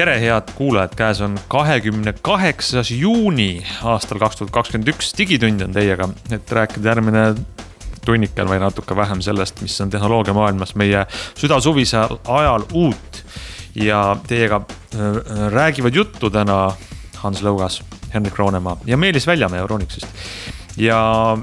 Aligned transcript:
tere, 0.00 0.14
head 0.16 0.52
kuulajad, 0.56 0.94
käes 0.96 1.18
on 1.20 1.34
kahekümne 1.52 2.14
kaheksas 2.24 2.88
juuni 2.90 3.60
aastal 3.84 4.20
kaks 4.22 4.38
tuhat 4.38 4.52
kakskümmend 4.54 4.88
üks, 4.94 5.10
Digitund 5.18 5.60
on 5.66 5.74
teiega, 5.76 6.06
et 6.32 6.52
rääkida 6.56 6.88
järgmine 6.88 7.24
tunnikel 8.06 8.48
või 8.48 8.62
natuke 8.62 8.96
vähem 8.96 9.20
sellest, 9.20 9.60
mis 9.60 9.76
on 9.84 9.92
tehnoloogiamaailmas 9.92 10.72
meie 10.80 11.04
südasuvisel 11.36 12.16
ajal 12.24 12.64
uut. 12.72 13.24
ja 13.74 14.16
teiega 14.26 14.62
äh, 14.64 15.20
räägivad 15.52 15.94
juttu 15.94 16.30
täna 16.30 16.72
Hans 17.20 17.42
Lõugas, 17.44 17.82
Henrik 18.14 18.38
Roonemaa 18.38 18.78
ja 18.86 18.96
Meelis 18.96 19.26
Väljamäe 19.26 19.60
Euronixist. 19.60 20.08
ja 20.76 21.36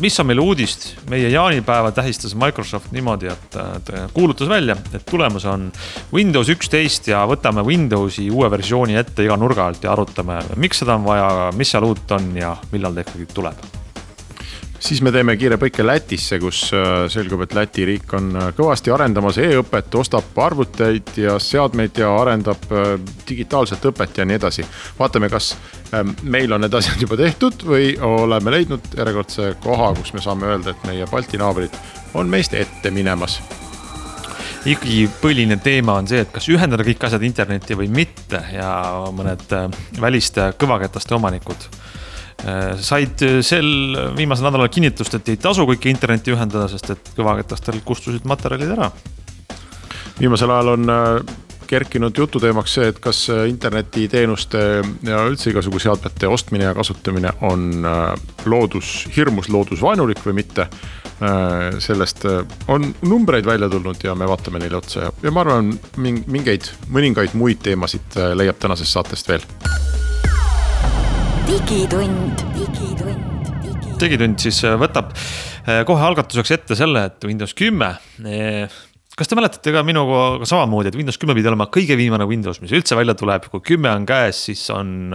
mis 0.00 0.18
on 0.20 0.26
meil 0.26 0.40
uudist, 0.42 0.88
meie 1.10 1.28
jaanipäeva 1.30 1.92
tähistas 1.94 2.34
Microsoft 2.38 2.92
niimoodi, 2.94 3.30
et 3.30 3.92
kuulutas 4.14 4.48
välja, 4.48 4.76
et 4.94 5.06
tulemas 5.10 5.46
on 5.50 5.70
Windows 6.12 6.50
üksteist 6.54 7.08
ja 7.12 7.24
võtame 7.30 7.64
Windowsi 7.66 8.26
uue 8.30 8.50
versiooni 8.50 8.98
ette 8.98 9.26
iga 9.26 9.38
nurga 9.40 9.68
alt 9.68 9.84
ja 9.84 9.94
arutame, 9.94 10.40
miks 10.56 10.82
seda 10.82 10.98
on 10.98 11.06
vaja, 11.06 11.30
mis 11.56 11.70
seal 11.74 11.86
uut 11.86 12.18
on 12.18 12.34
ja 12.38 12.56
millal 12.72 12.94
ta 12.94 13.06
ikkagi 13.06 13.30
tuleb 13.34 13.83
siis 14.84 15.00
me 15.02 15.12
teeme 15.12 15.36
kiire 15.40 15.56
põike 15.60 15.84
Lätisse, 15.86 16.38
kus 16.42 16.66
äh, 16.76 17.06
selgub, 17.12 17.44
et 17.44 17.54
Läti 17.56 17.86
riik 17.88 18.12
on 18.16 18.30
äh, 18.36 18.50
kõvasti 18.56 18.92
arendamas 18.92 19.38
e-õpet, 19.40 19.94
ostab 20.00 20.36
arvuteid 20.44 21.14
ja 21.20 21.38
seadmeid 21.40 22.00
ja 22.02 22.10
arendab 22.20 22.68
äh, 22.72 22.94
digitaalset 23.28 23.84
õpet 23.90 24.20
ja 24.20 24.28
nii 24.28 24.38
edasi. 24.40 24.66
vaatame, 24.98 25.30
kas 25.32 25.54
meil 26.22 26.52
on 26.52 26.64
need 26.64 26.74
asjad 26.74 27.00
juba 27.00 27.16
tehtud 27.16 27.62
või 27.68 27.92
oleme 28.02 28.50
leidnud 28.50 28.96
järjekordse 28.98 29.52
koha, 29.62 29.92
kus 29.94 30.12
me 30.14 30.22
saame 30.24 30.48
öelda, 30.50 30.74
et 30.74 30.88
meie 30.88 31.06
Balti 31.10 31.38
naabrid 31.38 31.76
on 32.18 32.30
meist 32.30 32.54
ette 32.58 32.90
minemas 32.90 33.38
ikkagi 34.64 35.04
põhiline 35.20 35.58
teema 35.62 35.98
on 36.00 36.08
see, 36.08 36.22
et 36.24 36.30
kas 36.32 36.48
ühendada 36.48 36.86
kõik 36.86 37.04
asjad 37.06 37.22
internetti 37.22 37.76
või 37.78 37.90
mitte 37.92 38.40
ja 38.54 38.70
mõned 39.12 39.52
väliste 40.00 40.50
kõvaketaste 40.58 41.14
omanikud 41.14 41.68
said 42.80 43.22
äh, 43.22 43.38
sel 43.42 43.68
viimasel 44.16 44.48
nädalal 44.48 44.68
kinnitust, 44.72 45.14
et 45.16 45.32
ei 45.32 45.40
tasu 45.40 45.66
kõike 45.68 45.88
internetti 45.92 46.34
ühendada, 46.34 46.66
sest 46.68 46.90
et 46.94 47.14
kõvaketastel 47.16 47.80
kustusid 47.86 48.26
materjalid 48.28 48.74
ära. 48.76 48.90
viimasel 50.18 50.50
ajal 50.50 50.74
on 50.74 50.90
äh, 50.90 51.36
kerkinud 51.66 52.18
jututeemaks 52.18 52.74
see, 52.76 52.88
et 52.92 52.98
kas 53.00 53.22
internetiteenuste 53.48 54.60
ja 55.08 55.22
üldse 55.24 55.48
igasugu 55.50 55.80
seadmete 55.80 56.28
ostmine 56.28 56.68
ja 56.68 56.74
kasutamine 56.76 57.32
on 57.40 57.86
loodus, 58.44 59.08
hirmus 59.16 59.48
loodusvaenulik 59.48 60.20
või 60.26 60.42
mitte. 60.42 60.68
sellest 61.78 62.26
on 62.68 62.94
numbreid 63.08 63.46
välja 63.46 63.68
tulnud 63.70 64.04
ja 64.04 64.14
me 64.14 64.28
vaatame 64.28 64.60
neile 64.60 64.76
otsa 64.76 65.06
ja, 65.06 65.12
ja 65.22 65.30
ma 65.30 65.40
arvan, 65.40 65.72
mingeid, 65.96 66.68
mõningaid 66.90 67.32
muid 67.38 67.62
teemasid 67.64 68.18
leiab 68.36 68.60
tänasest 68.60 68.92
saatest 68.92 69.28
veel 69.32 69.46
digitund, 71.44 72.40
digitund, 72.54 73.44
digitund. 73.60 74.00
digitund 74.00 74.40
siis 74.40 74.62
äh, 74.64 74.78
võtab 74.80 75.12
äh, 75.12 75.82
kohe 75.88 76.02
algatuseks 76.06 76.54
ette 76.56 76.76
selle, 76.78 77.04
et 77.10 77.26
Windows 77.28 77.52
kümme. 77.58 77.90
Äh, 78.24 78.72
kas 79.18 79.28
te 79.28 79.36
mäletate 79.36 79.74
ka 79.74 79.82
minuga 79.86 80.48
samamoodi, 80.48 80.90
et 80.90 80.98
Windows 80.98 81.20
kümme 81.20 81.36
pidi 81.36 81.50
olema 81.50 81.68
kõige 81.72 81.98
viimane 82.00 82.26
Windows, 82.30 82.62
mis 82.64 82.72
üldse 82.74 82.96
välja 82.98 83.16
tuleb, 83.18 83.50
kui 83.52 83.62
kümme 83.74 83.92
on 83.92 84.08
käes, 84.08 84.40
siis 84.48 84.64
on 84.74 85.14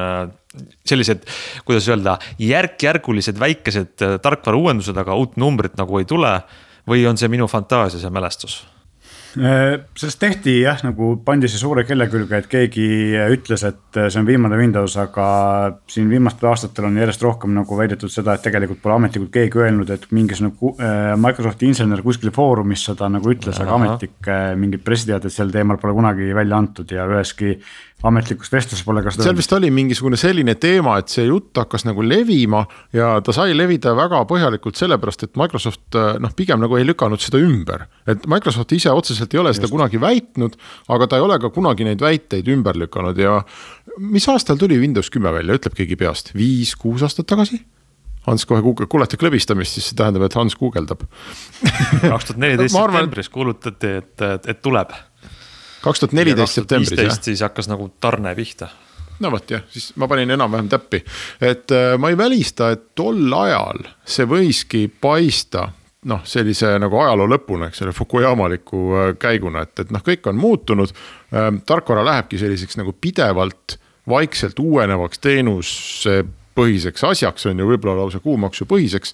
sellised, 0.87 1.25
kuidas 1.67 1.89
öelda, 1.89 2.15
järk-järgulised 2.41 3.41
väikesed 3.41 4.07
tarkvara 4.23 4.61
uuendused, 4.61 4.97
aga 5.01 5.17
uut 5.19 5.35
numbrit 5.41 5.75
nagu 5.81 6.01
ei 6.01 6.09
tule. 6.09 6.39
või 6.89 7.03
on 7.05 7.19
see 7.21 7.29
minu 7.29 7.45
fantaasia, 7.45 7.99
see 8.01 8.09
mälestus? 8.09 8.63
Äh, 9.37 9.75
sellest 9.99 10.17
tehti 10.21 10.55
jah, 10.63 10.79
nagu 10.81 11.11
pandi 11.25 11.49
see 11.51 11.59
suure 11.61 11.83
kelle 11.85 12.07
külge, 12.09 12.39
et 12.39 12.47
keegi 12.49 12.85
ütles, 13.35 13.61
et 13.67 13.99
see 13.99 14.17
on 14.17 14.25
viimane 14.25 14.57
Windows, 14.57 14.95
aga 14.97 15.25
siin 15.91 16.09
viimastel 16.09 16.49
aastatel 16.49 16.87
on 16.89 16.97
järjest 16.97 17.25
rohkem 17.27 17.53
nagu 17.53 17.77
väidetud 17.77 18.09
seda, 18.09 18.33
et 18.33 18.45
tegelikult 18.47 18.81
pole 18.81 18.97
ametlikult 18.97 19.31
keegi 19.35 19.61
öelnud, 19.61 19.91
et 19.93 20.07
mingisugune 20.15 20.73
äh, 20.81 21.13
Microsofti 21.21 21.69
insener 21.69 22.01
kuskil 22.05 22.33
foorumis 22.33 22.87
seda 22.89 23.11
nagu 23.13 23.29
ütles, 23.29 23.59
aga 23.61 23.77
ametlik 23.77 24.31
äh, 24.33 24.55
mingit 24.57 24.85
pressiteadet 24.87 25.35
sel 25.35 25.53
teemal 25.53 25.77
pole 25.81 25.93
kunagi 25.99 26.33
välja 26.33 26.57
antud 26.63 26.95
ja 26.95 27.05
üheski 27.09 27.59
ametlikus 28.07 28.51
vestluses 28.51 28.85
pole 28.87 29.01
ka 29.03 29.11
seda. 29.11 29.25
seal 29.27 29.37
vist 29.37 29.53
oli 29.55 29.69
mingisugune 29.73 30.17
selline 30.19 30.55
teema, 30.61 30.95
et 31.01 31.11
see 31.11 31.25
jutt 31.27 31.57
hakkas 31.59 31.83
nagu 31.87 32.03
levima 32.05 32.63
ja 32.95 33.17
ta 33.25 33.35
sai 33.35 33.55
levida 33.57 33.91
väga 33.97 34.21
põhjalikult 34.29 34.79
sellepärast, 34.79 35.25
et 35.27 35.39
Microsoft 35.39 35.97
noh, 36.23 36.35
pigem 36.35 36.61
nagu 36.63 36.79
ei 36.79 36.87
lükanud 36.87 37.19
seda 37.23 37.41
ümber. 37.43 37.87
et 38.07 38.23
Microsoft 38.31 38.71
ise 38.77 38.93
otseselt 38.95 39.35
ei 39.35 39.41
ole 39.41 39.51
Just. 39.51 39.63
seda 39.63 39.71
kunagi 39.73 39.99
väitnud, 40.01 40.55
aga 40.95 41.09
ta 41.09 41.19
ei 41.19 41.25
ole 41.25 41.39
ka 41.43 41.51
kunagi 41.55 41.87
neid 41.87 42.03
väiteid 42.03 42.47
ümber 42.55 42.79
lükanud 42.79 43.19
ja 43.19 43.41
mis 43.99 44.29
aastal 44.31 44.59
tuli 44.59 44.79
Windows 44.79 45.11
kümme 45.11 45.33
välja, 45.35 45.59
ütleb 45.59 45.75
keegi 45.75 45.99
peast, 45.99 46.31
viis-kuus 46.37 47.03
aastat 47.03 47.27
tagasi? 47.27 47.59
Hans 48.27 48.43
kohe 48.45 48.61
guugeldab, 48.61 48.91
kuulete 48.91 49.17
klõbistamist, 49.17 49.77
siis 49.77 49.89
see 49.89 49.97
tähendab, 49.97 50.25
et 50.27 50.35
Hans 50.37 50.53
guugeldab. 50.59 51.05
kaks 52.03 52.29
tuhat 52.29 52.41
neliteist 52.43 52.75
septembris 52.75 53.31
kuulutati, 53.33 53.93
et, 54.03 54.27
et 54.51 54.59
tuleb 54.61 54.91
kaks 55.83 56.03
tuhat 56.03 56.15
neliteist 56.17 56.61
septembris 56.61 56.99
jah. 56.99 57.17
siis 57.21 57.41
hakkas 57.45 57.69
nagu 57.71 57.89
tarne 58.01 58.35
pihta. 58.35 58.69
no 59.19 59.31
vot 59.31 59.51
jah, 59.51 59.65
siis 59.71 59.91
ma 59.99 60.07
panin 60.07 60.31
enam-vähem 60.35 60.69
täppi, 60.71 61.03
et 61.41 61.71
äh, 61.75 61.97
ma 61.99 62.11
ei 62.11 62.17
välista, 62.17 62.71
et 62.75 62.91
tol 62.95 63.33
ajal 63.41 63.83
see 64.05 64.27
võiski 64.29 64.87
paista 65.01 65.69
noh, 66.07 66.23
sellise 66.27 66.77
nagu 66.79 66.99
ajaloo 67.01 67.27
lõpuna, 67.27 67.69
eks 67.69 67.83
ole, 67.83 67.93
Fukuyamaliku 67.95 68.81
äh, 68.95 69.11
käiguna, 69.19 69.65
et, 69.67 69.75
et 69.83 69.93
noh, 69.93 70.03
kõik 70.05 70.31
on 70.31 70.39
muutunud 70.39 70.95
ähm,. 71.33 71.61
tarkvara 71.67 72.05
lähebki 72.07 72.39
selliseks 72.39 72.79
nagu 72.79 72.95
pidevalt 73.01 73.79
vaikselt 74.09 74.59
uuenevaks 74.59 75.19
teenusepõhiseks 75.21 77.03
asjaks 77.11 77.49
on 77.49 77.59
ju, 77.59 77.67
võib-olla 77.73 77.99
lausa 78.03 78.21
kuumaksu 78.23 78.65
põhiseks. 78.69 79.13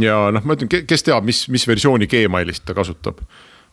ja 0.00 0.30
noh, 0.34 0.44
ma 0.44 0.56
ütlen, 0.56 0.86
kes 0.88 1.06
teab, 1.06 1.26
mis, 1.28 1.46
mis 1.52 1.68
versiooni 1.68 2.08
Gmailist 2.10 2.64
ta 2.64 2.76
kasutab 2.76 3.20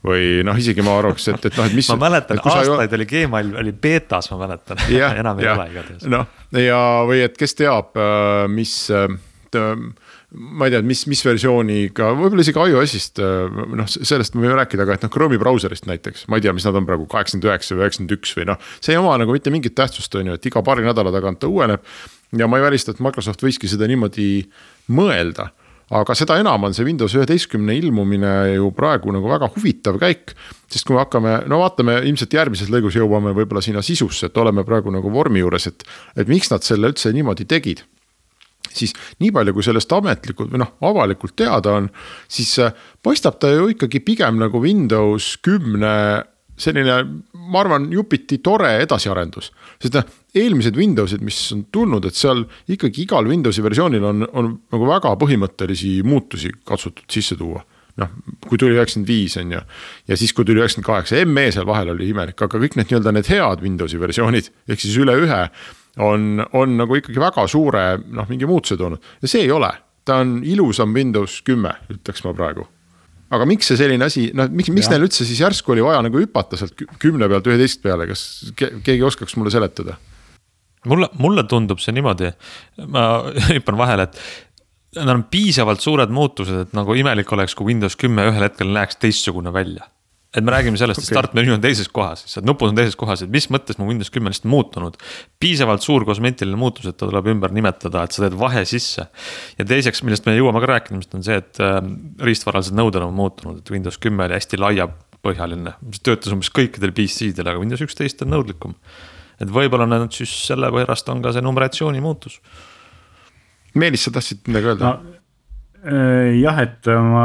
või 0.05 0.41
noh, 0.45 0.57
isegi 0.57 0.83
ma 0.85 0.95
arvaks, 0.99 1.27
et, 1.29 1.49
et 1.49 1.57
noh, 1.59 1.67
et 1.69 1.75
mis. 1.77 1.89
ma 1.93 1.99
mäletan, 2.07 2.41
aastaid 2.41 2.95
oli 2.97 3.07
Gmail 3.09 3.51
oli 3.61 3.73
beetas, 3.73 4.31
ma 4.33 4.39
mäletan 4.45 4.81
enam 5.21 5.41
ei 5.41 5.51
ole 5.51 5.67
igatahes. 5.73 6.07
noh, 6.09 6.39
ja, 6.57 6.79
või 7.09 7.21
et 7.27 7.37
kes 7.37 7.57
teab, 7.59 7.93
äh, 7.99 8.47
mis 8.51 8.73
äh, 8.95 9.07
ma 10.31 10.67
ei 10.67 10.73
tea, 10.73 10.81
mis, 10.87 11.03
mis 11.11 11.21
versiooniga, 11.25 12.11
võib-olla 12.17 12.45
isegi 12.45 12.65
iOS-ist, 12.71 13.21
äh, 13.21 13.61
noh, 13.77 13.89
sellest 13.91 14.37
me 14.37 14.45
võime 14.45 14.57
rääkida, 14.63 14.87
aga 14.87 14.97
et 14.97 15.05
noh, 15.05 15.13
Chrome'i 15.13 15.39
brauserist 15.41 15.85
näiteks, 15.89 16.25
ma 16.31 16.39
ei 16.39 16.47
tea, 16.47 16.55
mis 16.57 16.65
nad 16.65 16.81
on 16.81 16.87
praegu, 16.89 17.05
kaheksakümmend 17.11 17.49
üheksa 17.51 17.77
või 17.77 17.85
üheksakümmend 17.85 18.17
üks 18.17 18.35
või 18.39 18.49
noh. 18.49 18.69
see 18.79 18.95
ei 18.95 19.01
oma 19.01 19.17
nagu 19.21 19.35
mitte 19.35 19.53
mingit 19.53 19.77
tähtsust, 19.77 20.17
on 20.17 20.31
ju, 20.33 20.39
et 20.39 20.49
iga 20.49 20.65
paari 20.65 20.87
nädala 20.87 21.13
tagant 21.13 21.43
ta 21.43 21.51
uueneb. 21.51 21.85
ja 22.39 22.49
ma 22.49 22.57
ei 22.57 22.65
välista, 22.71 22.95
et 22.95 23.03
Microsoft 23.03 23.43
võiski 23.43 23.69
seda 23.69 23.89
niimoodi 23.91 24.31
mõelda 24.89 25.51
aga 25.91 26.15
seda 26.15 26.37
enam 26.39 26.67
on 26.67 26.75
see 26.75 26.87
Windows 26.87 27.15
üheteistkümne 27.17 27.75
ilmumine 27.79 28.33
ju 28.55 28.71
praegu 28.75 29.11
nagu 29.13 29.29
väga 29.31 29.51
huvitav 29.55 29.99
käik. 30.01 30.35
sest 30.71 30.87
kui 30.87 30.95
me 30.95 31.01
hakkame, 31.03 31.41
no 31.51 31.59
vaatame, 31.59 31.97
ilmselt 32.07 32.33
järgmises 32.33 32.71
lõigus 32.71 32.95
jõuame 32.95 33.33
võib-olla 33.35 33.63
sinna 33.63 33.81
sisusse, 33.83 34.29
et 34.29 34.37
oleme 34.37 34.63
praegu 34.63 34.91
nagu 34.91 35.11
vormi 35.11 35.43
juures, 35.43 35.67
et, 35.67 35.83
et 36.15 36.27
miks 36.31 36.51
nad 36.51 36.63
selle 36.63 36.91
üldse 36.91 37.11
niimoodi 37.11 37.45
tegid 37.45 37.83
siis 38.71 38.93
nii 39.19 39.33
palju, 39.35 39.51
kui 39.55 39.65
sellest 39.65 39.91
ametlikult 39.91 40.51
või 40.53 40.61
noh, 40.61 40.69
avalikult 40.87 41.35
teada 41.35 41.73
on, 41.81 41.89
siis 42.31 42.53
äh, 42.63 42.71
paistab 43.03 43.39
ta 43.41 43.49
ju 43.51 43.67
ikkagi 43.73 43.99
pigem 44.05 44.39
nagu 44.39 44.61
Windows 44.63 45.33
kümne 45.43 45.95
selline, 46.61 46.97
ma 47.33 47.63
arvan, 47.63 47.89
jupiti 47.91 48.39
tore 48.43 48.75
edasiarendus. 48.83 49.51
sest 49.81 49.97
noh, 49.97 50.07
eelmised 50.37 50.77
Windowsid, 50.79 51.23
mis 51.25 51.39
on 51.55 51.65
tulnud, 51.73 52.05
et 52.07 52.15
seal 52.15 52.45
ikkagi 52.71 53.05
igal 53.05 53.27
Windowsi 53.27 53.63
versioonil 53.65 54.05
on, 54.07 54.25
on 54.31 54.53
nagu 54.71 54.87
väga 54.87 55.13
põhimõttelisi 55.19 55.99
muutusi 56.07 56.53
katsutud 56.67 57.07
sisse 57.11 57.35
tuua 57.39 57.63
noh, 57.99 58.11
kui 58.47 58.59
tuli 58.59 58.77
üheksakümmend 58.77 59.09
viis 59.09 59.35
on 59.41 59.53
ju. 59.55 59.61
ja 60.07 60.17
siis, 60.19 60.33
kui 60.35 60.47
tuli 60.47 60.61
üheksakümmend 60.61 60.87
kaheksa, 60.87 61.21
ME 61.27 61.47
seal 61.53 61.67
vahel 61.67 61.93
oli 61.95 62.09
imelik, 62.11 62.39
aga 62.39 62.59
kõik 62.63 62.77
need 62.79 62.91
nii-öelda 62.91 63.15
need 63.17 63.31
head 63.31 63.63
Windowsi 63.65 63.99
versioonid 64.01 64.51
ehk 64.71 64.83
siis 64.83 64.97
üle 65.01 65.17
ühe. 65.25 65.41
on, 65.99 66.45
on 66.55 66.77
nagu 66.79 66.95
ikkagi 66.95 67.19
väga 67.19 67.47
suure 67.51 67.85
noh, 68.07 68.29
mingi 68.31 68.47
muutuse 68.47 68.79
toonud 68.79 69.01
ja 69.21 69.31
see 69.31 69.43
ei 69.43 69.51
ole, 69.51 69.71
ta 70.07 70.21
on 70.23 70.39
ilusam 70.47 70.93
Windows 70.95 71.41
kümme, 71.47 71.75
ütleks 71.91 72.23
ma 72.23 72.31
praegu 72.37 72.67
aga 73.31 73.47
miks 73.47 73.67
see 73.71 73.79
selline 73.79 74.07
asi, 74.07 74.29
noh, 74.35 74.47
miks, 74.51 74.71
miks 74.71 74.87
neil 74.91 75.03
üldse 75.07 75.27
siis 75.27 75.39
järsku 75.43 75.75
oli 75.75 75.83
vaja 75.83 75.99
nagu 76.05 76.19
hüpata 76.19 76.59
sealt 76.59 76.79
kümne 76.99 77.27
pealt 77.31 77.51
üheteist 77.51 77.83
peale, 77.83 78.07
kas 78.09 78.23
keegi 78.55 79.03
oskaks 79.07 79.35
mulle 79.39 79.53
seletada? 79.53 79.97
Mulle, 80.89 81.09
mulle 81.19 81.43
tundub 81.49 81.81
see 81.83 81.95
niimoodi, 81.97 82.31
ma 82.87 83.09
hüppan 83.51 83.81
vahele, 83.81 84.09
et 84.09 84.23
Need 84.91 85.07
on 85.07 85.21
piisavalt 85.31 85.79
suured 85.79 86.11
muutused, 86.11 86.65
et 86.65 86.73
nagu 86.75 86.91
imelik 86.99 87.29
oleks, 87.31 87.53
kui 87.55 87.69
Windows 87.69 87.93
kümme 87.95 88.25
ühel 88.27 88.43
hetkel 88.43 88.73
näeks 88.75 88.97
teistsugune 88.99 89.53
välja 89.55 89.85
et 90.31 90.43
me 90.43 90.51
räägime 90.53 90.79
sellest 90.79 91.01
okay., 91.01 91.09
et 91.09 91.17
startmenüü 91.17 91.51
on 91.57 91.63
teises 91.63 91.89
kohas, 91.91 92.23
lihtsalt 92.23 92.45
nupud 92.47 92.71
on 92.71 92.77
teises 92.77 92.95
kohas, 92.99 93.23
et 93.25 93.31
mis 93.31 93.49
mõttes 93.51 93.75
mu 93.79 93.89
Windows 93.89 94.11
kümme 94.13 94.29
on 94.29 94.35
lihtsalt 94.35 94.47
muutunud. 94.51 94.95
piisavalt 95.43 95.83
suur 95.83 96.05
kosmeetiline 96.07 96.59
muutus, 96.59 96.87
et 96.87 96.95
ta 96.95 97.09
tuleb 97.09 97.27
ümber 97.33 97.51
nimetada, 97.51 98.05
et 98.05 98.15
sa 98.15 98.23
teed 98.23 98.37
vahe 98.39 98.63
sisse. 98.65 99.07
ja 99.57 99.65
teiseks, 99.67 100.03
millest 100.07 100.25
me 100.25 100.37
jõuame 100.37 100.63
ka 100.63 100.71
rääkida, 100.71 101.01
on 101.19 101.25
see, 101.27 101.35
et 101.35 101.59
äh, 101.59 101.81
riistvaralised 102.23 102.77
nõuded 102.79 103.03
on 103.03 103.13
muutunud, 103.13 103.59
et 103.59 103.71
Windows 103.75 103.99
kümme 103.99 104.23
oli 104.29 104.39
hästi 104.39 104.61
laiapõhjaline. 104.61 105.75
mis 105.81 105.99
töötas 105.99 106.31
umbes 106.31 106.51
kõikidel 106.55 106.95
PC-del, 106.95 107.51
aga 107.51 107.59
Windows 107.59 107.83
üksteist 107.83 108.23
on 108.23 108.31
nõudlikum. 108.31 108.77
Et 109.41 109.49
võib-olla 109.51 109.87
nüüd 109.89 110.13
siis 110.15 110.33
selle 110.47 110.71
pärast 110.73 111.09
on 111.09 111.23
ka 111.23 111.33
see 111.35 111.45
numeratsiooni 111.45 112.03
muutus. 112.03 112.39
Meelis, 113.75 114.05
sa 114.05 114.13
tahtsid 114.13 114.45
midagi 114.49 114.73
öelda 114.73 114.93
no,? 114.93 115.17
Äh, 115.81 116.35
jah, 116.37 116.59
et 116.61 116.85
ma 116.85 117.23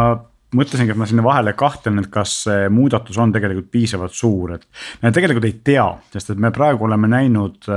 mõtlesingi, 0.56 0.94
et 0.94 0.98
ma 0.98 1.06
sinna 1.08 1.24
vahele 1.26 1.52
kahtlen, 1.58 1.98
et 2.00 2.08
kas 2.12 2.32
see 2.46 2.68
muudatus 2.72 3.18
on 3.20 3.32
tegelikult 3.34 3.68
piisavalt 3.74 4.14
suur, 4.14 4.54
et. 4.56 4.66
me 5.02 5.12
tegelikult 5.14 5.48
ei 5.48 5.56
tea, 5.66 5.86
sest 6.12 6.32
et 6.32 6.40
me 6.42 6.52
praegu 6.54 6.86
oleme 6.86 7.10
näinud 7.10 7.68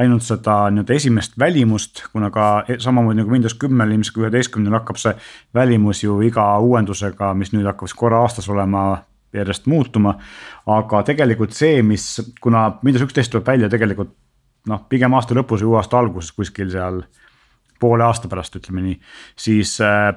ainult 0.00 0.26
seda 0.26 0.62
nii-öelda 0.70 0.96
esimest 0.96 1.38
välimust, 1.40 2.04
kuna 2.12 2.30
ka 2.34 2.48
e-, 2.68 2.78
samamoodi 2.82 3.22
nagu 3.22 3.32
Windows 3.32 3.56
kümnel, 3.60 3.94
ilmselt 3.96 4.18
ka 4.18 4.26
üheteistkümnel 4.26 4.78
hakkab 4.80 5.00
see 5.00 5.14
välimus 5.56 6.04
ju 6.04 6.20
iga 6.26 6.46
uuendusega, 6.60 7.32
mis 7.38 7.54
nüüd 7.56 7.68
hakkab 7.68 7.90
siis 7.90 8.00
korra 8.04 8.22
aastas 8.26 8.48
olema 8.52 8.84
järjest 9.34 9.66
muutuma. 9.70 10.16
aga 10.66 11.02
tegelikult 11.06 11.52
see, 11.56 11.82
mis, 11.82 12.34
kuna 12.40 12.66
Windows 12.84 13.06
üksteist 13.06 13.32
tuleb 13.32 13.46
välja 13.46 13.68
tegelikult 13.72 14.14
noh, 14.68 14.84
pigem 14.88 15.14
aasta 15.16 15.36
lõpus 15.36 15.62
või 15.62 15.72
uue 15.72 15.80
aasta 15.80 15.98
alguses 15.98 16.32
kuskil 16.36 16.70
seal 16.72 17.02
poole 17.80 18.04
aasta 18.04 18.28
pärast, 18.28 18.56
ütleme 18.60 18.82
nii, 18.84 18.96
siis 19.40 19.78
äh, 19.84 20.10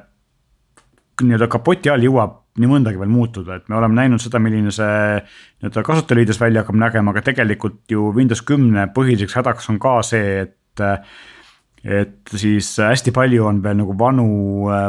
nii-öelda 1.24 1.48
kapoti 1.52 1.92
all 1.94 2.04
jõuab 2.04 2.40
nii 2.60 2.70
mõndagi 2.70 3.00
veel 3.02 3.10
muutuda, 3.10 3.58
et 3.58 3.70
me 3.72 3.78
oleme 3.80 3.98
näinud 3.98 4.22
seda, 4.22 4.42
milline 4.44 4.72
see 4.74 4.98
nii-öelda 5.18 5.84
kasutajaliides 5.88 6.42
välja 6.42 6.62
hakkab 6.62 6.78
nägema, 6.82 7.14
aga 7.14 7.24
tegelikult 7.32 7.82
ju 7.90 8.12
Windows 8.14 8.44
kümne 8.46 8.86
põhiliseks 8.94 9.40
hädaks 9.40 9.72
on 9.74 9.80
ka 9.82 10.00
see, 10.06 10.44
et. 10.48 10.84
Et 11.84 12.32
siis 12.32 12.70
hästi 12.80 13.12
palju 13.12 13.44
on 13.46 13.60
veel 13.64 13.76
nagu 13.82 13.98
vanu, 14.00 14.28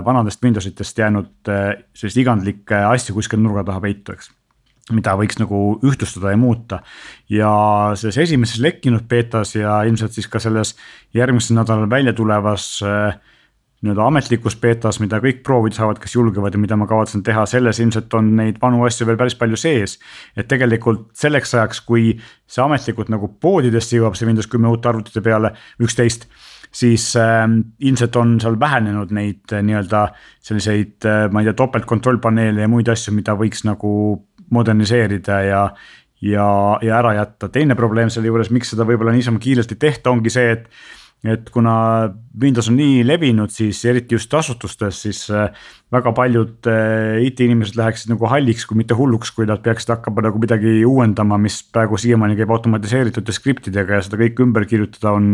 vanadest 0.06 0.42
Windows 0.44 0.66
itest 0.70 0.98
jäänud 0.98 1.50
selliseid 1.50 2.22
igandlikke 2.22 2.84
asju 2.92 3.16
kuskil 3.16 3.42
nurga 3.42 3.64
taha 3.66 3.82
peitu, 3.82 4.14
eks 4.14 4.30
mida 4.92 5.14
võiks 5.16 5.38
nagu 5.40 5.58
ühtlustada 5.84 6.34
ja 6.34 6.36
muuta. 6.36 6.82
ja 7.28 7.50
selles 7.96 8.18
esimeses 8.26 8.60
lekkinud 8.60 9.06
beetas 9.08 9.54
ja 9.56 9.82
ilmselt 9.88 10.12
siis 10.12 10.28
ka 10.28 10.38
selles 10.38 10.74
järgmisel 11.14 11.56
nädalal 11.56 11.88
välja 11.90 12.12
tulevas 12.12 12.82
äh, 12.84 13.16
nii-öelda 13.84 14.06
ametlikus 14.08 14.56
betas, 14.60 14.98
mida 15.00 15.18
kõik 15.20 15.42
proovida 15.44 15.76
saavad, 15.76 15.98
kes 16.00 16.14
julgevad 16.16 16.54
ja 16.56 16.60
mida 16.60 16.76
ma 16.76 16.86
kavatsen 16.88 17.22
teha, 17.24 17.44
selles 17.48 17.80
ilmselt 17.80 18.12
on 18.16 18.30
neid 18.38 18.60
vanu 18.60 18.84
asju 18.86 19.06
veel 19.08 19.18
päris 19.20 19.36
palju 19.36 19.56
sees. 19.60 19.98
et 20.36 20.48
tegelikult 20.48 21.10
selleks 21.16 21.54
ajaks, 21.54 21.80
kui 21.80 22.14
see 22.46 22.64
ametlikult 22.64 23.12
nagu 23.12 23.28
poodidesse 23.40 23.96
jõuab, 23.96 24.16
see 24.16 24.28
Windows 24.28 24.48
kümme 24.48 24.68
uute 24.72 24.88
arvutite 24.88 25.20
peale, 25.24 25.52
üksteist 25.80 26.28
siis 26.74 27.16
äh, 27.16 27.44
ilmselt 27.78 28.16
on 28.16 28.38
seal 28.42 28.58
vähenenud 28.60 29.12
neid 29.14 29.52
äh, 29.54 29.62
nii-öelda 29.64 30.06
selliseid 30.44 31.06
äh,, 31.08 31.26
ma 31.30 31.42
ei 31.42 31.50
tea, 31.50 31.58
topeltkontrollpaneele 31.62 32.64
ja 32.64 32.70
muid 32.70 32.90
asju, 32.90 33.14
mida 33.16 33.36
võiks 33.38 33.64
nagu 33.68 33.92
moderniseerida 34.54 35.38
ja. 35.46 35.62
ja, 36.24 36.48
ja 36.82 36.98
ära 36.98 37.14
jätta, 37.20 37.48
teine 37.52 37.78
probleem 37.78 38.10
selle 38.12 38.30
juures, 38.30 38.52
miks 38.54 38.74
seda 38.74 38.86
võib-olla 38.88 39.14
niisama 39.14 39.42
kiiresti 39.42 39.78
tehta, 39.80 40.12
ongi 40.14 40.34
see, 40.34 40.58
et 40.58 40.68
et 41.24 41.46
kuna 41.48 41.74
Windows 42.36 42.66
on 42.68 42.74
nii 42.76 42.98
levinud, 43.08 43.48
siis 43.48 43.78
eriti 43.88 44.12
just 44.12 44.34
asutustes, 44.36 44.98
siis 45.06 45.22
äh, 45.32 45.46
väga 45.94 46.10
paljud 46.12 46.68
IT-inimesed 47.24 47.78
läheksid 47.80 48.12
nagu 48.12 48.28
halliks, 48.28 48.66
kui 48.68 48.76
mitte 48.76 48.92
hulluks, 48.98 49.30
kui 49.32 49.48
nad 49.48 49.62
peaksid 49.64 49.94
hakkama 49.94 50.26
nagu 50.26 50.42
midagi 50.42 50.82
uuendama, 50.84 51.38
mis 51.40 51.62
praegu 51.72 51.96
siiamaani 51.96 52.36
käib 52.36 52.52
automatiseeritud 52.52 53.32
skriptidega 53.32 53.96
ja 53.96 54.04
seda 54.04 54.20
kõike 54.20 54.44
ümber 54.44 54.68
kirjutada 54.68 55.14
on 55.16 55.30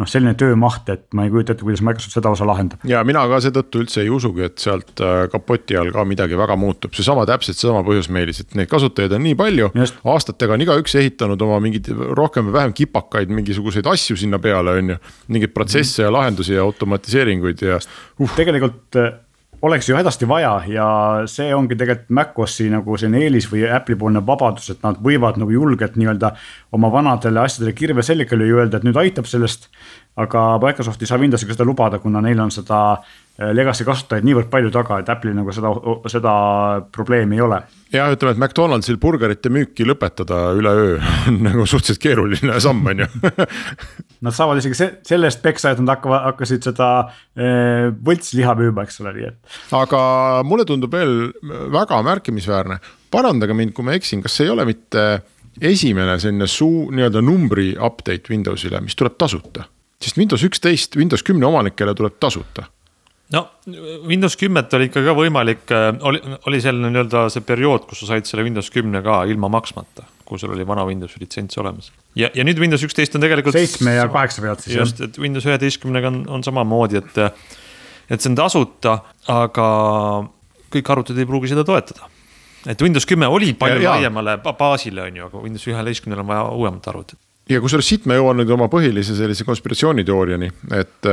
noh, 0.00 0.08
selline 0.08 0.32
töömaht, 0.38 0.88
et 0.92 1.04
ma 1.16 1.26
ei 1.26 1.32
kujuta 1.32 1.54
ette, 1.54 1.64
kuidas 1.66 1.82
Microsoft 1.84 2.16
seda 2.16 2.32
osa 2.32 2.46
lahendab. 2.48 2.84
ja 2.88 3.02
mina 3.06 3.24
ka 3.30 3.40
seetõttu 3.44 3.82
üldse 3.82 4.02
ei 4.02 4.10
usugi, 4.12 4.46
et 4.48 4.62
sealt 4.62 5.02
äh, 5.04 5.24
kapoti 5.32 5.76
all 5.78 5.92
ka 5.94 6.04
midagi 6.08 6.38
väga 6.38 6.56
muutub, 6.60 6.94
seesama 6.96 7.26
täpselt 7.28 7.58
seesama 7.58 7.84
põhjus, 7.86 8.08
Meelis, 8.12 8.42
et 8.42 8.56
neid 8.58 8.70
kasutajaid 8.72 9.16
on 9.16 9.24
nii 9.26 9.36
palju. 9.38 9.70
aastatega 10.14 10.56
on 10.56 10.64
igaüks 10.64 10.96
ehitanud 11.02 11.44
oma 11.44 11.60
mingeid 11.64 11.90
rohkem 12.18 12.48
või 12.48 12.58
vähem 12.58 12.76
kipakaid 12.82 13.32
mingisuguseid 13.32 13.88
asju 13.92 14.16
sinna 14.24 14.40
peale, 14.42 14.78
on 14.80 14.94
ju. 14.94 15.02
mingeid 15.28 15.54
protsesse 15.54 16.00
mm. 16.02 16.06
ja 16.06 16.16
lahendusi 16.18 16.56
ja 16.56 16.64
automatiseeringuid 16.64 17.66
ja 17.68 17.78
uh.. 17.78 18.36
tegelikult 18.36 19.00
äh, 19.00 19.12
oleks 19.62 19.88
ju 19.88 19.96
hädasti 19.96 20.26
vaja 20.28 20.52
ja 20.66 20.86
see 21.30 21.52
ongi 21.54 21.76
tegelikult 21.78 22.10
MacOS-i 22.10 22.68
nagu 22.72 22.96
selline 22.98 23.22
eelis 23.22 23.46
või 23.50 23.62
Apple'i 23.70 23.98
poolne 23.98 24.22
vabadus, 24.26 24.72
et 24.74 24.82
nad 24.82 24.98
võivad 25.02 25.38
nagu 25.38 25.54
julgelt 25.54 25.94
nii-öelda 25.98 26.32
oma 26.74 26.90
vanadele 26.92 27.44
asjadele 27.44 27.74
kirve 27.78 28.02
selga 28.02 28.38
lüüa, 28.38 28.64
öelda, 28.64 28.80
et 28.80 28.86
nüüd 28.88 28.98
aitab 28.98 29.30
sellest. 29.30 29.68
aga 30.16 30.58
Microsoft 30.60 31.00
ei 31.02 31.08
saa 31.08 31.16
Windowsiga 31.18 31.54
seda 31.54 31.64
lubada, 31.64 31.98
kuna 31.98 32.20
neil 32.20 32.40
on 32.40 32.50
seda 32.52 32.80
legacy 33.40 33.84
kasutajaid 33.88 34.26
niivõrd 34.26 34.50
palju 34.52 34.70
taga, 34.74 34.98
et 35.00 35.08
Apple'il 35.08 35.36
nagu 35.36 35.52
seda, 35.56 35.70
seda 36.12 36.32
probleemi 36.92 37.38
ei 37.38 37.44
ole. 37.44 37.58
jah, 37.92 38.10
ütleme, 38.12 38.34
et 38.34 38.40
McDonaldsil 38.40 38.98
burgerite 39.00 39.48
müüki 39.52 39.86
lõpetada 39.88 40.50
üleöö 40.58 40.98
on 41.30 41.38
nagu 41.46 41.64
suhteliselt 41.64 42.02
keeruline 42.02 42.58
samm, 42.60 42.84
on 42.92 43.04
ju 43.04 43.08
Nad 44.22 44.36
saavad 44.36 44.60
isegi 44.60 44.76
se 44.78 44.88
selle 45.08 45.26
eest 45.26 45.40
peksa, 45.42 45.72
et 45.72 45.80
nad 45.82 45.96
hakkavad, 45.96 46.26
hakkasid 46.28 46.68
seda 46.68 46.88
eh, 47.34 47.88
võltsliha 48.06 48.52
müüma, 48.60 48.84
eks 48.86 49.00
ole, 49.02 49.14
nii 49.16 49.28
et. 49.32 49.56
aga 49.80 50.02
mulle 50.46 50.68
tundub 50.68 50.92
veel 50.92 51.32
väga 51.72 52.02
märkimisväärne, 52.06 52.78
parandage 53.10 53.56
mind, 53.56 53.74
kui 53.74 53.88
ma 53.88 53.96
eksin, 53.96 54.22
kas 54.22 54.36
see 54.36 54.46
ei 54.46 54.52
ole 54.52 54.68
mitte 54.68 55.06
esimene 55.72 56.14
selline 56.20 56.46
suu 56.48 56.86
nii-öelda 56.92 57.24
numbri 57.24 57.72
update 57.74 58.30
Windowsile, 58.30 58.84
mis 58.84 58.94
tuleb 58.98 59.16
tasuta. 59.18 59.64
sest 60.02 60.20
Windows 60.20 60.44
üksteist, 60.44 61.00
Windows 61.00 61.24
kümne 61.26 61.48
omanikele 61.48 61.96
tuleb 61.96 62.20
tasuta 62.20 62.68
no 63.32 63.46
Windows 64.08 64.36
kümmet 64.40 64.74
oli 64.76 64.90
ikka 64.90 65.04
ka 65.04 65.14
võimalik, 65.16 65.68
äh, 65.72 65.90
oli, 66.08 66.22
oli 66.50 66.62
selline 66.64 66.90
nii-öelda 66.92 67.28
see 67.32 67.44
periood, 67.46 67.86
kus 67.88 68.04
sa 68.04 68.14
said 68.14 68.28
selle 68.28 68.46
Windows 68.46 68.70
kümne 68.74 69.04
ka 69.04 69.22
ilma 69.30 69.50
maksmata 69.52 70.08
kui 70.32 70.40
sul 70.40 70.54
oli 70.54 70.66
vana 70.66 70.84
Windowsi 70.88 71.20
litsents 71.20 71.58
olemas. 71.60 71.90
ja, 72.16 72.30
ja 72.34 72.44
nüüd 72.46 72.60
Windows 72.60 72.84
üksteist 72.86 73.16
on 73.18 73.24
tegelikult. 73.24 73.56
seitsme 73.56 73.96
ja 73.98 74.06
kaheksa 74.12 74.44
pealt 74.44 74.64
siis. 74.64 74.76
just, 74.78 75.02
et 75.04 75.18
Windows 75.20 75.46
üheteistkümnega 75.48 76.08
on, 76.12 76.22
on 76.38 76.46
samamoodi, 76.46 77.02
et, 77.02 77.20
et 78.08 78.22
see 78.22 78.32
on 78.32 78.38
tasuta, 78.38 78.96
aga 79.32 79.66
kõik 80.72 80.94
arvutid 80.94 81.20
ei 81.20 81.28
pruugi 81.28 81.52
seda 81.52 81.66
toetada. 81.68 82.08
et 82.64 82.86
Windows 82.86 83.06
kümme 83.08 83.28
oli 83.28 83.52
palju 83.58 83.84
ja, 83.84 83.96
laiemale 83.96 84.38
baasile, 84.46 85.08
on 85.10 85.20
ju, 85.20 85.28
aga 85.28 85.44
Windows 85.44 85.68
üheteistkümnel 85.68 86.24
on 86.24 86.32
vaja 86.32 86.48
uuemat 86.62 86.88
arvutit. 86.94 87.20
ja 87.52 87.60
kusjuures 87.60 87.92
siit 87.94 88.08
ma 88.08 88.16
jõuan 88.16 88.40
nüüd 88.40 88.56
oma 88.56 88.70
põhilise 88.72 89.18
sellise 89.18 89.46
konspiratsiooniteooriani, 89.48 90.52
et 90.78 91.12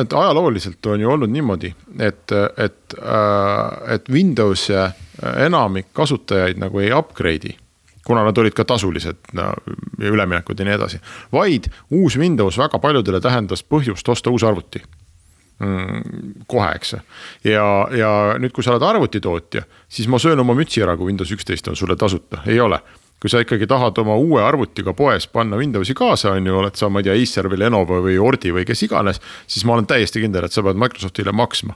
et 0.00 0.12
ajalooliselt 0.12 0.86
on 0.86 1.00
ju 1.00 1.10
olnud 1.10 1.30
niimoodi, 1.30 1.74
et, 1.98 2.32
et, 2.56 2.94
et 3.94 4.10
Windows 4.10 4.68
enamik 5.36 5.92
kasutajaid 5.92 6.60
nagu 6.60 6.80
ei 6.80 6.92
upgrade'i 6.92 7.56
kuna 8.08 8.24
nad 8.24 8.38
olid 8.40 8.54
ka 8.56 8.64
tasulised 8.64 9.34
no, 9.36 9.50
ja 10.00 10.12
üleminekud 10.12 10.58
ja 10.58 10.64
nii 10.64 10.74
edasi. 10.78 11.00
vaid 11.32 11.68
uus 11.90 12.16
Windows 12.16 12.56
väga 12.58 12.80
paljudele 12.80 13.20
tähendas 13.20 13.60
põhjust 13.64 14.08
osta 14.08 14.32
uus 14.32 14.44
arvuti 14.48 14.80
mm,. 15.60 16.46
kohe, 16.46 16.70
eks. 16.78 16.94
ja, 17.44 17.66
ja 17.92 18.12
nüüd, 18.40 18.54
kui 18.56 18.64
sa 18.64 18.72
oled 18.72 18.86
arvutitootja, 18.88 19.66
siis 19.88 20.08
ma 20.08 20.18
söön 20.18 20.40
oma 20.40 20.56
mütsi 20.56 20.82
ära, 20.82 20.96
kui 20.96 21.10
Windows 21.12 21.34
üksteist 21.36 21.68
on 21.68 21.76
sulle 21.76 21.96
tasuta, 22.00 22.40
ei 22.46 22.60
ole 22.60 22.80
kui 23.20 23.30
sa 23.30 23.42
ikkagi 23.42 23.66
tahad 23.66 23.98
oma 23.98 24.14
uue 24.18 24.42
arvutiga 24.44 24.94
poes 24.96 25.26
panna 25.30 25.58
Windowsi 25.58 25.94
kaasa, 25.98 26.36
on 26.36 26.46
ju, 26.46 26.58
oled 26.60 26.76
sa, 26.78 26.90
ma 26.90 27.02
ei 27.02 27.08
tea, 27.08 27.16
Acer 27.18 27.48
või 27.50 27.62
Lenovo 27.64 27.98
või 28.04 28.18
Ordi 28.22 28.52
või 28.54 28.66
kes 28.68 28.84
iganes. 28.86 29.18
siis 29.46 29.64
ma 29.66 29.74
olen 29.74 29.88
täiesti 29.90 30.22
kindel, 30.22 30.46
et 30.46 30.54
sa 30.54 30.62
pead 30.62 30.78
Microsoftile 30.78 31.34
maksma. 31.34 31.74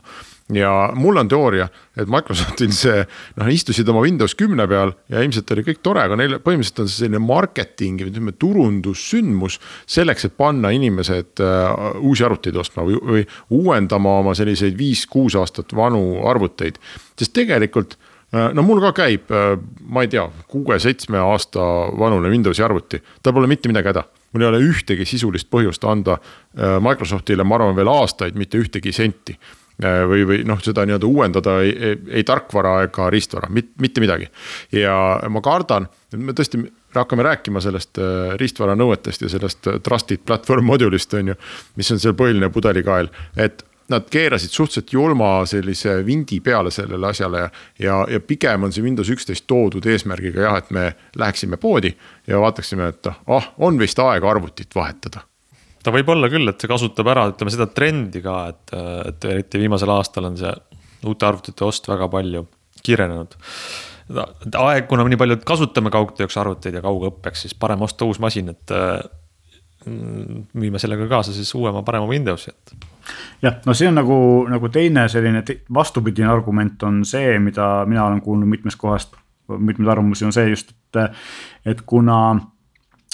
ja 0.53 0.91
mul 0.95 1.17
on 1.19 1.27
teooria, 1.27 1.67
et 1.97 2.07
Microsoftil 2.07 2.71
see, 2.75 3.03
noh, 3.39 3.51
istusid 3.51 3.89
oma 3.89 4.03
Windows 4.03 4.35
kümne 4.39 4.67
peal 4.67 4.93
ja 5.11 5.23
ilmselt 5.23 5.51
oli 5.51 5.65
kõik 5.67 5.83
tore, 5.83 6.03
aga 6.03 6.15
neil 6.19 6.37
põhimõtteliselt 6.39 6.83
on 6.83 6.91
see 6.91 7.03
selline 7.03 7.23
marketing, 7.23 8.05
ütleme 8.07 8.35
turundussündmus. 8.39 9.59
selleks, 9.85 10.25
et 10.25 10.37
panna 10.37 10.71
inimesed 10.71 11.43
uh, 11.43 11.99
uusi 11.99 12.23
arvuteid 12.23 12.55
ostma 12.55 12.87
või, 12.87 12.99
või 13.03 13.27
uuendama 13.49 14.19
oma 14.23 14.35
selliseid 14.35 14.77
viis-kuus 14.79 15.35
aastat 15.35 15.75
vanu 15.75 16.23
arvuteid, 16.27 16.79
sest 17.19 17.35
tegelikult 17.35 17.97
Äh, 17.97 18.02
no 18.33 18.65
mul 18.65 18.81
ka 18.83 18.93
käib, 19.03 19.31
äh, 19.31 19.55
ma 19.85 20.03
ei 20.05 20.11
tea, 20.11 20.25
kuue-seitsme 20.51 21.19
aasta 21.21 21.63
vanune 21.99 22.31
Windowsi 22.33 22.63
arvuti, 22.65 23.01
tal 23.23 23.35
pole 23.35 23.49
mitte 23.51 23.71
midagi 23.71 23.93
häda. 23.93 24.05
mul 24.33 24.41
ei 24.41 24.47
ole 24.49 24.61
ühtegi 24.65 25.05
sisulist 25.05 25.49
põhjust 25.53 25.83
anda 25.85 26.17
äh, 26.17 26.79
Microsoftile, 26.81 27.43
ma 27.43 27.59
arvan, 27.59 27.75
veel 27.75 27.91
aastaid 27.91 28.39
mitte 28.39 28.57
ühtegi 28.57 28.91
senti. 28.93 29.37
või, 29.83 30.21
või 30.21 30.43
noh, 30.45 30.59
seda 30.61 30.83
nii-öelda 30.85 31.07
uuendada 31.09 31.55
ei, 31.65 31.71
ei, 31.73 31.95
ei 32.19 32.23
tarkvara 32.23 32.83
ega 32.85 33.07
riistvara, 33.09 33.49
mitte 33.49 34.01
midagi. 34.01 34.27
ja 34.71 35.19
ma 35.29 35.41
kardan, 35.41 35.87
et 36.13 36.19
me 36.19 36.33
tõesti 36.37 36.61
hakkame 36.95 37.23
rääkima 37.23 37.61
sellest 37.61 37.97
äh, 37.97 38.35
riistvara 38.39 38.75
nõuetest 38.77 39.25
ja 39.25 39.29
sellest 39.29 39.67
äh, 39.67 39.79
trusted 39.83 40.23
platvorm 40.25 40.65
modulist 40.65 41.13
on 41.13 41.33
ju. 41.33 41.35
mis 41.75 41.91
on 41.91 41.99
seal 41.99 42.15
põhiline 42.17 42.49
pudelikael, 42.53 43.09
et 43.37 43.65
nad 43.91 44.07
keerasid 44.11 44.53
suhteliselt 44.53 44.93
julma 44.93 45.33
sellise 45.49 45.97
vindi 46.05 46.39
peale 46.43 46.71
sellele 46.71 47.09
asjale 47.09 47.43
ja, 47.79 47.99
ja, 48.09 48.21
pigem 48.23 48.63
on 48.63 48.71
see 48.71 48.85
Windows 48.85 49.11
üksteist 49.11 49.47
toodud 49.49 49.85
eesmärgiga 49.85 50.47
jah, 50.47 50.57
et 50.61 50.71
me 50.71 50.87
läheksime 51.19 51.59
poodi 51.59 51.93
ja 52.27 52.39
vaataksime, 52.39 52.87
et 52.93 53.11
ah, 53.11 53.53
on 53.57 53.79
vist 53.79 53.99
aeg 53.99 54.23
arvutit 54.23 54.75
vahetada 54.75 55.25
ta 55.83 55.91
võib 55.91 56.09
olla 56.13 56.29
küll, 56.31 56.47
et 56.47 56.61
see 56.61 56.71
kasutab 56.71 57.09
ära, 57.11 57.25
ütleme 57.33 57.51
seda 57.51 57.67
trendi 57.67 58.21
ka, 58.23 58.37
et, 58.53 58.75
et 59.09 59.25
eriti 59.33 59.59
viimasel 59.59 59.91
aastal 59.91 60.29
on 60.29 60.37
see 60.39 60.53
uute 61.09 61.27
arvutite 61.27 61.65
ost 61.67 61.89
väga 61.91 62.07
palju 62.11 62.45
kiirenenud. 62.83 63.35
aeg, 64.59 64.87
kuna 64.87 65.05
nii 65.07 65.19
palju 65.19 65.39
kasutame 65.47 65.91
kaugtööks 65.93 66.37
arvuteid 66.39 66.79
ja 66.79 66.83
kaugõppeks, 66.83 67.45
siis 67.45 67.57
parem 67.59 67.83
osta 67.83 68.07
uus 68.07 68.19
masin, 68.23 68.53
et 68.53 68.75
mm, 69.85 70.47
viime 70.59 70.79
sellega 70.79 71.07
kaasa 71.11 71.35
siis 71.35 71.51
uuema, 71.59 71.83
parema 71.83 72.07
Windowsi, 72.09 72.55
et. 72.55 72.75
Jah, 73.41 73.59
no 73.65 73.73
see 73.77 73.89
on 73.89 73.97
nagu, 73.99 74.17
nagu 74.49 74.69
teine 74.73 75.07
selline 75.11 75.43
vastupidine 75.73 76.31
argument 76.31 76.83
on 76.83 77.03
see, 77.05 77.37
mida 77.39 77.85
mina 77.89 78.05
olen 78.07 78.21
kuulnud 78.21 78.49
mitmest 78.49 78.79
kohast, 78.81 79.15
mitmeid 79.57 79.91
arvamusi 79.91 80.25
on 80.25 80.33
see 80.35 80.49
just, 80.49 80.71
et, 80.95 81.19
et 81.65 81.81
kuna 81.85 82.19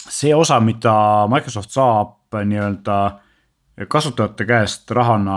see 0.09 0.35
osa, 0.35 0.59
mida 0.63 0.93
Microsoft 1.31 1.73
saab 1.73 2.39
nii-öelda 2.45 2.99
kasutajate 3.87 4.43
käest 4.45 4.91
rahana 4.91 5.35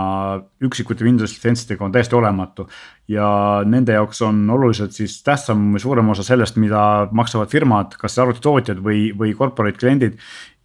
üksikute 0.63 1.05
Windows 1.05 1.31
litsentsidega 1.31 1.85
on 1.85 1.91
täiesti 1.91 2.15
olematu. 2.15 2.67
ja 3.07 3.61
nende 3.65 3.93
jaoks 3.93 4.21
on 4.21 4.49
oluliselt 4.49 4.91
siis 4.95 5.17
tähtsam 5.23 5.73
või 5.73 5.79
suurem 5.79 6.09
osa 6.09 6.23
sellest, 6.23 6.55
mida 6.55 7.07
maksavad 7.11 7.51
firmad, 7.51 7.97
kas 7.99 8.15
arvutitootjad 8.19 8.79
või, 8.79 9.09
või 9.17 9.33
corporate 9.35 9.79
kliendid. 9.79 10.15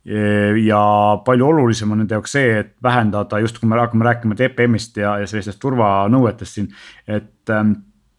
Ja 0.08 0.80
palju 1.24 1.50
olulisem 1.50 1.90
on 1.92 2.02
nende 2.02 2.16
jaoks 2.16 2.32
see, 2.32 2.52
et 2.62 2.70
vähendada 2.82 3.42
just, 3.42 3.58
kui 3.60 3.68
me 3.68 3.76
hakkame 3.76 4.06
rääkima 4.06 4.38
TPM-ist 4.38 4.96
ja, 4.96 5.18
ja 5.20 5.26
sellistest 5.28 5.60
turvanõuetest 5.60 6.58
siin, 6.58 6.70
et 7.04 7.52
ähm, 7.52 7.74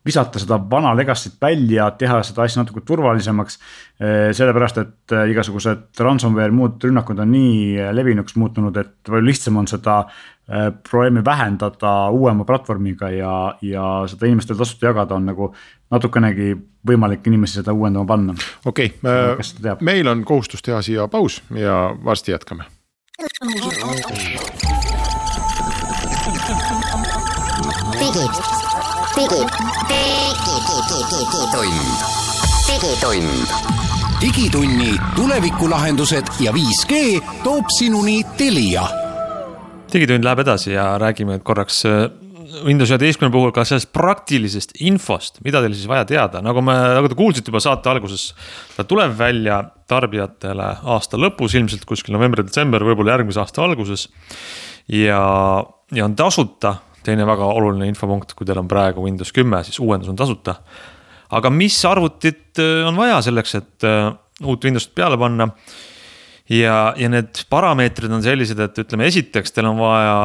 visata 0.06 0.40
seda 0.42 0.58
vana 0.72 0.94
legacy't 0.98 1.38
välja, 1.42 1.90
teha 2.00 2.22
seda 2.26 2.46
asja 2.46 2.64
natuke 2.64 2.84
turvalisemaks. 2.88 3.60
Sellepärast, 4.00 4.82
et 4.82 5.16
eh, 5.16 5.32
igasugused 5.34 6.04
ransomware, 6.06 6.56
muud 6.56 6.80
rünnakud 6.84 7.20
on 7.20 7.34
nii 7.34 7.56
eh, 7.78 7.90
levinuks 7.96 8.38
muutunud, 8.40 8.78
et 8.80 8.96
palju 9.10 9.28
lihtsam 9.28 9.60
on 9.62 9.70
seda 9.70 10.04
probleemi 10.50 11.22
vähendada 11.22 11.92
uuema 12.10 12.42
platvormiga 12.42 13.12
ja, 13.14 13.34
ja 13.62 13.84
seda 14.10 14.26
inimestele 14.26 14.58
tasuta 14.58 14.88
jagada 14.88 15.14
on 15.20 15.28
nagu 15.30 15.52
natukenegi 15.92 16.56
võimalik 16.88 17.28
inimesi 17.28 17.60
seda 17.60 17.74
uuendama 17.74 18.06
panna. 18.06 18.36
okei 18.66 18.94
okay,, 19.04 19.76
meil 19.82 20.08
on 20.08 20.24
kohustus 20.26 20.62
teha 20.66 20.82
siia 20.86 21.08
paus 21.08 21.42
ja 21.56 21.96
varsti 22.06 22.32
jätkame. 22.32 22.64
digitund, 28.00 28.36
digitund. 32.70 33.48
digitunni 34.22 34.96
tulevikulahendused 35.16 36.26
ja 36.40 36.52
5G 36.52 37.22
toob 37.44 37.66
sinuni 37.80 38.24
Telia. 38.38 38.88
digitund 39.94 40.24
läheb 40.24 40.40
edasi 40.40 40.72
ja 40.72 40.98
räägime 40.98 41.40
korraks 41.40 41.86
äh, 41.86 41.92
Windows 42.66 42.90
üheteistkümne 42.92 43.32
puhul 43.34 43.52
ka 43.54 43.64
sellest 43.68 43.92
praktilisest 43.94 44.76
infost, 44.86 45.40
mida 45.46 45.62
teil 45.64 45.76
siis 45.78 45.90
vaja 45.90 46.06
teada, 46.10 46.42
nagu 46.46 46.62
me, 46.66 46.76
nagu 46.98 47.10
te 47.12 47.18
kuulsite 47.18 47.52
juba 47.52 47.62
saate 47.64 47.92
alguses. 47.92 48.30
ta 48.76 48.86
tuleb 48.88 49.14
välja 49.18 49.62
tarbijatele 49.90 50.70
aasta 50.96 51.20
lõpus, 51.20 51.56
ilmselt 51.58 51.86
kuskil 51.90 52.16
november-detsember, 52.18 52.86
võib-olla 52.88 53.18
järgmise 53.18 53.42
aasta 53.44 53.64
alguses. 53.66 54.08
ja, 54.88 55.20
ja 55.94 56.06
on 56.06 56.16
tasuta 56.16 56.78
teine 57.06 57.28
väga 57.28 57.48
oluline 57.48 57.90
infopunkt, 57.90 58.34
kui 58.38 58.48
teil 58.48 58.62
on 58.62 58.70
praegu 58.70 59.04
Windows 59.06 59.32
kümme, 59.36 59.62
siis 59.68 59.80
uuendus 59.80 60.10
on 60.12 60.18
tasuta. 60.20 60.60
aga 61.30 61.52
mis 61.54 61.78
arvutit 61.86 62.60
äh, 62.60 62.88
on 62.88 62.98
vaja 62.98 63.22
selleks, 63.30 63.56
et 63.56 63.88
äh, 63.88 64.10
uut 64.44 64.64
Windowsit 64.66 64.96
peale 64.96 65.18
panna? 65.18 65.50
ja, 66.50 66.94
ja 66.98 67.12
need 67.12 67.46
parameetrid 67.50 68.12
on 68.12 68.26
sellised, 68.26 68.60
et 68.60 68.84
ütleme, 68.84 69.06
esiteks 69.12 69.54
teil 69.54 69.70
on 69.70 69.78
vaja 69.82 70.18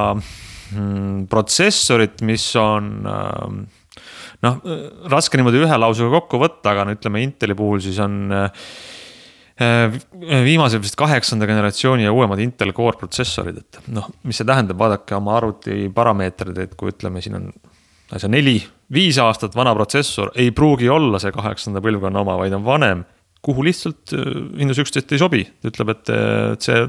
protsessorit, 1.31 2.23
mis 2.27 2.47
on 2.61 2.91
äh, 3.11 4.03
noh, 4.47 4.61
raske 5.13 5.41
niimoodi 5.41 5.63
ühe 5.65 5.79
lausega 5.81 6.13
kokku 6.19 6.43
võtta, 6.43 6.75
aga 6.75 6.89
no 6.89 6.97
ütleme 6.97 7.23
Inteli 7.25 7.57
puhul 7.59 7.83
siis 7.85 8.01
on 8.03 8.35
Äh, 9.55 9.93
viimase 10.43 10.81
vist 10.83 10.97
kaheksanda 10.99 11.47
generatsiooni 11.47 12.03
ja 12.03 12.13
uuemad 12.13 12.41
Intel 12.43 12.73
Core 12.75 12.99
protsessorid, 12.99 13.61
et 13.61 13.77
noh, 13.95 14.09
mis 14.27 14.41
see 14.41 14.47
tähendab, 14.49 14.81
vaadake 14.81 15.15
oma 15.15 15.37
arvuti 15.39 15.85
parameetreid, 15.95 16.59
et 16.59 16.73
kui 16.75 16.91
ütleme, 16.91 17.23
siin 17.23 17.39
on 17.39 17.45
asja 18.19 18.27
neli, 18.35 18.57
viis 18.91 19.21
aastat 19.23 19.55
vana 19.55 19.71
protsessor, 19.79 20.33
ei 20.35 20.51
pruugi 20.51 20.91
olla 20.91 21.21
see 21.23 21.31
kaheksanda 21.37 21.83
põlvkonna 21.85 22.25
oma, 22.27 22.35
vaid 22.41 22.57
on 22.59 22.67
vanem. 22.67 23.05
kuhu 23.47 23.63
lihtsalt 23.63 24.17
äh, 24.17 24.27
Windows 24.59 24.83
üksteist 24.83 25.15
ei 25.15 25.23
sobi, 25.23 25.45
ütleb, 25.71 25.95
et, 25.95 26.11
et 26.11 26.67
see, 26.67 26.83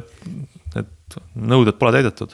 et 0.81 1.19
nõuded 1.37 1.77
pole 1.77 1.93
täidetud 1.93 2.33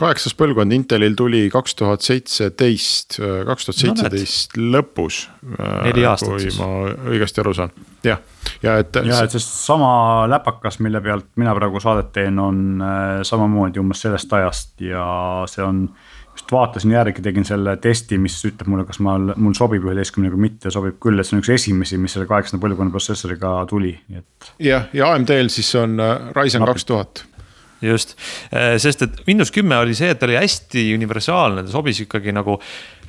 kaheksas 0.00 0.34
põlvkond 0.38 0.74
Intelil 0.74 1.16
tuli 1.18 1.44
kaks 1.52 1.76
tuhat 1.78 2.04
seitseteist, 2.04 3.20
kaks 3.48 3.68
tuhat 3.68 3.80
seitseteist 3.80 4.58
lõpus. 4.58 5.22
neli 5.86 6.06
aastat 6.08 6.32
kui 6.34 6.44
siis. 6.46 6.58
ma 6.60 6.92
õigesti 7.12 7.42
aru 7.42 7.54
saan, 7.56 7.74
jah, 8.06 8.22
ja 8.64 8.78
et. 8.82 9.00
ja 9.06 9.22
et 9.24 9.34
see 9.34 9.42
sama 9.44 9.90
läpakas, 10.30 10.80
mille 10.84 11.02
pealt 11.04 11.28
mina 11.40 11.54
praegu 11.56 11.82
saadet 11.82 12.12
teen, 12.16 12.38
on 12.42 12.80
äh, 12.84 13.20
samamoodi 13.26 13.82
umbes 13.82 14.06
sellest 14.06 14.32
ajast 14.40 14.80
ja 14.84 15.04
see 15.50 15.64
on. 15.66 15.84
just 16.30 16.52
vaatasin 16.54 16.92
järgi, 16.94 17.22
tegin 17.22 17.44
selle 17.44 17.74
testi, 17.82 18.16
mis 18.18 18.36
ütleb 18.46 18.68
mulle, 18.70 18.84
kas 18.88 19.00
ma, 19.02 19.16
mul 19.18 19.54
sobib 19.58 19.84
üheteistkümnega 19.84 20.38
või 20.38 20.46
mitte, 20.46 20.70
sobib 20.72 21.00
küll, 21.02 21.18
et 21.18 21.26
see 21.26 21.36
on 21.36 21.42
üks 21.42 21.50
esimesi, 21.56 21.98
mis 22.00 22.14
selle 22.16 22.28
kaheksanda 22.30 22.62
põlvkonna 22.62 22.94
protsessoriga 22.94 23.58
tuli, 23.68 23.96
nii 24.08 24.22
et. 24.22 24.52
jah, 24.70 24.86
ja 24.96 25.10
AMD-l 25.12 25.50
siis 25.52 25.74
on 25.80 25.98
äh, 26.00 26.30
Ryzen 26.36 26.64
kaks 26.70 26.88
tuhat 26.88 27.24
just, 27.82 28.16
äh, 28.52 28.76
sest 28.82 29.06
et 29.06 29.22
Windows 29.28 29.52
kümme 29.54 29.78
oli 29.80 29.94
see, 29.96 30.10
et 30.12 30.20
ta 30.20 30.28
oli 30.28 30.38
hästi 30.38 30.90
universaalne, 30.96 31.64
ta 31.66 31.72
sobis 31.72 32.02
ikkagi 32.04 32.34
nagu. 32.36 32.58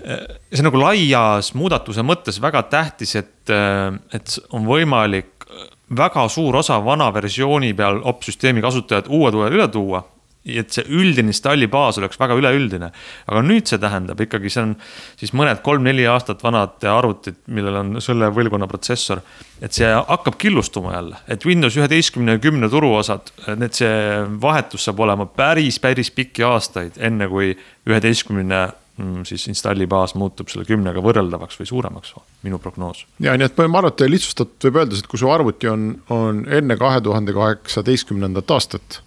Äh, 0.01 0.23
see 0.49 0.65
nagu 0.65 0.79
laias 0.81 1.53
muudatuse 1.57 2.05
mõttes 2.05 2.39
väga 2.41 2.63
tähtis, 2.71 3.15
et, 3.19 3.35
äh, 3.53 3.91
et 4.13 4.39
on 4.55 4.65
võimalik 4.65 5.45
väga 5.91 6.23
suur 6.31 6.55
osa 6.61 6.79
vana 6.83 7.09
versiooni 7.13 7.73
peal 7.75 7.99
opsüsteemi 8.07 8.63
kasutajad 8.63 9.09
uue 9.11 9.31
tule 9.31 9.49
üle 9.51 9.67
tuua 9.67 9.99
et 10.45 10.73
see 10.73 10.85
üldine 10.89 11.29
installi 11.29 11.67
baas 11.69 11.99
oleks 12.01 12.17
väga 12.19 12.35
üleüldine. 12.39 12.89
aga 13.27 13.41
nüüd 13.45 13.69
see 13.69 13.77
tähendab 13.81 14.21
ikkagi, 14.25 14.49
see 14.49 14.63
on 14.63 14.73
siis 15.19 15.35
mõned 15.37 15.61
kolm-neli 15.65 16.07
aastat 16.09 16.41
vanad 16.43 16.81
arvutid, 16.89 17.37
millel 17.53 17.77
on 17.83 18.01
selle 18.01 18.31
põlvkonna 18.33 18.69
protsessor. 18.71 19.21
et 19.61 19.73
see 19.77 19.89
hakkab 19.93 20.39
killustuma 20.41 20.95
jälle, 20.95 21.21
et 21.27 21.45
Windows 21.45 21.77
üheteistkümne 21.77 22.37
ja 22.37 22.41
kümne 22.41 22.69
turuosad, 22.69 23.29
need, 23.55 23.77
see 23.77 23.93
vahetus 24.41 24.89
saab 24.89 25.03
olema 25.05 25.27
päris, 25.29 25.77
päris 25.79 26.09
pikki 26.11 26.43
aastaid, 26.47 26.97
enne 26.97 27.29
kui 27.29 27.53
üheteistkümne 27.85 28.63
mm, 28.97 29.21
siis 29.29 29.45
installi 29.53 29.85
baas 29.85 30.15
muutub 30.17 30.49
selle 30.49 30.65
kümnega 30.65 31.05
võrreldavaks 31.05 31.61
või 31.61 31.69
suuremaks, 31.69 32.15
minu 32.41 32.57
prognoos. 32.57 33.05
ja 33.21 33.37
nii, 33.37 33.51
et 33.51 33.61
ma 33.61 33.83
arvan, 33.83 33.93
et 33.93 34.07
lihtsustatult 34.09 34.71
võib 34.71 34.81
öelda, 34.81 34.97
et 34.97 35.13
kui 35.13 35.21
su 35.21 35.29
arvuti 35.29 35.69
on, 35.69 35.87
on 36.09 36.43
enne 36.49 36.81
kahe 36.81 37.05
tuhande 37.05 37.37
kaheksateistkümnendat 37.37 38.57
aastat 38.57 39.03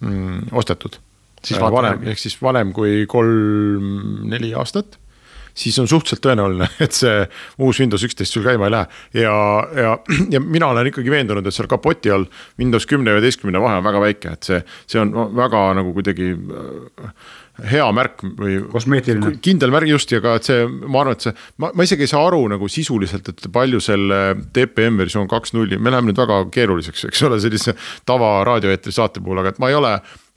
mm, 0.00 0.48
ostetud. 0.52 0.98
siis 1.44 1.60
äh, 1.60 1.72
vanem, 1.72 2.06
ehk 2.08 2.18
siis 2.18 2.38
vanem 2.42 2.72
kui 2.76 3.04
kolm-neli 3.10 4.54
aastat 4.54 4.98
siis 5.58 5.78
on 5.82 5.88
suhteliselt 5.90 6.22
tõenäoline, 6.22 6.68
et 6.84 6.94
see 6.94 7.24
uus 7.64 7.80
Windows 7.82 8.04
üksteist 8.06 8.34
sul 8.34 8.46
käima 8.46 8.68
ei 8.68 8.74
lähe. 8.74 8.86
ja, 9.24 9.34
ja, 9.82 9.96
ja 10.34 10.40
mina 10.40 10.70
olen 10.72 10.92
ikkagi 10.92 11.10
veendunud, 11.12 11.46
et 11.46 11.56
seal 11.56 11.70
kapoti 11.70 12.12
all 12.14 12.28
Windows 12.60 12.86
kümne 12.86 13.10
ja 13.12 13.18
üheteistkümne 13.18 13.62
vahe 13.62 13.80
on 13.80 13.86
väga 13.86 14.02
väike, 14.04 14.36
et 14.38 14.50
see, 14.50 14.62
see 14.86 15.02
on 15.02 15.14
väga 15.36 15.64
nagu 15.78 15.94
kuidagi 15.96 16.32
äh, 16.34 17.12
hea 17.66 17.86
märk 17.94 18.22
või. 18.38 18.58
kosmeetiline. 18.70 19.32
kindel 19.42 19.72
märk 19.74 19.90
just 19.90 20.12
ja 20.12 20.20
ka, 20.24 20.36
et 20.38 20.46
see, 20.46 20.66
ma 20.66 21.02
arvan, 21.02 21.18
et 21.18 21.26
see, 21.26 21.34
ma, 21.62 21.72
ma 21.74 21.86
isegi 21.86 22.06
ei 22.06 22.12
saa 22.12 22.22
aru 22.28 22.44
nagu 22.52 22.70
sisuliselt, 22.70 23.32
et 23.32 23.50
palju 23.54 23.80
selle 23.82 24.22
TPM 24.54 25.00
versioon 25.02 25.28
kaks 25.30 25.54
nulli, 25.56 25.80
me 25.80 25.92
läheme 25.94 26.12
nüüd 26.12 26.22
väga 26.22 26.44
keeruliseks, 26.54 27.08
eks 27.10 27.26
ole, 27.28 27.40
sellise 27.42 27.74
tava 28.08 28.38
raadioeetri 28.46 28.94
saate 28.94 29.22
puhul, 29.24 29.42
aga 29.42 29.54
et 29.54 29.60
ma 29.62 29.72
ei 29.72 29.78
ole 29.78 29.96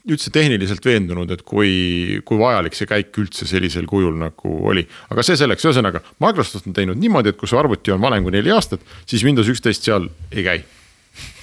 üldse 0.09 0.31
tehniliselt 0.33 0.85
veendunud, 0.85 1.29
et 1.29 1.43
kui, 1.45 2.17
kui 2.25 2.39
vajalik 2.41 2.73
see 2.73 2.89
käik 2.89 3.17
üldse 3.21 3.45
sellisel 3.45 3.85
kujul 3.89 4.17
nagu 4.17 4.57
oli. 4.71 4.81
aga 5.13 5.25
see 5.25 5.37
selleks, 5.37 5.67
ühesõnaga 5.67 6.01
Microsoft 6.23 6.65
on 6.65 6.77
teinud 6.77 6.97
niimoodi, 6.97 7.35
et 7.35 7.37
kui 7.37 7.49
su 7.49 7.59
arvuti 7.59 7.93
on 7.93 8.01
vanem 8.01 8.25
kui 8.25 8.33
neli 8.33 8.53
aastat, 8.53 8.81
siis 9.05 9.21
Windows 9.27 9.51
üksteist 9.53 9.85
seal 9.85 10.09
ei 10.33 10.47
käi 10.47 10.63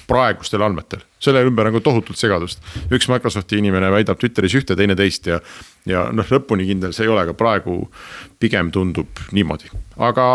praegustel 0.08 0.62
andmetel, 0.64 1.02
selle 1.22 1.42
ümber 1.46 1.68
ka 1.74 1.82
tohutult 1.84 2.18
segadust. 2.20 2.62
üks 2.94 3.08
Microsofti 3.10 3.58
inimene 3.60 3.90
väidab 3.92 4.20
Twitteris 4.20 4.56
ühte, 4.56 4.76
teine 4.78 4.96
teist 4.98 5.28
ja, 5.28 5.40
ja 5.88 6.06
noh, 6.14 6.28
lõpuni 6.32 6.66
kindel 6.68 6.94
see 6.96 7.06
ei 7.06 7.12
ole, 7.12 7.26
aga 7.26 7.34
praegu 7.36 7.80
pigem 8.40 8.72
tundub 8.74 9.20
niimoodi. 9.36 9.70
aga, 9.96 10.28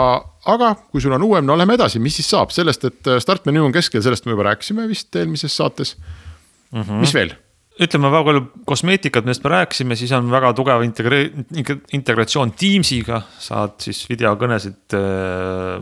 aga 0.54 0.74
kui 0.92 1.02
sul 1.02 1.16
on 1.18 1.26
uuem, 1.26 1.48
no 1.48 1.58
lähme 1.58 1.78
edasi, 1.80 2.02
mis 2.04 2.20
siis 2.20 2.30
saab 2.36 2.54
sellest, 2.54 2.86
et 2.90 3.14
startmenüü 3.26 3.66
on 3.66 3.74
keskel, 3.76 4.04
sellest 4.06 4.28
me 4.28 4.36
juba 4.36 4.52
rääkisime 4.52 4.86
vist 4.90 5.16
eelmises 5.16 5.58
saates 5.58 5.96
mm. 5.98 6.82
-hmm. 6.82 7.02
mis 7.02 7.16
veel? 7.16 7.34
ütleme 7.82 8.12
väga 8.14 8.24
palju 8.28 8.46
kosmeetikat, 8.70 9.26
millest 9.26 9.44
me 9.44 9.50
rääkisime, 9.56 9.96
siis 9.98 10.12
on 10.14 10.30
väga 10.32 10.54
tugev 10.54 10.84
integre-, 10.86 11.32
integratsioon 11.98 12.54
Teamsiga, 12.54 13.24
saad 13.42 13.80
siis 13.82 14.04
videokõnesid 14.12 14.94
äh, 15.00 15.82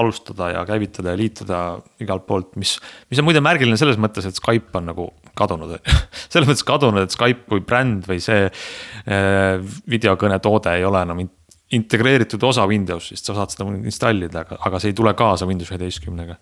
alustada 0.00 0.50
ja 0.52 0.64
käivitada 0.66 1.12
ja 1.12 1.18
liituda 1.18 1.60
igalt 2.02 2.26
poolt, 2.26 2.54
mis, 2.60 2.76
mis 3.10 3.20
on 3.20 3.28
muide 3.28 3.42
märgiline 3.44 3.78
selles 3.80 3.98
mõttes, 4.00 4.26
et 4.28 4.38
Skype 4.38 4.74
on 4.78 4.88
nagu 4.90 5.08
kadunud 5.38 5.76
selles 6.32 6.48
mõttes 6.48 6.66
kadunud, 6.66 7.04
et 7.04 7.14
Skype 7.14 7.46
kui 7.50 7.64
bränd 7.66 8.08
või 8.10 8.20
see 8.24 8.46
äh, 8.48 9.74
videokõnetoode 9.90 10.76
ei 10.78 10.86
ole 10.86 11.04
enam 11.06 11.24
integreeritud 11.74 12.42
osa 12.46 12.66
Windowsist, 12.70 13.26
sa 13.26 13.36
saad 13.36 13.54
seda 13.54 13.66
installida, 13.80 14.44
aga, 14.44 14.60
aga 14.68 14.80
see 14.82 14.92
ei 14.92 14.98
tule 14.98 15.14
kaasa 15.18 15.48
Windows 15.48 15.72
üheteistkümnega. 15.72 16.38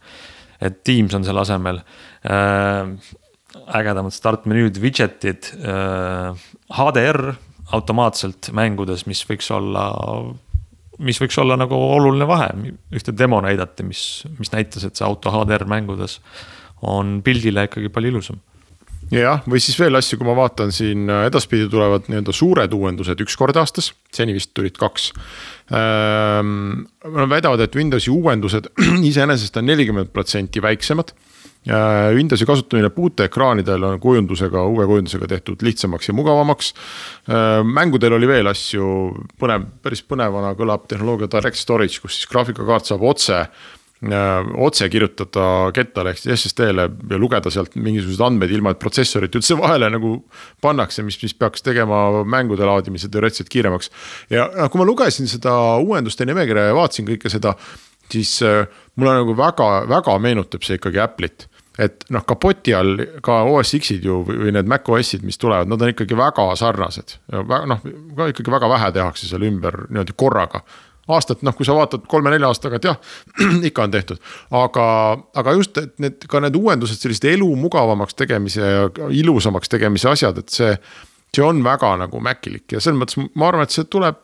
et 0.63 0.83
Teams 0.85 1.15
on 1.15 1.25
selle 1.27 1.43
asemel 1.43 1.81
äh, 1.83 3.13
ägedamad 3.77 4.15
startmenüüd, 4.17 4.79
widget'id 4.81 5.51
HDR 6.73 7.21
automaatselt 7.73 8.51
mängudes, 8.57 9.07
mis 9.09 9.23
võiks 9.29 9.49
olla, 9.55 9.87
mis 11.03 11.21
võiks 11.23 11.39
olla 11.43 11.59
nagu 11.61 11.77
oluline 11.77 12.29
vahe. 12.29 12.49
ühte 12.95 13.15
demo 13.17 13.41
näidati, 13.45 13.87
mis, 13.87 14.25
mis 14.39 14.53
näitas, 14.55 14.87
et 14.87 14.99
see 14.99 15.07
auto 15.07 15.33
HDR 15.35 15.67
mängudes 15.69 16.21
on 16.83 17.21
pildile 17.27 17.69
ikkagi 17.69 17.93
palju 17.93 18.15
ilusam 18.15 18.41
jah, 19.13 19.43
või 19.49 19.61
siis 19.63 19.77
veel 19.81 19.97
asju, 19.99 20.19
kui 20.19 20.29
ma 20.29 20.35
vaatan 20.39 20.73
siin 20.75 21.11
äh, 21.11 21.27
edaspidi 21.29 21.69
tulevad 21.71 22.09
nii-öelda 22.09 22.35
suured 22.37 22.77
uuendused 22.77 23.21
üks 23.25 23.37
kord 23.39 23.59
aastas, 23.61 23.93
seni 24.15 24.35
vist 24.37 24.53
tulid 24.57 24.79
kaks 24.81 25.11
ähm,. 25.75 26.87
Nad 27.03 27.29
väidavad, 27.29 27.61
et 27.65 27.75
Windowsi 27.77 28.13
uuendused 28.13 28.71
iseenesest 29.11 29.57
on 29.59 29.69
nelikümmend 29.69 30.13
protsenti 30.15 30.63
väiksemad 30.63 31.13
Windowsi 32.15 32.47
kasutamine 32.47 32.91
puuteekraanidel 32.91 33.85
on 33.87 34.01
kujundusega, 34.03 34.65
uue 34.67 34.87
kujundusega 34.87 35.29
tehtud 35.31 35.63
lihtsamaks 35.63 36.09
ja 36.09 36.15
mugavamaks. 36.15 36.73
Äh, 37.31 37.61
mängudel 37.63 38.17
oli 38.19 38.27
veel 38.27 38.51
asju, 38.51 38.89
põnev, 39.39 39.69
päris 39.83 40.03
põnevana 40.03 40.57
kõlab 40.59 40.89
tehnoloogia 40.91 41.31
direct 41.31 41.61
storage, 41.61 42.01
kus 42.03 42.19
siis 42.19 42.31
graafikakaart 42.33 42.91
saab 42.91 43.05
otse 43.07 43.37
äh, 43.39 44.51
otse 44.59 44.89
kirjutada 44.91 45.45
kettale 45.77 46.11
ehk 46.11 46.19
siis 46.25 46.49
SSD-le 46.49 46.89
ja 47.13 47.23
lugeda 47.23 47.55
sealt 47.55 47.79
mingisuguseid 47.79 48.27
andmeid, 48.27 48.57
ilma 48.59 48.75
et 48.75 48.83
protsessorit 48.83 49.39
üldse 49.39 49.55
vahele 49.63 49.93
nagu 49.95 50.17
pannakse, 50.67 51.07
mis, 51.07 51.21
mis 51.23 51.37
peaks 51.39 51.63
tegema 51.63 52.25
mängude 52.27 52.67
laadimise 52.67 53.07
teoreetiliselt 53.07 53.55
kiiremaks. 53.55 53.95
ja 54.35 54.51
kui 54.67 54.83
ma 54.83 54.89
lugesin 54.91 55.31
seda 55.31 55.55
uuenduste 55.79 56.27
nimekirja 56.27 56.73
ja 56.73 56.77
vaatasin 56.81 57.07
kõike 57.07 57.31
seda, 57.31 57.55
siis 58.11 58.35
äh, 58.43 58.67
mulle 58.99 59.15
nagu 59.23 59.39
väga, 59.39 59.71
väga 59.95 60.19
meenutab 60.27 60.67
see 60.67 60.83
ikkagi 60.83 60.99
Apple'it 61.07 61.47
et 61.79 62.05
noh, 62.13 62.25
kapoti 62.29 62.75
all 62.77 63.01
ka 63.25 63.43
OS 63.49 63.75
X-id 63.79 64.05
ju 64.05 64.21
või 64.27 64.53
need 64.55 64.69
Mac 64.69 64.89
OS-id, 64.93 65.25
mis 65.25 65.41
tulevad, 65.41 65.71
nad 65.71 65.83
on 65.83 65.93
ikkagi 65.93 66.17
väga 66.19 66.51
sarnased. 66.59 67.19
noh, 67.33 67.85
ka 68.17 68.31
ikkagi 68.33 68.53
väga 68.53 68.71
vähe 68.73 68.91
tehakse 68.99 69.29
seal 69.29 69.47
ümber 69.49 69.85
niimoodi 69.89 70.17
korraga. 70.17 70.63
aastat, 71.13 71.41
noh, 71.43 71.55
kui 71.59 71.67
sa 71.67 71.75
vaatad 71.75 72.05
kolme-nelja 72.09 72.47
aasta 72.53 72.69
tagant, 72.69 72.85
jah, 72.87 72.99
ikka 73.69 73.87
on 73.89 73.95
tehtud. 73.95 74.21
aga, 74.51 74.85
aga 75.35 75.55
just, 75.59 75.79
et 75.79 75.95
need 75.99 76.29
ka 76.29 76.41
need 76.45 76.57
uuendused, 76.57 77.01
sellised 77.01 77.27
elu 77.33 77.49
mugavamaks 77.57 78.15
tegemise 78.15 78.61
ja 78.61 78.85
ilusamaks 79.11 79.73
tegemise 79.73 80.13
asjad, 80.13 80.39
et 80.45 80.53
see. 80.53 80.77
see 81.33 81.45
on 81.45 81.65
väga 81.65 81.95
nagu 81.97 82.21
Macilik 82.21 82.69
ja 82.73 82.81
selles 82.81 82.99
mõttes 83.01 83.17
ma 83.17 83.49
arvan, 83.49 83.65
et 83.65 83.73
see 83.73 83.89
tuleb 83.89 84.19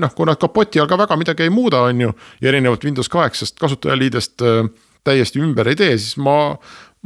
noh, 0.00 0.12
kuna 0.16 0.36
kapoti 0.40 0.80
all 0.80 0.88
ka 0.88 0.96
väga 0.98 1.16
midagi 1.20 1.44
ei 1.44 1.52
muuda, 1.52 1.82
on 1.90 2.00
ju. 2.00 2.12
ja 2.40 2.48
erinevalt 2.48 2.84
Windows 2.84 3.08
kaheksast 3.12 3.58
kasutajaliidest 3.60 4.42
äh, 4.42 4.70
täiesti 5.06 5.40
ümber 5.42 5.70
ei 5.70 5.78
tee, 5.78 5.94
siis 6.00 6.18
ma 6.22 6.36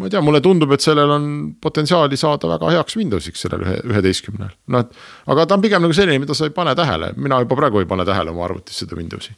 ma 0.01 0.09
ei 0.09 0.15
tea, 0.15 0.23
mulle 0.25 0.41
tundub, 0.45 0.73
et 0.73 0.85
sellel 0.85 1.13
on 1.13 1.27
potentsiaali 1.61 2.17
saada 2.19 2.49
väga 2.55 2.73
heaks 2.77 2.97
Windowsiks 2.97 3.45
sellel 3.45 3.67
ühe, 3.67 3.77
üheteistkümnel, 3.91 4.55
noh 4.73 4.85
et. 4.85 4.97
aga 5.35 5.47
ta 5.47 5.59
on 5.59 5.65
pigem 5.65 5.85
nagu 5.85 5.97
selline, 5.97 6.23
mida 6.23 6.37
sa 6.37 6.49
ei 6.49 6.55
pane 6.57 6.75
tähele, 6.79 7.13
mina 7.21 7.41
juba 7.45 7.59
praegu 7.59 7.83
ei 7.83 7.89
pane 7.91 8.07
tähele 8.09 8.33
oma 8.33 8.47
arvutis 8.47 8.81
seda 8.81 8.97
Windowsi. 8.99 9.35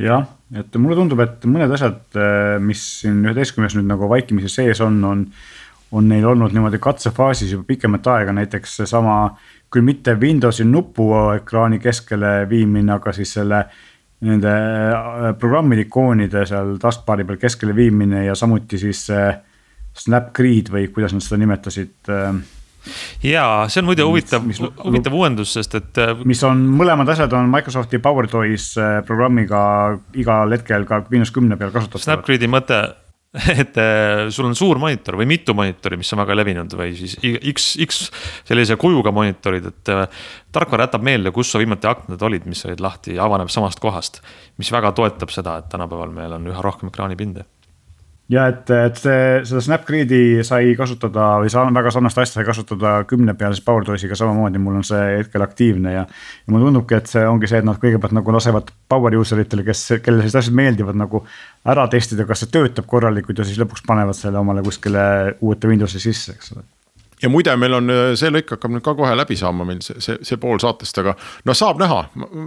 jah, 0.00 0.26
et 0.56 0.80
mulle 0.80 0.98
tundub, 0.98 1.22
et 1.22 1.46
mõned 1.46 1.76
asjad, 1.76 2.02
eh, 2.16 2.56
mis 2.62 2.82
siin 3.02 3.22
üheteistkümnes 3.26 3.76
nüüd 3.78 3.90
nagu 3.90 4.10
vaikimisi 4.10 4.50
sees 4.52 4.82
on, 4.84 5.02
on. 5.04 5.26
on 5.90 6.06
neil 6.06 6.22
olnud 6.22 6.52
niimoodi 6.54 6.78
katsefaasis 6.78 7.50
juba 7.50 7.64
pikemat 7.66 8.04
aega, 8.06 8.32
näiteks 8.32 8.76
seesama 8.78 9.14
küll 9.74 9.82
mitte 9.82 10.14
Windowsi 10.20 10.62
nupuekraani 10.64 11.80
keskele 11.82 12.46
viimine, 12.50 12.92
aga 12.94 13.10
siis 13.14 13.32
selle 13.34 13.64
nende 14.26 14.52
eh, 14.52 15.28
programmide 15.40 15.86
ikoonide 15.86 16.44
seal 16.48 16.74
taskbar'i 16.80 17.24
peal 17.28 17.40
keskele 17.40 17.76
viimine 17.76 18.26
ja 18.26 18.34
samuti 18.36 18.80
siis 18.80 19.06
äh, 19.14 19.36
Snapgrid 19.96 20.70
või 20.70 20.88
kuidas 20.92 21.14
nad 21.16 21.24
seda 21.24 21.40
nimetasid 21.40 22.10
ähm, 22.12 22.42
ja 23.22 23.44
see 23.68 23.82
on 23.82 23.88
muide 23.90 24.04
huvitav, 24.06 24.44
huvitav 24.84 25.16
uuendus, 25.16 25.52
sest 25.56 25.76
et. 25.78 25.90
Äh, 26.00 26.14
mis 26.28 26.40
on, 26.46 26.62
mõlemad 26.80 27.08
asjad 27.12 27.32
on 27.36 27.50
Microsofti 27.52 28.00
PowerToys 28.02 28.72
äh, 28.80 28.98
programmiga 29.06 29.62
igal 30.18 30.56
hetkel 30.56 30.86
ka 30.88 31.02
Windows 31.10 31.32
kümne 31.34 31.58
peal 31.60 31.74
kasutatavad. 31.74 32.06
Snapgridi 32.06 32.48
mõte, 32.50 32.80
et 33.62 33.76
äh, 33.78 34.24
sul 34.34 34.48
on 34.48 34.56
suur 34.58 34.80
monitor 34.82 35.14
või 35.20 35.28
mitu 35.30 35.54
monitori, 35.54 36.00
mis 36.00 36.10
on 36.14 36.22
väga 36.24 36.34
levinud 36.34 36.74
või 36.74 36.96
siis 36.98 37.14
X, 37.52 37.76
X 37.84 38.00
sellise 38.48 38.74
kujuga 38.80 39.12
monitorid, 39.14 39.70
et. 39.70 39.94
tarkvara 40.50 40.88
jätab 40.88 41.06
meelde, 41.06 41.30
kus 41.30 41.52
sa 41.52 41.60
viimati 41.62 41.86
aknad 41.86 42.22
olid, 42.26 42.48
mis 42.50 42.64
olid 42.66 42.82
lahti 42.82 43.18
avaneb 43.22 43.52
samast 43.52 43.78
kohast. 43.80 44.18
mis 44.58 44.72
väga 44.72 44.90
toetab 44.98 45.30
seda, 45.30 45.60
et 45.62 45.70
tänapäeval 45.70 46.10
meil 46.10 46.34
on 46.40 46.50
üha 46.50 46.62
rohkem 46.64 46.90
ekraanipinde 46.90 47.46
ja 48.30 48.46
et, 48.50 48.70
et 48.70 49.00
seda 49.00 49.62
Snapgrid'i 49.64 50.44
sai 50.46 50.74
kasutada 50.78 51.32
või 51.42 51.50
sa, 51.52 51.64
väga 51.74 51.92
sarnast 51.94 52.20
asja 52.22 52.38
sai 52.38 52.46
kasutada 52.48 52.94
kümne 53.10 53.34
pealises 53.38 53.64
PowerToys'iga 53.66 54.18
samamoodi, 54.18 54.62
mul 54.62 54.80
on 54.80 54.86
see 54.86 55.02
hetkel 55.18 55.44
aktiivne 55.44 55.94
ja. 55.96 56.06
ja 56.06 56.54
mulle 56.54 56.70
tundubki, 56.70 56.98
et 57.00 57.10
see 57.10 57.24
ongi 57.26 57.50
see, 57.50 57.62
et 57.62 57.68
nad 57.68 57.80
kõigepealt 57.82 58.16
nagu 58.16 58.36
lasevad 58.36 58.72
power 58.90 59.18
user 59.18 59.42
itele, 59.44 59.66
kes, 59.66 59.86
kellele 59.98 60.24
sellised 60.26 60.44
asjad 60.44 60.60
meeldivad 60.62 60.98
nagu. 60.98 61.24
ära 61.70 61.86
testida, 61.92 62.24
kas 62.28 62.44
see 62.44 62.52
töötab 62.54 62.86
korralikult 62.88 63.42
ja 63.42 63.44
siis 63.48 63.60
lõpuks 63.60 63.84
panevad 63.86 64.16
selle 64.16 64.40
omale 64.40 64.64
kuskile 64.64 65.02
uuete 65.40 65.68
Windowsi 65.68 66.00
sisse, 66.00 66.38
eks 66.38 66.54
ole 66.56 66.68
ja 67.22 67.28
muide, 67.28 67.54
meil 67.60 67.76
on 67.76 67.92
äh, 67.92 68.00
see 68.18 68.30
lõik 68.32 68.54
hakkab 68.54 68.72
nüüd 68.74 68.84
ka 68.84 68.94
kohe 68.98 69.12
läbi 69.18 69.36
saama 69.38 69.66
meil 69.68 69.80
see, 69.84 70.00
see, 70.02 70.18
see 70.26 70.40
pool 70.40 70.60
saatest, 70.62 70.98
aga 71.02 71.14
no 71.48 71.56
saab 71.56 71.80
näha, 71.82 72.02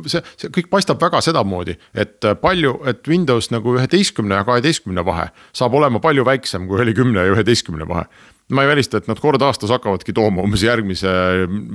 see, 0.09 0.21
see 0.39 0.51
kõik 0.53 0.69
paistab 0.73 1.01
väga 1.03 1.21
sedamoodi, 1.25 1.77
et 1.93 2.27
äh, 2.27 2.37
palju, 2.39 2.75
et 2.89 3.07
Windows 3.09 3.51
nagu 3.53 3.77
üheteistkümne 3.77 4.41
ja 4.41 4.47
kaheteistkümne 4.47 5.05
vahe 5.05 5.29
saab 5.55 5.77
olema 5.79 6.01
palju 6.03 6.25
väiksem, 6.27 6.67
kui 6.69 6.81
oli 6.83 6.95
kümne 6.97 7.25
ja 7.25 7.35
üheteistkümne 7.35 7.87
vahe. 7.89 8.07
Ma 8.53 8.65
ei 8.65 8.67
välista, 8.67 8.99
et 8.99 9.07
nad 9.07 9.17
kord 9.23 9.41
aastas 9.41 9.71
hakkavadki 9.71 10.11
tooma 10.13 10.43
umbes 10.43 10.65
järgmise 10.65 11.09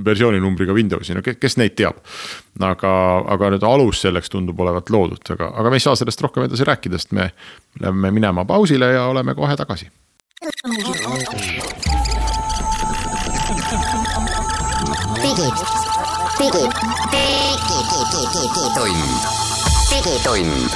versiooninumbriga 0.05 0.75
Windowsi, 0.77 1.15
no 1.17 1.23
kes 1.25 1.57
neid 1.57 1.73
teab. 1.79 1.97
aga, 2.61 2.91
aga 3.35 3.49
nüüd 3.55 3.65
alus 3.65 4.03
selleks 4.05 4.29
tundub 4.29 4.59
olevat 4.61 4.91
loodud, 4.93 5.23
aga, 5.33 5.49
aga 5.57 5.73
me 5.73 5.81
ei 5.81 5.85
saa 5.87 5.97
sellest 5.97 6.21
rohkem 6.21 6.45
edasi 6.45 6.67
rääkida, 6.69 7.01
sest 7.01 7.15
me 7.17 7.31
läheme 7.81 8.13
minema 8.13 8.45
pausile 8.45 8.93
ja 8.93 9.07
oleme 9.09 9.35
kohe 9.35 9.57
tagasi 9.57 9.89
digitund, 15.39 16.73
digitund. 19.89 20.71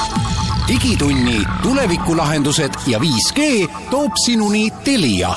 digitunni 0.68 1.44
tulevikulahendused 1.64 2.72
ja 2.88 3.00
5G 3.00 3.68
toob 3.90 4.12
sinuni 4.26 4.70
Telia. 4.84 5.34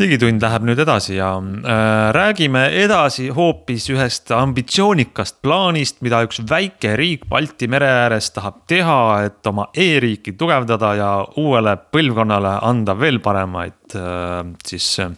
Digitund 0.00 0.42
läheb 0.42 0.66
nüüd 0.66 0.82
edasi 0.82 1.20
ja 1.20 1.36
äh, 1.38 2.10
räägime 2.16 2.64
edasi 2.82 3.28
hoopis 3.36 3.86
ühest 3.94 4.32
ambitsioonikast 4.34 5.38
plaanist, 5.44 6.00
mida 6.02 6.24
üks 6.26 6.42
väike 6.50 6.96
riik 6.98 7.28
Balti 7.30 7.68
mere 7.70 7.92
ääres 8.08 8.32
tahab 8.34 8.64
teha, 8.66 9.00
et 9.28 9.46
oma 9.46 9.68
e-riiki 9.70 10.34
tugevdada 10.40 10.94
ja 10.98 11.14
uuele 11.38 11.76
põlvkonnale 11.92 12.58
anda 12.72 12.98
veel 12.98 13.22
paremaid 13.22 13.94
äh, 13.94 14.46
siis 14.66 14.96
äh, 15.04 15.12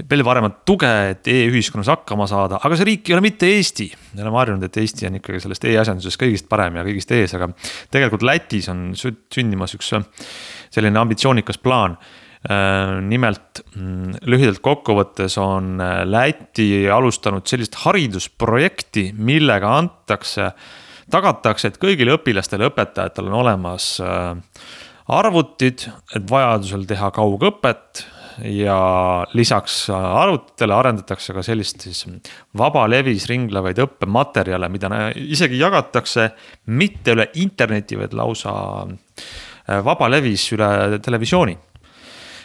veel 0.00 0.24
paremat 0.24 0.62
tuge, 0.68 0.90
et 1.12 1.28
e-ühiskonnas 1.28 1.90
hakkama 1.92 2.26
saada, 2.30 2.60
aga 2.64 2.78
see 2.78 2.88
riik 2.88 3.10
ei 3.10 3.16
ole 3.16 3.24
mitte 3.24 3.48
Eesti. 3.50 3.88
me 4.14 4.24
oleme 4.24 4.40
harjunud, 4.40 4.66
et 4.66 4.80
Eesti 4.82 5.08
on 5.08 5.18
ikkagi 5.20 5.42
sellest 5.44 5.66
e-asjandusest 5.68 6.20
kõigist 6.20 6.48
parem 6.50 6.78
ja 6.80 6.84
kõigist 6.86 7.12
ees, 7.16 7.34
aga 7.36 7.50
tegelikult 7.92 8.24
Lätis 8.26 8.70
on 8.72 8.92
sündimas 8.96 9.76
üks 9.76 9.92
selline 10.72 11.00
ambitsioonikas 11.00 11.60
plaan 11.62 11.96
äh, 11.98 13.00
nimelt 13.04 13.64
mm, 13.74 14.22
lühidalt 14.32 14.62
kokkuvõttes 14.64 15.36
on 15.42 15.76
äh, 15.80 16.02
Läti 16.08 16.88
alustanud 16.90 17.46
sellist 17.48 17.76
haridusprojekti, 17.84 19.10
millega 19.18 19.76
antakse, 19.82 20.52
tagatakse, 21.12 21.68
et 21.68 21.82
kõigil 21.82 22.14
õpilastel 22.16 22.64
ja 22.64 22.72
õpetajatel 22.72 23.28
on 23.28 23.38
olemas 23.42 23.92
äh, 24.00 24.32
arvutid, 25.12 25.84
et 26.16 26.26
vajadusel 26.30 26.86
teha 26.88 27.12
kaugõpet 27.12 28.06
ja 28.44 28.76
lisaks 29.34 29.86
arvutitele 29.92 30.74
arendatakse 30.74 31.34
ka 31.36 31.44
sellist 31.44 31.84
siis 31.86 32.04
vabalevis 32.58 33.26
ringlevaid 33.30 33.80
õppematerjale, 33.84 34.68
mida 34.72 34.90
isegi 35.16 35.60
jagatakse 35.60 36.30
mitte 36.72 37.16
üle 37.16 37.28
interneti, 37.42 37.98
vaid 38.00 38.16
lausa 38.16 38.54
äh, 38.84 39.80
vabalevis 39.84 40.48
üle 40.56 41.00
televisiooni. 41.02 41.56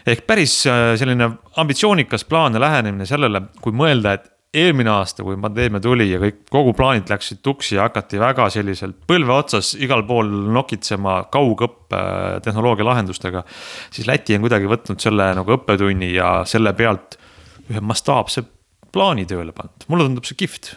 Ehk 0.08 0.24
päris 0.28 0.62
äh, 0.70 0.94
selline 1.00 1.32
ambitsioonikas 1.60 2.28
plaan 2.30 2.56
ja 2.56 2.64
lähenemine 2.64 3.08
sellele, 3.10 3.48
kui 3.62 3.76
mõelda, 3.76 4.18
et 4.18 4.32
eelmine 4.54 4.90
aasta, 4.90 5.24
kui 5.26 5.38
pandeemia 5.42 5.82
tuli 5.84 6.08
ja 6.12 6.20
kõik, 6.22 6.40
kogu 6.52 6.74
plaanid 6.78 7.10
läksid 7.12 7.42
tuksi 7.46 7.76
ja 7.76 7.88
hakati 7.88 8.20
väga 8.22 8.48
selliselt 8.54 9.00
põlve 9.10 9.36
otsas 9.36 9.74
igal 9.76 10.06
pool 10.08 10.30
nokitsema 10.56 11.20
kaugõppe 11.34 12.00
äh, 12.00 12.40
tehnoloogia 12.46 12.88
lahendustega. 12.88 13.44
siis 13.92 14.08
Läti 14.08 14.36
on 14.36 14.48
kuidagi 14.48 14.72
võtnud 14.72 15.04
selle 15.04 15.30
nagu 15.36 15.58
õppetunni 15.58 16.14
ja 16.16 16.42
selle 16.48 16.74
pealt 16.74 17.20
ühe 17.68 17.84
mastaapse 17.84 18.46
plaani 18.92 19.28
tööle 19.28 19.52
pannud, 19.52 19.88
mulle 19.92 20.08
tundub 20.08 20.26
see 20.26 20.40
kihvt 20.40 20.74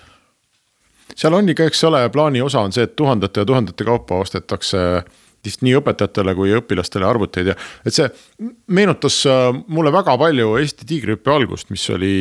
seal 1.16 1.34
on 1.34 1.48
ikka, 1.50 1.70
eks 1.70 1.82
ole, 1.88 2.02
plaani 2.12 2.42
osa 2.42 2.62
on 2.66 2.74
see, 2.74 2.84
et 2.86 2.96
tuhandete 2.98 3.42
ja 3.42 3.48
tuhandete 3.48 3.86
kaupa 3.86 4.20
ostetakse 4.24 5.02
vist 5.44 5.62
nii 5.64 5.78
õpetajatele 5.78 6.34
kui 6.36 6.52
õpilastele 6.58 7.06
arvuteid 7.08 7.52
ja 7.52 7.56
et 7.86 7.96
see 7.96 8.08
meenutas 8.76 9.22
äh, 9.30 9.48
mulle 9.72 9.92
väga 9.94 10.16
palju 10.20 10.56
Eesti 10.60 10.88
tiigrihüppe 10.88 11.32
algust, 11.32 11.70
mis 11.72 11.86
oli 11.94 12.14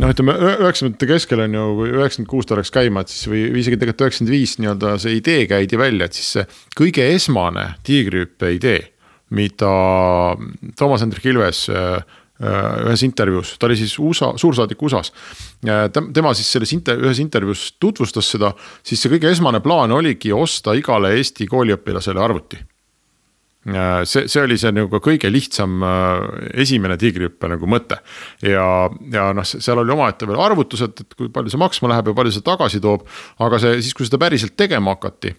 noh, 0.00 0.14
ütleme 0.14 0.34
üheksakümnendate 0.38 1.10
keskel 1.10 1.44
on 1.44 1.54
ju, 1.58 1.66
kui 1.80 1.92
üheksakümmend 1.94 2.30
kuus 2.30 2.48
ta 2.50 2.58
läks 2.58 2.72
käima, 2.74 3.04
et 3.04 3.12
siis 3.12 3.28
või, 3.30 3.44
isegi 3.60 3.78
tegelikult 3.80 4.06
üheksakümmend 4.06 4.34
viis 4.34 4.56
nii-öelda 4.62 4.96
see 5.02 5.16
idee 5.20 5.46
käidi 5.50 5.80
välja, 5.80 6.08
et 6.08 6.18
siis 6.18 6.34
see 6.38 6.48
kõige 6.78 7.06
esmane 7.14 7.70
tiigrihüppe 7.86 8.54
idee, 8.58 8.82
mida 9.34 9.72
Toomas 10.78 11.04
Hendrik 11.04 11.26
Ilves 11.30 11.66
äh, 11.72 12.02
Äh, 12.42 12.88
ühes 12.88 13.04
intervjuus, 13.06 13.52
ta 13.62 13.68
oli 13.68 13.76
siis 13.78 13.92
USA, 14.02 14.32
suursaadik 14.36 14.80
USA-s. 14.82 15.12
tema 16.12 16.32
siis 16.34 16.48
selles 16.50 16.72
inter-, 16.74 16.98
ühes 16.98 17.20
intervjuus 17.22 17.76
tutvustas 17.78 18.26
seda, 18.34 18.50
siis 18.82 18.98
see 18.98 19.12
kõige 19.12 19.30
esmane 19.30 19.60
plaan 19.62 19.94
oligi 19.94 20.32
osta 20.34 20.74
igale 20.74 21.12
Eesti 21.14 21.46
kooliõpilasele 21.46 22.18
arvuti. 22.18 22.58
See, 23.64 24.26
see 24.28 24.42
oli 24.42 24.58
see 24.60 24.72
nagu 24.74 25.00
kõige 25.04 25.30
lihtsam 25.32 25.80
äh, 25.84 26.58
esimene 26.64 26.98
tiigrihüppe 27.00 27.48
nagu 27.54 27.68
mõte. 27.70 28.00
ja, 28.44 28.66
ja 29.12 29.30
noh, 29.36 29.46
seal 29.48 29.80
oli 29.80 29.94
omaette 29.94 30.28
veel 30.28 30.42
arvutused, 30.44 31.00
et 31.00 31.16
kui 31.18 31.32
palju 31.32 31.54
see 31.54 31.62
maksma 31.62 31.94
läheb 31.94 32.12
ja 32.12 32.18
palju 32.20 32.34
see 32.34 32.44
tagasi 32.44 32.82
toob. 32.84 33.08
aga 33.44 33.62
see 33.62 33.80
siis, 33.80 33.96
kui 33.96 34.08
seda 34.08 34.20
päriselt 34.20 34.56
tegema 34.60 34.96
hakati 34.96 35.34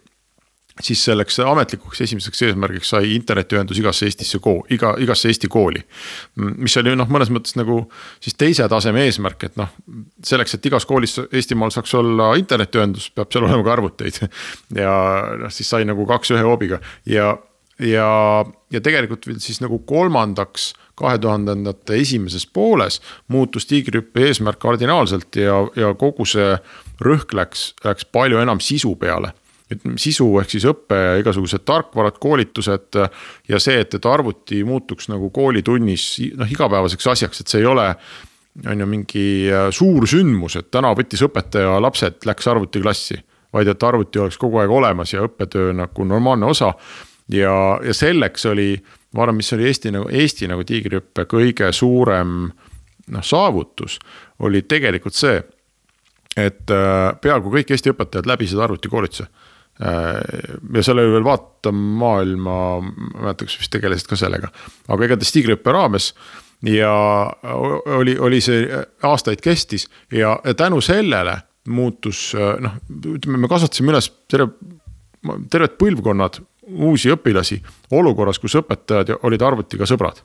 siis 0.84 1.06
selleks 1.06 1.40
ametlikuks 1.40 2.02
esimeseks 2.04 2.42
eesmärgiks 2.50 2.90
sai 2.92 3.14
internetiühendus 3.16 3.80
igasse 3.80 4.10
Eestisse 4.10 4.40
kooli, 4.44 4.66
iga, 4.76 4.92
igasse 5.00 5.30
Eesti 5.32 5.48
kooli. 5.52 5.80
mis 6.36 6.76
oli 6.82 6.96
noh, 6.96 7.08
mõnes 7.08 7.32
mõttes 7.32 7.56
nagu 7.56 7.86
siis 8.20 8.36
teise 8.36 8.68
taseme 8.70 9.06
eesmärk, 9.08 9.48
et 9.48 9.56
noh, 9.60 9.72
selleks, 10.24 10.58
et 10.58 10.68
igas 10.68 10.86
koolis 10.86 11.16
Eestimaal 11.32 11.72
saaks 11.72 11.96
olla 11.96 12.34
internetiühendus, 12.40 13.10
peab 13.16 13.32
seal 13.32 13.46
olema 13.48 13.64
ka 13.64 13.76
arvuteid. 13.78 14.22
ja 14.76 14.96
noh, 15.46 15.54
siis 15.54 15.70
sai 15.70 15.88
nagu 15.88 16.08
kaks 16.10 16.36
ühe 16.36 16.44
hoobiga 16.44 16.82
ja, 17.08 17.38
ja, 17.80 18.10
ja 18.72 18.82
tegelikult 18.82 19.28
siis 19.44 19.62
nagu 19.64 19.80
kolmandaks 19.88 20.74
kahe 20.96 21.18
tuhandendate 21.20 21.98
esimeses 22.00 22.46
pooles 22.48 23.02
muutus 23.28 23.68
tiigrihüppe 23.70 24.30
eesmärk 24.30 24.62
kardinaalselt 24.64 25.36
ja, 25.40 25.62
ja 25.76 25.94
kogu 26.00 26.28
see 26.30 26.54
rõhk 27.04 27.36
läks, 27.36 27.74
läks 27.84 28.08
palju 28.12 28.40
enam 28.44 28.64
sisu 28.64 28.96
peale 29.00 29.34
ütleme 29.66 29.98
sisu 29.98 30.28
ehk 30.38 30.52
siis 30.54 30.68
õppe 30.70 30.98
ja 30.98 31.14
igasugused 31.18 31.64
tarkvarad, 31.66 32.20
koolitused 32.22 33.00
ja 33.50 33.60
see, 33.60 33.80
et, 33.82 33.96
et 33.98 34.06
arvuti 34.06 34.62
muutuks 34.68 35.10
nagu 35.10 35.32
koolitunnis 35.34 36.06
noh, 36.38 36.52
igapäevaseks 36.54 37.08
asjaks, 37.16 37.42
et 37.42 37.50
see 37.50 37.64
ei 37.64 37.70
ole 37.72 37.88
on 38.70 38.80
ju 38.80 38.88
mingi 38.88 39.26
äh, 39.52 39.70
suur 39.76 40.08
sündmus, 40.08 40.56
et 40.60 40.70
täna 40.72 40.94
võttis 40.96 41.24
õpetaja 41.26 41.80
lapsed, 41.84 42.22
läks 42.26 42.48
arvutiklassi. 42.48 43.20
vaid 43.56 43.68
et 43.72 43.84
arvuti 43.84 44.20
oleks 44.20 44.38
kogu 44.38 44.60
aeg 44.60 44.72
olemas 44.72 45.14
ja 45.14 45.22
õppetöö 45.24 45.74
nagu 45.74 46.04
normaalne 46.04 46.46
osa. 46.46 46.74
Ja, 47.32 47.56
ja 47.86 47.94
selleks 47.94 48.46
oli, 48.46 48.76
ma 49.14 49.26
arvan, 49.26 49.40
mis 49.40 49.54
oli 49.54 49.68
Eesti 49.70 49.92
nagu, 49.96 50.10
Eesti 50.12 50.50
nagu 50.52 50.64
tiigrihüppe 50.68 51.28
kõige 51.32 51.72
suurem 51.74 52.38
noh, 53.08 53.26
saavutus. 53.26 54.00
oli 54.40 54.62
tegelikult 54.62 55.16
see, 55.16 55.42
et 56.38 56.72
äh, 56.72 57.12
peaaegu 57.22 57.52
kõik 57.54 57.72
Eesti 57.72 57.94
õpetajad 57.94 58.28
läbisid 58.28 58.60
arvutikoolituse 58.60 59.28
ja 59.80 60.84
seal 60.84 61.02
oli 61.02 61.12
veel 61.12 61.26
Vaata 61.26 61.72
maailma, 61.76 62.56
ma 62.80 62.92
ei 63.20 63.24
mäleta, 63.26 63.48
kas 63.48 63.58
vist 63.60 63.74
tegelesid 63.74 64.08
ka 64.08 64.16
sellega, 64.20 64.48
aga 64.88 65.08
igatahes 65.08 65.34
tiigrihüppe 65.36 65.74
raames 65.76 66.14
ja 66.72 66.94
oli, 67.98 68.16
oli 68.20 68.40
see 68.44 68.64
aastaid 69.04 69.44
kestis 69.44 69.90
ja 70.12 70.38
tänu 70.58 70.80
sellele 70.82 71.38
muutus 71.68 72.30
noh, 72.36 72.80
ütleme, 73.16 73.42
me 73.44 73.52
kasvatasime 73.52 73.92
üles 73.92 74.08
terve, 74.32 74.54
terved 75.52 75.76
põlvkonnad 75.82 76.40
uusi 76.66 77.12
õpilasi 77.14 77.60
olukorras, 77.92 78.40
kus 78.40 78.58
õpetajad 78.62 79.18
olid 79.24 79.42
arvutiga 79.46 79.86
sõbrad 79.90 80.24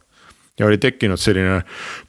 ja 0.60 0.66
oli 0.66 0.78
tekkinud 0.80 1.20
selline 1.20 1.60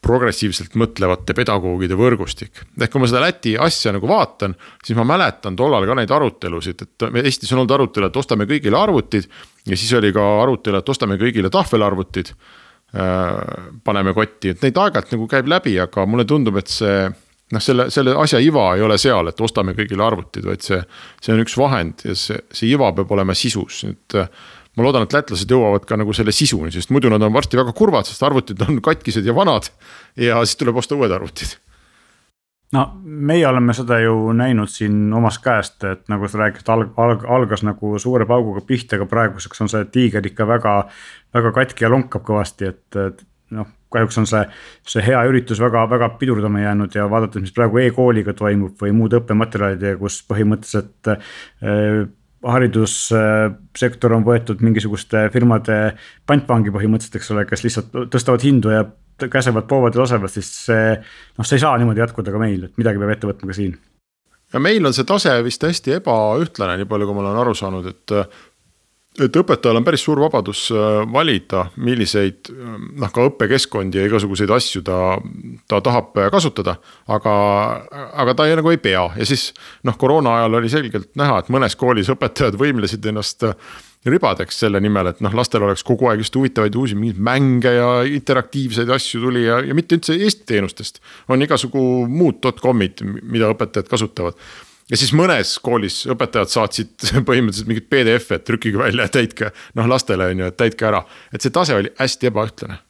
progressiivselt 0.03 0.75
mõtlevate 0.79 1.35
pedagoogide 1.37 1.95
võrgustik. 1.99 2.63
ehk 2.79 2.91
kui 2.91 3.01
ma 3.01 3.07
seda 3.07 3.21
Läti 3.23 3.55
asja 3.57 3.93
nagu 3.95 4.07
vaatan, 4.07 4.55
siis 4.83 4.97
ma 4.97 5.05
mäletan 5.07 5.55
tollal 5.55 5.87
ka 5.87 5.95
neid 5.95 6.11
arutelusid, 6.11 6.81
et 6.81 7.07
Eestis 7.23 7.51
on 7.53 7.61
olnud 7.61 7.75
arutelu, 7.77 8.09
et 8.09 8.17
ostame 8.17 8.47
kõigile 8.49 8.77
arvutid. 8.77 9.29
ja 9.65 9.77
siis 9.77 9.93
oli 9.93 10.11
ka 10.13 10.25
arutelu, 10.43 10.77
et 10.77 10.89
ostame 10.89 11.17
kõigile 11.21 11.49
tahvelarvutid. 11.49 12.33
Äh, 12.91 13.37
paneme 13.87 14.11
kotti, 14.13 14.49
et 14.49 14.61
neid 14.61 14.75
aeg-ajalt 14.75 15.13
nagu 15.13 15.27
käib 15.27 15.47
läbi, 15.47 15.77
aga 15.79 16.03
mulle 16.05 16.25
tundub, 16.27 16.57
et 16.57 16.67
see 16.67 17.07
noh, 17.55 17.63
selle, 17.63 17.89
selle 17.93 18.15
asja 18.19 18.39
iva 18.43 18.71
ei 18.77 18.85
ole 18.85 18.97
seal, 19.01 19.31
et 19.31 19.41
ostame 19.43 19.75
kõigile 19.77 20.05
arvutid, 20.05 20.45
vaid 20.47 20.63
see, 20.65 20.79
see 21.21 21.35
on 21.35 21.43
üks 21.43 21.57
vahend 21.59 22.05
ja 22.07 22.15
see, 22.17 22.39
see 22.51 22.71
iva 22.71 22.91
peab 22.95 23.11
olema 23.15 23.35
sisus, 23.37 23.83
et 23.89 24.19
ma 24.77 24.85
loodan, 24.85 25.05
et 25.05 25.15
lätlased 25.15 25.51
jõuavad 25.51 25.87
ka 25.87 25.97
nagu 25.99 26.13
selle 26.15 26.33
sisuni, 26.35 26.71
sest 26.73 26.93
muidu 26.95 27.11
nad 27.11 27.23
on 27.23 27.33
varsti 27.35 27.59
väga 27.59 27.73
kurvad, 27.77 28.07
sest 28.07 28.23
arvutid 28.23 28.61
on 28.67 28.79
katkised 28.83 29.27
ja 29.27 29.35
vanad. 29.35 29.67
ja 30.15 30.39
siis 30.45 30.59
tuleb 30.59 30.79
osta 30.79 30.95
uued 30.95 31.11
arvutid. 31.11 31.57
no 32.71 32.85
meie 33.03 33.47
oleme 33.47 33.73
seda 33.75 33.99
ju 33.99 34.31
näinud 34.31 34.71
siin 34.71 35.13
omast 35.13 35.43
käest, 35.43 35.83
et 35.83 36.07
nagu 36.09 36.27
sa 36.27 36.45
rääkisid, 36.45 36.71
alg-, 36.71 36.95
alg-, 36.95 37.27
algas 37.27 37.65
nagu 37.67 37.99
suure 37.99 38.25
pauguga 38.25 38.63
pihta, 38.67 38.95
aga 38.95 39.09
praeguseks 39.11 39.61
on 39.61 39.69
see 39.69 39.85
tiiger 39.91 40.27
ikka 40.27 40.47
väga, 40.47 40.77
väga 41.35 41.51
katki 41.59 41.85
ja 41.85 41.91
lonkab 41.91 42.23
kõvasti, 42.27 42.71
et, 42.71 42.87
et 42.95 43.25
noh, 43.51 43.67
kahjuks 43.91 44.21
on 44.21 44.29
see, 44.29 44.45
see 44.87 45.03
hea 45.05 45.19
üritus 45.27 45.59
väga, 45.61 45.83
väga 45.91 46.13
pidurdama 46.21 46.63
jäänud 46.63 46.95
ja 46.95 47.09
vaadates, 47.11 47.43
mis 47.43 47.55
praegu 47.55 47.81
e-kooliga 47.83 48.35
toimub 48.37 48.79
või 48.81 48.95
muude 48.95 49.19
õppematerjalidega, 49.19 49.99
kus 49.99 50.21
põhimõtteliselt 50.29 51.11
äh, 51.11 52.09
haridussektor 52.41 54.15
on 54.15 54.25
võetud 54.25 54.63
mingisuguste 54.65 55.27
firmade 55.33 55.77
pantvangi 56.29 56.73
põhimõtteliselt, 56.73 57.19
eks 57.19 57.31
ole, 57.35 57.45
kes 57.49 57.65
lihtsalt 57.67 57.93
tõstavad 58.13 58.45
hindu 58.45 58.73
ja 58.73 58.85
käsevad, 59.21 59.67
poovad 59.69 59.95
ja 59.95 60.01
lasevad, 60.01 60.33
siis 60.33 60.49
see. 60.65 60.95
noh, 61.37 61.45
see 61.45 61.59
ei 61.59 61.63
saa 61.63 61.77
niimoodi 61.77 62.01
jätkuda 62.01 62.33
ka 62.33 62.41
meil, 62.41 62.65
et 62.65 62.79
midagi 62.81 63.01
peab 63.01 63.13
ette 63.13 63.29
võtma 63.29 63.51
ka 63.51 63.57
siin. 63.57 63.75
ja 64.53 64.61
meil 64.63 64.89
on 64.89 64.95
see 64.97 65.05
tase 65.07 65.35
vist 65.45 65.61
hästi 65.67 65.99
ebaühtlane, 65.99 66.79
nii 66.81 66.89
palju 66.89 67.09
kui 67.09 67.17
ma 67.17 67.25
olen 67.27 67.41
aru 67.43 67.53
saanud, 67.57 67.91
et 67.93 68.15
et 69.19 69.37
õpetajal 69.41 69.79
on 69.79 69.85
päris 69.85 70.03
suur 70.05 70.21
vabadus 70.23 70.67
äh, 70.71 71.01
valida, 71.11 71.65
milliseid 71.83 72.51
noh, 72.51 73.11
ka 73.11 73.27
õppekeskkondi 73.27 73.99
ja 73.99 74.07
igasuguseid 74.07 74.53
asju 74.55 74.83
ta, 74.87 74.97
ta 75.67 75.81
tahab 75.83 76.15
kasutada. 76.31 76.77
aga, 77.11 77.35
aga 78.23 78.35
ta 78.35 78.47
ei, 78.47 78.55
nagu 78.59 78.71
ei 78.71 78.79
pea 78.81 79.07
ja 79.17 79.27
siis 79.27 79.51
noh, 79.83 79.97
koroona 79.99 80.37
ajal 80.39 80.59
oli 80.61 80.71
selgelt 80.71 81.11
näha, 81.19 81.41
et 81.41 81.53
mõnes 81.53 81.75
koolis 81.75 82.11
õpetajad 82.13 82.59
võimlesid 82.59 83.05
ennast 83.11 83.47
ribadeks 84.05 84.57
selle 84.63 84.79
nimel, 84.81 85.11
et 85.11 85.21
noh, 85.21 85.33
lastel 85.37 85.61
oleks 85.65 85.83
kogu 85.85 86.09
aeg 86.09 86.23
just 86.23 86.35
huvitavaid 86.37 86.75
uusi 86.77 86.97
mingeid 86.97 87.21
mänge 87.21 87.73
ja 87.75 87.89
interaktiivseid 88.07 88.89
asju 88.89 89.21
tuli 89.27 89.45
ja, 89.45 89.59
ja 89.61 89.77
mitte 89.77 89.99
üldse 89.99 90.17
Eesti 90.17 90.47
teenustest. 90.55 91.01
on 91.29 91.41
igasugu 91.45 91.83
muud 92.09 92.41
dotcom'id, 92.41 93.03
mida 93.21 93.51
õpetajad 93.53 93.91
kasutavad 93.91 94.39
ja 94.91 94.99
siis 94.99 95.13
mõnes 95.17 95.55
koolis 95.63 96.03
õpetajad 96.11 96.53
saatsid 96.53 97.09
põhimõtteliselt 97.27 97.71
mingit 97.71 97.89
PDF-e, 97.91 98.39
et 98.39 98.47
trükkige 98.47 98.81
välja 98.81 99.07
ja 99.07 99.13
täitke, 99.19 99.51
noh 99.79 99.89
lastele 99.91 100.31
on 100.31 100.45
ju, 100.45 100.51
et 100.51 100.59
täitke 100.59 100.89
ära, 100.91 101.05
et 101.33 101.43
see 101.43 101.53
tase 101.55 101.77
oli 101.77 101.93
hästi 101.99 102.31
ebaühtlane 102.31 102.81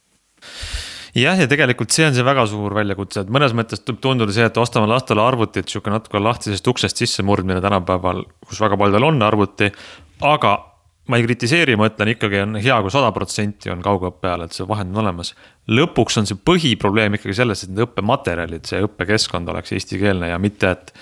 jah, 1.14 1.38
ja 1.38 1.48
tegelikult 1.48 1.92
see 1.94 2.06
on 2.08 2.16
see 2.16 2.26
väga 2.26 2.46
suur 2.50 2.74
väljakutse, 2.76 3.24
et 3.24 3.32
mõnes 3.32 3.54
mõttes 3.56 3.82
võib 3.86 4.00
tunduda 4.04 4.34
see, 4.34 4.48
et 4.48 4.60
ostame 4.60 4.88
lastele 4.90 5.22
arvutit, 5.24 5.68
sihuke 5.68 5.92
natuke 5.92 6.20
lahtisest 6.22 6.68
uksest 6.72 7.02
sissemurdmine 7.02 7.60
tänapäeval, 7.64 8.24
kus 8.48 8.60
väga 8.62 8.78
paljudel 8.80 9.10
on 9.10 9.22
arvuti. 9.26 9.72
aga 10.22 10.52
ma 11.10 11.18
ei 11.18 11.26
kritiseeri, 11.26 11.74
ma 11.76 11.88
ütlen 11.90 12.12
ikkagi 12.14 12.40
on 12.44 12.56
hea 12.62 12.78
kui 12.84 12.92
sada 12.94 13.10
protsenti 13.14 13.72
on 13.72 13.82
kaugõppe 13.84 14.28
ajal, 14.28 14.46
et 14.46 14.56
see 14.56 14.66
vahend 14.68 14.94
on 14.94 15.02
olemas. 15.04 15.34
lõpuks 15.68 16.18
on 16.20 16.30
see 16.30 16.38
põhiprobleem 16.38 17.18
ikkagi 17.18 17.36
selles, 17.42 17.64
et 17.64 17.72
need 17.72 17.84
õppematerjalid, 17.88 18.64
see 18.68 18.82
õppekeskkond 18.86 19.50
oleks 19.52 19.74
eestikeelne 19.76 20.30
ja 20.32 20.38
mitte, 20.42 20.70
et 20.70 20.94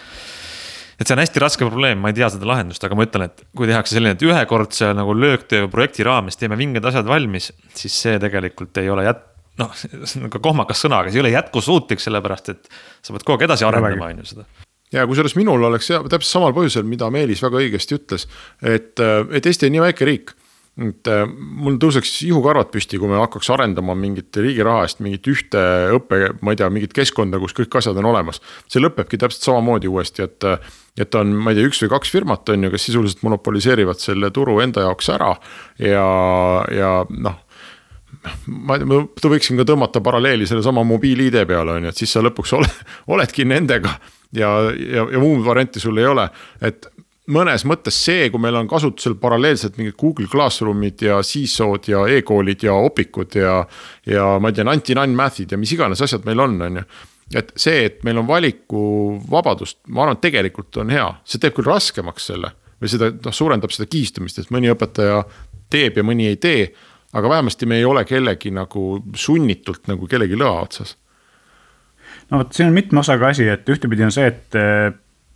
et 1.01 1.09
see 1.09 1.17
on 1.17 1.23
hästi 1.23 1.41
raske 1.41 1.67
probleem, 1.67 2.01
ma 2.03 2.13
ei 2.13 2.17
tea 2.19 2.29
seda 2.33 2.49
lahendust, 2.49 2.85
aga 2.85 2.97
ma 2.99 3.07
ütlen, 3.07 3.27
et 3.31 3.45
kui 3.57 3.69
tehakse 3.71 3.97
selline, 3.97 4.15
et 4.19 4.25
ühekordse 4.27 4.93
nagu 4.97 5.15
lööktöö 5.17 5.69
projekti 5.73 6.05
raames 6.07 6.37
teeme 6.41 6.59
vinged 6.61 6.85
asjad 6.85 7.09
valmis, 7.09 7.51
siis 7.77 7.97
see 8.05 8.19
tegelikult 8.23 8.77
ei 8.83 8.91
ole 8.93 9.07
jät-, 9.09 9.23
noh, 9.63 9.73
see 9.81 10.21
on 10.21 10.33
ka 10.33 10.43
kohmakas 10.45 10.85
sõna, 10.85 11.01
aga 11.01 11.13
see 11.13 11.23
ei 11.23 11.25
ole 11.25 11.33
jätkusuutlik, 11.33 12.03
sellepärast 12.05 12.53
et 12.53 12.69
sa 13.01 13.15
pead 13.15 13.25
kogu 13.25 13.39
aeg 13.39 13.49
edasi 13.49 13.69
arendama, 13.69 14.11
on 14.13 14.21
ju 14.21 14.35
seda. 14.35 14.47
Ja 14.91 15.07
kusjuures 15.07 15.37
minul 15.39 15.63
oleks 15.69 15.87
ja 15.93 16.03
täpselt 16.03 16.33
samal 16.33 16.55
põhjusel, 16.55 16.85
mida 16.89 17.09
Meelis 17.15 17.41
väga 17.45 17.61
õigesti 17.63 17.97
ütles, 17.97 18.27
et, 18.61 18.99
et 18.99 19.47
Eesti 19.47 19.69
on 19.71 19.77
nii 19.77 19.85
väike 19.87 20.09
riik 20.09 20.35
et 20.81 21.11
äh, 21.13 21.25
mul 21.29 21.77
tõuseks 21.83 22.13
ihukarvad 22.29 22.71
püsti, 22.73 22.99
kui 23.01 23.11
me 23.11 23.19
hakkaks 23.21 23.51
arendama 23.53 23.97
mingit 23.99 24.37
riigi 24.41 24.65
raha 24.65 24.87
eest 24.87 25.03
mingit 25.05 25.27
ühte 25.29 25.65
õppe, 25.97 26.21
ma 26.41 26.55
ei 26.55 26.61
tea, 26.61 26.71
mingit 26.73 26.95
keskkonda, 26.97 27.41
kus 27.43 27.57
kõik 27.57 27.77
asjad 27.81 27.99
on 28.01 28.09
olemas. 28.13 28.41
see 28.71 28.83
lõpebki 28.83 29.21
täpselt 29.21 29.45
samamoodi 29.49 29.91
uuesti, 29.91 30.25
et, 30.25 30.49
et 31.01 31.21
on, 31.21 31.35
ma 31.37 31.53
ei 31.53 31.61
tea, 31.61 31.69
üks 31.69 31.83
või 31.85 31.93
kaks 31.97 32.15
firmat 32.15 32.55
on 32.55 32.65
ju, 32.65 32.73
kes 32.73 32.89
sisuliselt 32.89 33.25
monopoliseerivad 33.27 34.01
selle 34.01 34.33
turu 34.35 34.59
enda 34.65 34.87
jaoks 34.89 35.13
ära 35.13 35.35
ja, 35.79 36.07
ja 36.73 36.95
noh 37.11 37.39
ma, 38.47 38.79
ma 38.79 39.03
võiksin 39.35 39.61
ka 39.61 39.67
tõmmata 39.69 40.03
paralleeli 40.05 40.49
sellesama 40.49 40.85
mobiil-ID 40.89 41.45
peale 41.49 41.77
on 41.77 41.87
ju, 41.87 41.93
et 41.93 42.01
siis 42.03 42.17
sa 42.17 42.25
lõpuks 42.25 42.57
ole, 42.57 42.71
oledki 43.15 43.47
nendega 43.49 43.95
ja, 44.37 44.51
ja, 44.73 45.07
ja 45.13 45.23
muud 45.23 45.45
varianti 45.47 45.83
sul 45.83 46.01
ei 46.01 46.09
ole, 46.09 46.27
et 46.65 46.89
mõnes 47.29 47.65
mõttes 47.69 47.99
see, 48.05 48.29
kui 48.33 48.41
meil 48.43 48.57
on 48.59 48.69
kasutusel 48.71 49.17
paralleelselt 49.21 49.77
mingid 49.79 49.97
Google 50.01 50.29
Classroom'id 50.31 51.05
ja 51.05 51.21
CISO-d 51.27 51.93
ja 51.93 52.05
e-koolid 52.17 52.65
ja 52.65 52.75
opikud 52.75 53.37
ja. 53.39 53.61
ja 54.09 54.27
ma 54.41 54.51
ei 54.51 54.57
tea, 54.57 54.67
anti-nine 54.71 55.17
math'id 55.17 55.53
ja 55.53 55.61
mis 55.61 55.75
iganes 55.77 56.03
asjad 56.05 56.27
meil 56.29 56.41
on, 56.41 56.57
on 56.67 56.81
ju. 56.81 56.87
et 57.43 57.53
see, 57.61 57.85
et 57.91 58.01
meil 58.07 58.19
on 58.23 58.29
valikuvabadust, 58.29 59.83
ma 59.89 60.07
arvan, 60.07 60.19
et 60.19 60.25
tegelikult 60.27 60.81
on 60.83 60.95
hea, 60.95 61.07
see 61.25 61.43
teeb 61.43 61.59
küll 61.59 61.69
raskemaks 61.71 62.31
selle. 62.33 62.55
või 62.81 62.89
seda, 62.89 63.11
noh, 63.13 63.35
suurendab 63.37 63.75
seda 63.75 63.91
kihistumist, 63.91 64.39
et 64.41 64.55
mõni 64.55 64.71
õpetaja 64.73 65.21
teeb 65.71 66.01
ja 66.01 66.07
mõni 66.07 66.31
ei 66.31 66.41
tee. 66.41 66.73
aga 67.13 67.29
vähemasti 67.29 67.67
me 67.67 67.77
ei 67.79 67.85
ole 67.85 68.05
kellegi 68.05 68.51
nagu 68.55 69.03
sunnitult 69.15 69.89
nagu 69.91 70.07
kellegi 70.07 70.39
lõa 70.39 70.63
otsas 70.63 70.97
no 72.31 72.39
vot, 72.39 72.53
siin 72.55 72.69
on 72.71 72.75
mitme 72.75 73.01
osaga 73.01 73.29
asi, 73.29 73.49
et 73.49 73.69
ühtepidi 73.69 74.05
on 74.07 74.13
see, 74.15 74.27
et 74.27 74.59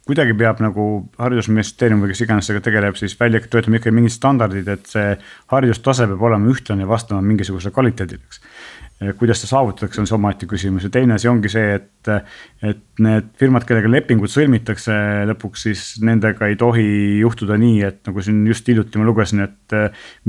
kuidagi 0.05 0.35
peab 0.37 0.61
nagu 0.61 0.87
haridusministeerium 1.19 2.03
või 2.05 2.13
kes 2.13 2.25
iganes 2.27 2.49
sellega 2.49 2.67
tegeleb, 2.67 2.99
siis 3.01 3.17
välja 3.21 3.41
töötama 3.41 3.81
ikkagi 3.81 3.97
mingid 3.97 4.13
standardid, 4.13 4.69
et 4.69 4.91
see 4.91 5.15
haridustase 5.53 6.09
peab 6.11 6.25
olema 6.29 6.51
ühtlane 6.53 6.85
ja 6.85 6.91
vastama 6.91 7.25
mingisugusele 7.25 7.73
kvaliteedile, 7.75 8.21
eks 8.29 8.43
kuidas 9.19 9.41
see 9.43 9.51
saavutatakse, 9.51 10.01
on 10.01 10.07
see 10.09 10.15
omaette 10.17 10.47
küsimus. 10.49 10.85
Ja 10.87 10.91
teine 10.95 11.17
asi 11.17 11.29
ongi 11.29 11.51
see, 11.51 11.75
et, 11.77 12.11
et 12.65 13.03
need 13.03 13.27
firmad, 13.41 13.67
kellega 13.67 13.91
lepingud 13.91 14.31
sõlmitakse 14.31 14.95
lõpuks, 15.29 15.65
siis 15.67 15.83
nendega 16.05 16.47
ei 16.49 16.55
tohi 16.61 16.85
juhtuda 17.19 17.59
nii, 17.61 17.81
et 17.89 17.99
nagu 18.07 18.23
siin 18.25 18.45
just 18.47 18.69
hiljuti 18.71 19.01
ma 19.01 19.09
lugesin, 19.09 19.43
et 19.45 19.77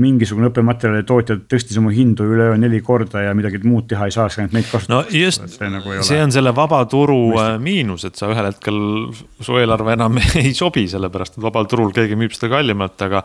mingisugune 0.02 0.50
õppematerjali 0.50 1.06
tootja 1.06 1.38
tõstis 1.46 1.78
oma 1.80 1.94
hindu 1.94 2.26
üle 2.34 2.48
neli 2.60 2.82
korda 2.84 3.22
ja 3.28 3.36
midagi 3.38 3.62
muud 3.64 3.86
teha 3.90 4.10
ei 4.10 4.16
saa, 4.16 4.26
siis 4.28 4.42
ainult 4.42 4.58
neid 4.58 4.68
kasutada. 4.72 4.96
no 4.96 5.20
just, 5.22 5.46
see, 5.54 5.70
nagu 5.72 6.00
see 6.10 6.20
on 6.24 6.34
selle 6.34 6.54
vaba 6.56 6.82
turu 6.90 7.20
äh, 7.38 7.54
miinus, 7.62 8.08
et 8.10 8.18
sa 8.18 8.32
ühel 8.34 8.50
hetkel, 8.50 8.82
su 9.46 9.60
eelarve 9.62 9.94
enam 9.94 10.18
ei 10.42 10.52
sobi, 10.58 10.88
sellepärast 10.90 11.38
et 11.38 11.46
vabal 11.46 11.70
turul 11.70 11.94
keegi 11.96 12.18
müüb 12.18 12.34
seda 12.34 12.50
kallimalt, 12.58 12.98
aga, 13.06 13.22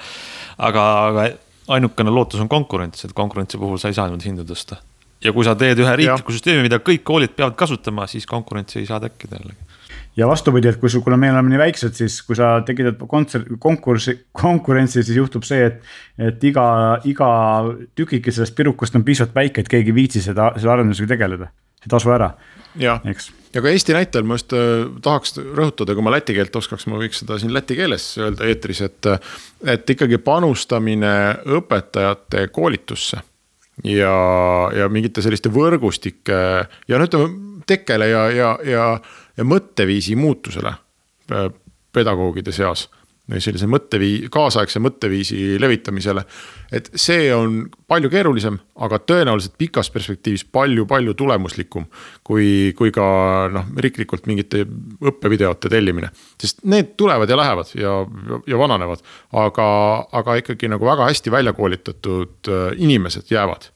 aga, 0.69 0.87
aga 1.09 1.27
ainukene 1.71 2.13
lootus 2.13 2.45
on 2.45 2.51
konkurents, 2.51 3.09
et 3.09 3.17
konkurentsi 3.17 3.59
puhul 3.61 3.81
sa 3.81 3.89
ei 3.89 3.97
saa 3.97 4.07
niimoodi 4.09 4.29
hindu 4.29 4.47
tõsta 4.47 4.77
ja 5.23 5.33
kui 5.33 5.45
sa 5.45 5.55
teed 5.55 5.79
ühe 5.81 5.97
riikliku 6.03 6.33
süsteemi, 6.35 6.65
mida 6.65 6.81
kõik 6.83 7.03
koolid 7.07 7.35
peavad 7.35 7.57
kasutama, 7.59 8.07
siis 8.09 8.25
konkurentsi 8.29 8.81
ei 8.81 8.89
saa 8.89 8.99
tekkida 9.03 9.39
jällegi 9.39 9.71
ja 10.17 10.27
vastupidi, 10.27 10.67
et 10.67 10.79
kui 10.79 10.89
sul, 10.91 11.03
kuna 11.05 11.17
me 11.17 11.31
oleme 11.31 11.53
nii 11.53 11.59
väiksed, 11.61 11.95
siis 11.95 12.17
kui 12.27 12.35
sa 12.35 12.53
tekitad 12.67 12.99
kontsert, 13.09 13.47
konkurssi, 13.63 14.17
konkurentsi, 14.35 15.03
siis 15.03 15.17
juhtub 15.17 15.45
see, 15.47 15.69
et. 15.69 15.91
et 16.19 16.43
iga, 16.43 16.65
iga 17.07 17.29
tükike 17.95 18.33
sellest 18.33 18.55
pirukast 18.57 18.97
on 18.99 19.05
piisavalt 19.07 19.35
väike, 19.35 19.63
et 19.63 19.71
keegi 19.71 19.93
ei 19.93 19.95
viitsi 19.95 20.23
seda, 20.23 20.51
selle 20.57 20.75
arendusega 20.75 21.13
tegeleda, 21.13 21.47
ei 21.81 21.93
tasu 21.95 22.11
ära. 22.11 22.33
jah, 22.79 22.99
ja 23.53 23.63
ka 23.63 23.71
Eesti 23.71 23.95
näitel 23.95 24.27
ma 24.27 24.35
just 24.35 24.53
äh, 24.55 24.83
tahaks 25.03 25.39
rõhutada, 25.39 25.95
kui 25.95 26.03
ma 26.03 26.13
läti 26.13 26.35
keelt 26.35 26.55
oskaks, 26.55 26.87
ma 26.91 26.99
võiks 26.99 27.23
seda 27.23 27.39
siin 27.39 27.55
läti 27.55 27.79
keeles 27.79 28.11
öelda 28.19 28.47
eetris, 28.51 28.83
et. 28.87 29.11
et 29.63 29.95
ikkagi 29.95 30.19
panustamine 30.23 31.15
õpetajate 31.59 32.49
koolitusse 32.51 33.23
ja, 33.83 34.15
ja 34.75 34.89
mingite 34.91 35.23
selliste 35.23 35.51
võrgustike 35.53 36.37
ja 36.87 36.99
no 36.99 37.07
ütleme 37.07 37.63
tekkele 37.67 38.09
ja, 38.11 38.23
ja, 38.33 38.51
ja, 38.65 38.85
ja 39.37 39.47
mõtteviisi 39.47 40.17
muutusele 40.19 40.73
äh, 41.31 41.47
pedagoogide 41.93 42.53
seas 42.55 42.87
sellise 43.39 43.67
mõttevii-, 43.69 44.29
kaasaegse 44.31 44.81
mõtteviisi 44.83 45.59
levitamisele. 45.61 46.23
et 46.71 46.89
see 46.95 47.33
on 47.35 47.65
palju 47.87 48.09
keerulisem, 48.09 48.57
aga 48.75 48.99
tõenäoliselt 48.99 49.57
pikas 49.57 49.89
perspektiivis 49.91 50.43
palju-palju 50.45 51.13
tulemuslikum. 51.13 51.85
kui, 52.23 52.73
kui 52.77 52.91
ka 52.91 53.49
noh, 53.51 53.65
riiklikult 53.77 54.27
mingite 54.27 54.65
õppevideote 55.01 55.69
tellimine, 55.69 56.11
sest 56.39 56.63
need 56.63 56.95
tulevad 56.97 57.29
ja 57.29 57.37
lähevad 57.37 57.75
ja, 57.75 57.93
ja 58.47 58.57
vananevad. 58.57 59.03
aga, 59.31 59.67
aga 60.11 60.35
ikkagi 60.35 60.67
nagu 60.67 60.85
väga 60.85 61.07
hästi 61.11 61.31
välja 61.31 61.53
koolitatud 61.53 62.47
äh, 62.47 62.73
inimesed 62.77 63.31
jäävad 63.31 63.69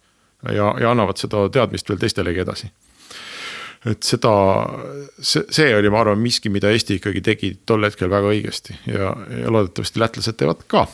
ja, 0.52 0.74
ja 0.80 0.92
annavad 0.92 1.18
seda 1.18 1.48
teadmist 1.50 1.90
veel 1.90 2.00
teistelegi 2.00 2.44
edasi 2.44 2.72
et 3.86 4.06
seda, 4.06 4.34
see, 5.20 5.44
see 5.54 5.74
oli, 5.78 5.92
ma 5.94 6.02
arvan, 6.02 6.22
miski, 6.22 6.50
mida 6.54 6.72
Eesti 6.74 6.98
ikkagi 7.00 7.22
tegi 7.26 7.52
tol 7.70 7.86
hetkel 7.86 8.10
väga 8.10 8.32
õigesti 8.34 8.78
ja, 8.90 9.12
ja 9.44 9.54
loodetavasti 9.54 10.02
lätlased 10.02 10.40
teevad 10.40 10.66
ka. 10.72 10.88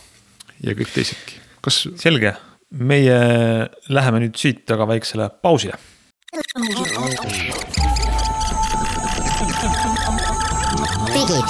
ja 0.65 0.75
kõik 0.77 0.91
teisedki, 0.95 1.39
kas. 1.63 1.85
selge, 2.01 2.35
meie 2.83 3.19
läheme 3.89 4.25
nüüd 4.25 4.35
siit 4.39 4.75
aga 4.75 4.89
väiksele 4.91 5.29
pausile. 5.41 5.79
digitund, 11.11 11.49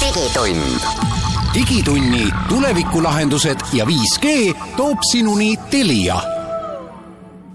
digitund 0.00 1.08
digitunni 1.54 2.28
tulevikulahendused 2.48 3.58
ja 3.74 3.84
5G 3.84 4.54
toob 4.76 5.02
sinuni 5.10 5.56
Telia 5.70 6.39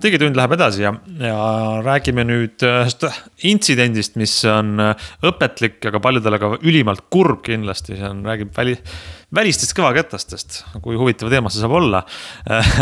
digitund 0.05 0.37
läheb 0.37 0.53
edasi 0.55 0.83
ja, 0.83 0.91
ja 1.19 1.37
räägime 1.85 2.25
nüüd 2.27 2.63
ühest 2.65 3.05
intsidendist, 3.49 4.15
mis 4.19 4.33
on 4.49 4.79
õpetlik, 5.25 5.79
aga 5.89 6.01
paljudele 6.03 6.39
ka 6.41 6.51
ülimalt 6.61 7.05
kurb 7.13 7.43
kindlasti, 7.45 7.97
see 7.97 8.09
on, 8.09 8.23
räägib 8.27 8.51
väli, 8.55 8.75
välistest 9.35 9.75
kõvaketastest, 9.77 10.59
kui 10.85 10.99
huvitav 10.99 11.31
teema 11.33 11.51
see 11.51 11.63
saab 11.63 11.77
olla. 11.79 12.03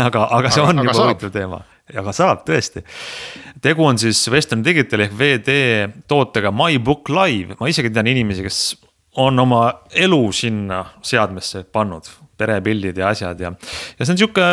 aga, 0.06 0.26
aga 0.38 0.52
see 0.52 0.64
on 0.64 0.82
aga, 0.82 0.90
juba 0.90 1.08
huvitav 1.08 1.34
teema, 1.34 1.60
aga 1.94 2.16
saab 2.16 2.44
tõesti. 2.48 2.84
tegu 3.64 3.86
on 3.86 4.00
siis 4.00 4.20
Western 4.32 4.64
Digitali 4.66 5.08
ehk 5.08 5.16
VD 5.18 5.58
tootega 6.10 6.52
MyBook 6.54 7.12
Live, 7.12 7.58
ma 7.60 7.70
isegi 7.72 7.92
tean 7.94 8.10
inimesi, 8.10 8.44
kes 8.44 8.60
on 9.22 9.38
oma 9.38 9.64
elu 9.94 10.22
sinna 10.34 10.84
seadmesse 11.02 11.64
pannud 11.72 12.10
perepildid 12.38 12.98
ja 12.98 13.10
asjad 13.12 13.40
ja. 13.40 13.52
ja 13.98 14.06
see 14.06 14.14
on 14.14 14.20
sihuke 14.20 14.46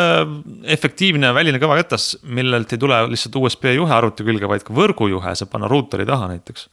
efektiivne 0.76 1.32
väline 1.36 1.62
kõvaketas, 1.62 2.13
millelt 2.24 2.74
ei 2.74 2.82
tule 2.82 3.00
lihtsalt 3.12 3.38
USB 3.41 3.72
juhe 3.76 3.96
arvuti 3.96 4.26
külge, 4.28 4.50
vaid 4.50 4.65
ka 4.67 4.76
võrgujuhe 4.76 5.36
saab 5.38 5.52
panna 5.54 5.70
ruuteri 5.72 6.06
taha 6.10 6.30
näiteks. 6.34 6.67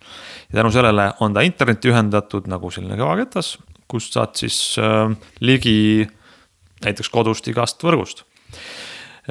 ja 0.48 0.60
tänu 0.60 0.72
sellele 0.74 1.10
on 1.24 1.36
ta 1.36 1.44
internetti 1.46 1.92
ühendatud 1.92 2.50
nagu 2.50 2.72
selline 2.74 2.98
kõvaketas, 3.00 3.56
kust 3.88 4.16
saad 4.16 4.36
siis 4.40 4.60
äh, 4.82 5.12
ligi 5.40 6.08
näiteks 6.84 7.10
kodust 7.12 7.48
igast 7.50 7.82
võrgust 7.84 8.24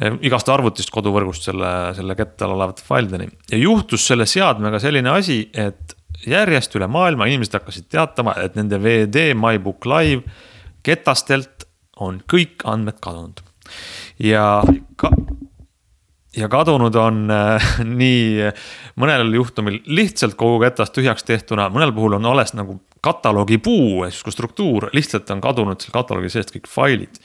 äh, 0.01 0.17
igast 0.25 0.49
arvutist 0.49 0.91
koduvõrgust 0.93 1.49
selle, 1.51 1.75
selle 1.97 2.17
kettal 2.17 2.55
olevate 2.57 2.85
failideni 2.87 3.29
ja 3.51 3.61
juhtus 3.61 4.07
selle 4.09 4.25
seadmega 4.29 4.81
selline 4.83 5.13
asi, 5.13 5.43
et 5.53 5.97
järjest 6.27 6.73
üle 6.77 6.87
maailma 6.89 7.27
inimesed 7.29 7.59
hakkasid 7.59 7.87
teatama, 7.91 8.33
et 8.41 8.55
nende 8.57 8.79
VD 8.81 9.31
MyBook 9.37 9.85
Live 9.85 10.23
ketastelt 10.85 11.66
on 12.03 12.21
kõik 12.29 12.65
andmed 12.65 13.01
kadunud 13.03 13.43
ja 14.23 14.61
ka 14.95 15.11
ja 16.37 16.49
kadunud 16.51 16.95
on 16.99 17.23
äh, 17.33 17.69
nii 18.01 18.51
mõnel 18.99 19.31
juhtumil 19.37 19.81
lihtsalt 19.85 20.37
kogu 20.39 20.61
ketast 20.65 20.95
tühjaks 20.95 21.25
tehtuna, 21.27 21.69
mõnel 21.73 21.93
puhul 21.95 22.17
on 22.19 22.29
alles 22.29 22.53
nagu 22.57 22.79
kataloogi 23.03 23.59
puu, 23.63 24.03
ehk 24.05 24.15
siis 24.15 24.25
kui 24.25 24.33
struktuur 24.33 24.89
lihtsalt 24.95 25.29
on 25.33 25.41
kadunud 25.43 25.81
seal 25.81 25.95
kataloogi 25.95 26.31
seest 26.33 26.53
kõik 26.55 26.69
failid. 26.69 27.21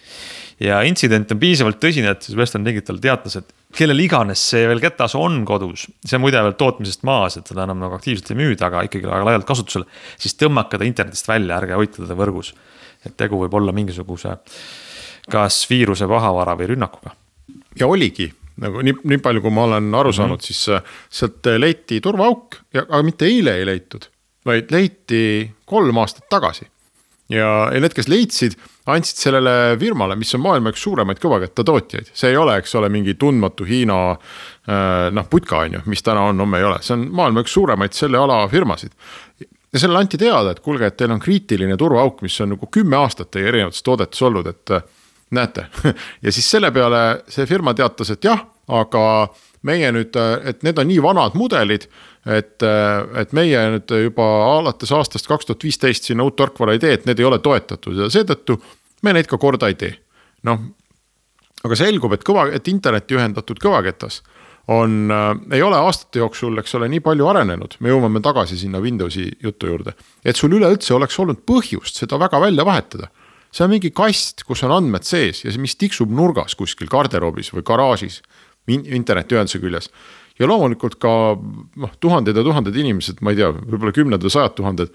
ja 0.62 0.82
intsident 0.86 1.32
on 1.32 1.40
piisavalt 1.42 1.80
tõsine, 1.82 2.12
et 2.12 2.22
siis 2.22 2.36
Western 2.38 2.64
Digital 2.64 3.00
teatas, 3.02 3.36
et 3.40 3.54
kellel 3.74 3.98
iganes 4.04 4.42
see 4.52 4.66
veel 4.68 4.82
ketas 4.84 5.16
on 5.18 5.40
kodus, 5.48 5.88
see 6.04 6.18
on 6.18 6.22
muide 6.22 6.42
veel 6.44 6.54
tootmisest 6.60 7.06
maas, 7.08 7.38
et 7.40 7.48
seda 7.48 7.64
enam 7.64 7.80
nagu 7.82 7.96
aktiivselt 7.96 8.30
ei 8.30 8.38
müüda, 8.38 8.68
aga 8.68 8.84
ikkagi 8.86 9.08
väga 9.08 9.26
laialt 9.26 9.48
kasutusel. 9.48 9.88
siis 10.20 10.36
tõmmake 10.38 10.78
ta 10.78 10.86
internetist 10.86 11.28
välja, 11.28 11.56
ärge 11.58 11.80
hoidke 11.80 12.04
teda 12.04 12.18
võrgus 12.18 12.52
et 13.06 13.16
tegu 13.16 13.40
võib 13.42 13.54
olla 13.58 13.74
mingisuguse 13.74 14.36
kas 15.30 15.62
viiruse, 15.70 16.08
pahavara 16.10 16.56
või 16.58 16.72
rünnakuga. 16.72 17.14
ja 17.78 17.86
oligi, 17.86 18.32
nagu 18.62 18.82
nii, 18.84 18.98
nii 19.04 19.22
palju, 19.22 19.42
kui 19.44 19.54
ma 19.54 19.66
olen 19.68 19.94
aru 19.94 20.12
saanud 20.12 20.36
mm, 20.36 20.40
-hmm. 20.40 20.46
siis 20.46 20.68
äh, 20.68 20.82
sealt 21.10 21.46
leiti 21.58 22.00
turvaauk 22.00 22.56
ja, 22.74 22.82
aga 22.88 23.02
mitte 23.02 23.26
eile 23.26 23.56
ei 23.58 23.66
leitud, 23.66 24.08
vaid 24.44 24.70
leiti 24.70 25.50
kolm 25.64 25.98
aastat 25.98 26.28
tagasi. 26.28 26.66
ja, 27.28 27.70
ja 27.72 27.80
need, 27.80 27.94
kes 27.94 28.08
leidsid, 28.08 28.58
andsid 28.86 29.16
sellele 29.16 29.76
firmale, 29.78 30.16
mis 30.16 30.34
on 30.34 30.42
maailma 30.42 30.74
üks 30.74 30.82
suuremaid 30.82 31.22
kõvakettatootjaid, 31.22 32.10
see 32.12 32.30
ei 32.30 32.36
ole, 32.36 32.56
eks 32.58 32.74
ole, 32.74 32.88
mingi 32.88 33.14
tundmatu 33.14 33.64
Hiina 33.64 34.10
äh, 34.10 35.08
noh, 35.14 35.28
putka 35.30 35.62
on 35.64 35.78
ju, 35.78 35.86
mis 35.86 36.02
täna 36.02 36.26
on, 36.28 36.40
homme 36.40 36.58
ei 36.58 36.64
ole, 36.64 36.82
see 36.82 36.98
on 36.98 37.08
maailma 37.14 37.46
üks 37.46 37.54
suuremaid 37.54 37.94
selle 37.96 38.18
ala 38.18 38.42
firmasid 38.48 38.92
ja 39.72 39.78
sellele 39.78 39.98
anti 40.04 40.18
teada, 40.20 40.52
et 40.52 40.60
kuulge, 40.60 40.86
et 40.86 40.96
teil 40.96 41.12
on 41.14 41.20
kriitiline 41.20 41.76
turvaauk, 41.80 42.22
mis 42.22 42.40
on 42.44 42.52
nagu 42.54 42.68
kümme 42.70 42.98
aastat 43.00 43.30
teie 43.32 43.48
erinevates 43.48 43.82
toodetes 43.82 44.22
olnud, 44.22 44.46
et 44.46 44.74
äh, 44.76 44.82
näete. 45.32 45.66
Ja 46.22 46.32
siis 46.32 46.50
selle 46.50 46.70
peale 46.72 47.22
see 47.32 47.46
firma 47.46 47.74
teatas, 47.74 48.12
et 48.12 48.24
jah, 48.24 48.44
aga 48.68 49.04
meie 49.66 49.92
nüüd, 49.94 50.16
et 50.44 50.62
need 50.66 50.78
on 50.78 50.88
nii 50.90 51.02
vanad 51.02 51.36
mudelid, 51.38 51.86
et, 52.26 52.62
et 53.18 53.32
meie 53.34 53.62
nüüd 53.76 53.94
juba 54.04 54.26
alates 54.58 54.92
aastast 54.94 55.26
kaks 55.30 55.48
tuhat 55.48 55.64
viisteist 55.64 56.06
sinna 56.10 56.26
uut 56.26 56.36
tarkvara 56.38 56.74
ei 56.76 56.82
tee, 56.82 56.92
et 56.98 57.06
need 57.06 57.22
ei 57.22 57.26
ole 57.26 57.38
toetatud. 57.42 57.96
Ja 58.04 58.10
seetõttu 58.10 58.58
me 59.02 59.14
neid 59.14 59.30
ka 59.30 59.38
korda 59.38 59.70
ei 59.70 59.78
tee. 59.78 59.96
noh, 60.42 60.58
aga 61.62 61.76
selgub, 61.78 62.12
et 62.16 62.24
kõva, 62.26 62.48
et 62.50 62.68
internetti 62.68 63.14
ühendatud 63.14 63.60
kõvaketas 63.62 64.20
on 64.68 65.10
äh,, 65.10 65.56
ei 65.56 65.62
ole 65.62 65.76
aastate 65.76 66.22
jooksul, 66.22 66.58
eks 66.62 66.74
ole, 66.78 66.88
nii 66.88 67.00
palju 67.02 67.26
arenenud, 67.26 67.78
me 67.80 67.90
jõuame 67.90 68.22
tagasi 68.22 68.58
sinna 68.60 68.78
Windowsi 68.80 69.26
jutu 69.42 69.66
juurde. 69.66 69.96
et 70.24 70.36
sul 70.36 70.54
üleüldse 70.54 70.94
oleks 70.94 71.18
olnud 71.18 71.42
põhjust 71.46 71.98
seda 72.02 72.18
väga 72.18 72.40
välja 72.40 72.64
vahetada 72.64 73.10
see 73.52 73.66
on 73.66 73.72
mingi 73.74 73.92
kast, 73.94 74.46
kus 74.48 74.64
on 74.64 74.72
andmed 74.72 75.04
sees 75.04 75.44
ja 75.44 75.52
mis 75.60 75.76
tiksub 75.76 76.12
nurgas 76.12 76.56
kuskil 76.58 76.88
garderoobis 76.90 77.52
või 77.52 77.64
garaažis 77.68 78.22
internetiühenduse 78.68 79.60
küljes. 79.60 79.90
ja 80.38 80.48
loomulikult 80.48 80.96
ka 81.02 81.10
noh, 81.36 81.92
tuhanded 82.00 82.36
ja 82.36 82.42
tuhanded 82.42 82.76
inimesed, 82.76 83.20
ma 83.20 83.34
ei 83.34 83.42
tea, 83.42 83.50
võib-olla 83.52 83.92
kümned 83.92 84.22
või 84.24 84.32
sajad 84.32 84.54
tuhanded 84.56 84.94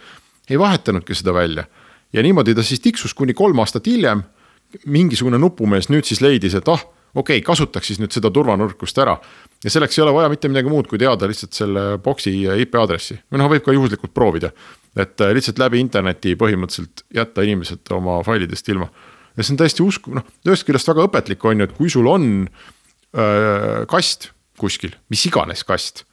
ei 0.50 0.58
vahetanudki 0.60 1.16
seda 1.16 1.34
välja. 1.34 1.68
ja 2.14 2.24
niimoodi 2.24 2.56
ta 2.56 2.64
siis 2.64 2.82
tiksus 2.82 3.14
kuni 3.14 3.34
kolm 3.34 3.60
aastat 3.60 3.88
hiljem. 3.88 4.24
mingisugune 4.86 5.38
nupumees 5.38 5.90
nüüd 5.90 6.06
siis 6.06 6.22
leidis, 6.22 6.56
et 6.56 6.68
ah, 6.68 6.82
okei 7.16 7.40
okay,, 7.40 7.46
kasutaks 7.46 7.92
siis 7.92 8.02
nüüd 8.02 8.16
seda 8.16 8.32
turvanõrkust 8.34 8.98
ära. 9.04 9.18
ja 9.64 9.70
selleks 9.70 9.98
ei 9.98 10.04
ole 10.04 10.14
vaja 10.14 10.30
mitte 10.30 10.50
midagi 10.52 10.70
muud, 10.70 10.88
kui 10.88 11.00
teada 11.02 11.28
lihtsalt 11.28 11.54
selle 11.54 11.86
boksi 12.04 12.34
IP 12.64 12.76
aadressi 12.76 13.20
või 13.32 13.44
noh, 13.44 13.52
võib 13.52 13.66
ka 13.66 13.76
juhuslikult 13.76 14.14
proovida 14.14 14.52
et 14.98 15.22
äh, 15.22 15.34
lihtsalt 15.36 15.62
läbi 15.62 15.82
interneti 15.82 16.36
põhimõtteliselt 16.40 17.06
jätta 17.14 17.46
inimesed 17.46 17.94
oma 17.96 18.20
failidest 18.26 18.70
ilma. 18.74 18.90
ja 19.38 19.44
see 19.44 19.54
on 19.54 19.62
täiesti 19.62 19.86
usku-, 19.86 20.16
noh, 20.18 20.26
ühest 20.48 20.66
küljest 20.68 20.90
väga 20.90 21.06
õpetlik 21.08 21.46
on 21.46 21.62
ju, 21.62 21.68
et 21.68 21.78
kui 21.78 21.92
sul 21.94 22.10
on 22.10 22.28
öö, 22.44 23.24
äh, 23.24 23.84
kast 23.90 24.32
kuskil, 24.58 24.96
mis 25.14 25.26
iganes 25.30 25.62
kast, 25.68 26.06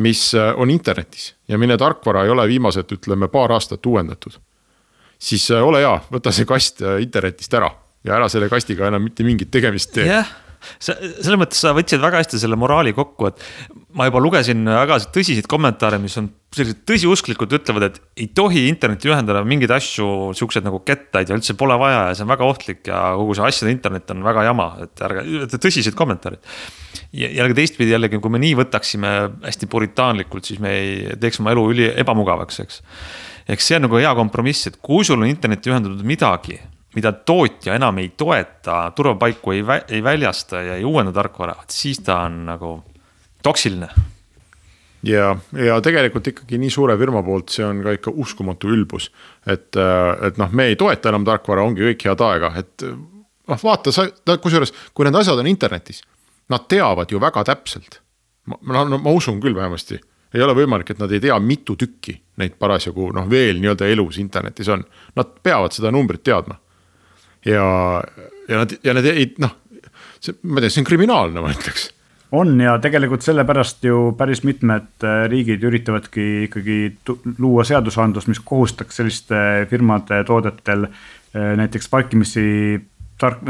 mis 0.00 0.30
äh, 0.38 0.52
on 0.56 0.72
internetis 0.72 1.34
ja 1.48 1.60
mille 1.60 1.76
tarkvara 1.80 2.24
ei 2.24 2.32
ole 2.32 2.48
viimased, 2.48 2.96
ütleme, 2.96 3.28
paar 3.32 3.52
aastat 3.52 3.86
uuendatud. 3.86 4.40
siis 5.18 5.50
ole 5.50 5.84
hea, 5.84 5.96
võta 6.12 6.32
see 6.32 6.48
kast 6.48 6.82
internetist 7.00 7.54
ära 7.54 7.70
ja 8.04 8.16
ära 8.18 8.30
selle 8.32 8.50
kastiga 8.52 8.88
enam 8.90 9.04
mitte 9.06 9.26
mingit 9.26 9.52
tegemist 9.54 9.94
tee 9.96 10.08
yeah 10.08 10.30
sa, 10.78 10.94
selles 10.94 11.38
mõttes 11.40 11.60
sa 11.62 11.72
võtsid 11.76 12.02
väga 12.02 12.20
hästi 12.22 12.40
selle 12.40 12.58
moraali 12.60 12.92
kokku, 12.96 13.30
et 13.30 13.42
ma 13.96 14.06
juba 14.08 14.22
lugesin 14.22 14.64
väga 14.66 14.98
tõsiseid 15.14 15.48
kommentaare, 15.50 15.98
mis 16.02 16.16
on 16.20 16.28
sellised 16.52 16.82
tõsiusklikud 16.88 17.54
ütlevad, 17.58 17.86
et 17.88 18.00
ei 18.20 18.28
tohi 18.36 18.66
internetti 18.70 19.10
ühendada 19.10 19.42
mingeid 19.48 19.72
asju, 19.74 20.06
siukseid 20.36 20.66
nagu 20.66 20.82
kettaid 20.86 21.30
ja 21.30 21.38
üldse 21.38 21.56
pole 21.58 21.76
vaja 21.80 22.08
ja 22.10 22.16
see 22.16 22.26
on 22.26 22.32
väga 22.32 22.48
ohtlik 22.48 22.90
ja 22.90 23.00
kogu 23.18 23.36
see 23.38 23.46
asjade 23.48 23.74
internet 23.74 24.12
on 24.14 24.24
väga 24.26 24.46
jama, 24.50 24.68
et 24.84 25.04
ärge, 25.08 25.24
tõsised 25.56 25.96
kommentaarid. 25.98 26.42
jällegi 27.16 27.58
teistpidi 27.62 27.96
jällegi, 27.96 28.20
kui 28.22 28.32
me 28.32 28.42
nii 28.42 28.58
võtaksime 28.62 29.14
hästi 29.46 29.70
puritaanlikult, 29.72 30.48
siis 30.48 30.60
me 30.62 30.76
ei 30.76 31.16
teeks 31.20 31.40
oma 31.42 31.56
elu 31.56 31.66
üli 31.72 31.88
ebamugavaks, 32.04 32.60
eks. 32.66 32.84
eks 33.56 33.72
see 33.72 33.80
on 33.80 33.88
nagu 33.88 34.00
hea 34.00 34.12
kompromiss, 34.18 34.68
et 34.68 34.78
kui 34.84 35.06
sul 35.08 35.20
on 35.20 35.30
internetti 35.30 35.72
ühendatud 35.72 36.04
midagi 36.06 36.60
mida 36.94 37.12
tootja 37.12 37.74
enam 37.74 37.98
ei 37.98 38.12
toeta, 38.16 38.92
turvapaiku 38.96 39.52
ei, 39.52 39.64
ei 39.88 40.02
väljasta 40.04 40.62
ja 40.62 40.74
ei 40.76 40.84
uuenda 40.84 41.12
tarkvara, 41.12 41.54
siis 41.68 42.00
ta 42.04 42.18
on 42.26 42.44
nagu 42.46 42.72
toksiline. 43.42 43.88
ja, 45.02 45.36
ja 45.52 45.80
tegelikult 45.80 46.26
ikkagi 46.26 46.58
nii 46.58 46.70
suure 46.70 46.96
firma 46.98 47.22
poolt, 47.22 47.48
see 47.48 47.64
on 47.66 47.82
ka 47.82 47.96
ikka 47.96 48.12
uskumatu 48.14 48.70
ülbus. 48.70 49.10
et, 49.46 49.72
et 50.26 50.38
noh, 50.38 50.52
me 50.52 50.68
ei 50.70 50.76
toeta 50.76 51.08
enam 51.08 51.24
tarkvara, 51.24 51.64
ongi 51.64 51.88
kõik 51.90 52.08
head 52.10 52.24
aega, 52.28 52.52
et 52.60 52.86
noh, 53.48 53.64
vaata 53.64 53.92
sa, 53.92 54.06
kusjuures, 54.36 54.74
kui 54.94 55.08
need 55.08 55.16
asjad 55.18 55.38
on 55.38 55.50
internetis, 55.50 56.02
nad 56.52 56.68
teavad 56.68 57.10
ju 57.10 57.20
väga 57.20 57.44
täpselt. 57.44 58.00
ma, 58.46 58.84
no 58.84 58.98
ma 58.98 59.10
usun 59.10 59.40
küll 59.40 59.56
vähemasti, 59.56 60.00
ei 60.34 60.42
ole 60.42 60.54
võimalik, 60.56 60.90
et 60.90 61.00
nad 61.00 61.12
ei 61.12 61.20
tea, 61.20 61.38
mitu 61.38 61.76
tükki 61.76 62.14
neid 62.40 62.54
parasjagu 62.58 63.10
noh, 63.12 63.26
veel 63.30 63.60
nii-öelda 63.60 63.88
elus 63.92 64.18
internetis 64.18 64.68
on. 64.72 64.84
Nad 65.16 65.34
peavad 65.44 65.74
seda 65.76 65.90
numbrit 65.92 66.22
teadma 66.24 66.56
ja, 67.46 67.64
ja 68.48 68.62
nad 68.62 68.76
ja 68.84 68.94
nad 68.94 69.08
ei 69.10 69.26
noh, 69.42 69.56
see, 70.20 70.36
ma 70.42 70.60
ei 70.60 70.66
tea, 70.66 70.76
see 70.76 70.84
on 70.84 70.88
kriminaalne, 70.88 71.42
ma 71.42 71.52
ütleks. 71.54 71.90
On 72.32 72.54
ja 72.60 72.78
tegelikult 72.80 73.24
sellepärast 73.24 73.84
ju 73.84 74.14
päris 74.16 74.40
mitmed 74.48 75.04
äh, 75.04 75.26
riigid 75.28 75.64
üritavadki 75.68 76.46
ikkagi 76.46 76.78
luua 77.36 77.64
seadusandlust, 77.68 78.30
mis 78.32 78.40
kohustaks 78.40 79.02
selliste 79.02 79.42
firmade 79.70 80.22
toodetel 80.28 80.86
äh, 80.88 81.52
näiteks 81.60 81.92
vaikimisi 81.92 82.46
tark-, 83.20 83.44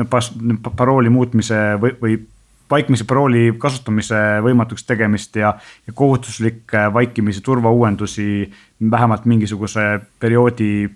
parooli 0.77 1.13
muutmise 1.15 1.61
või, 1.83 1.95
või 2.03 2.19
vaikimise 2.73 3.07
parooli 3.07 3.53
kasutamise 3.61 4.19
võimatuks 4.43 4.87
tegemist 4.89 5.37
ja, 5.37 5.53
ja 5.87 5.95
kohustuslikke 5.95 6.89
vaikimisi 6.95 7.45
turvauuendusi 7.45 8.27
vähemalt 8.91 9.29
mingisuguse 9.31 10.01
perioodi 10.21 10.89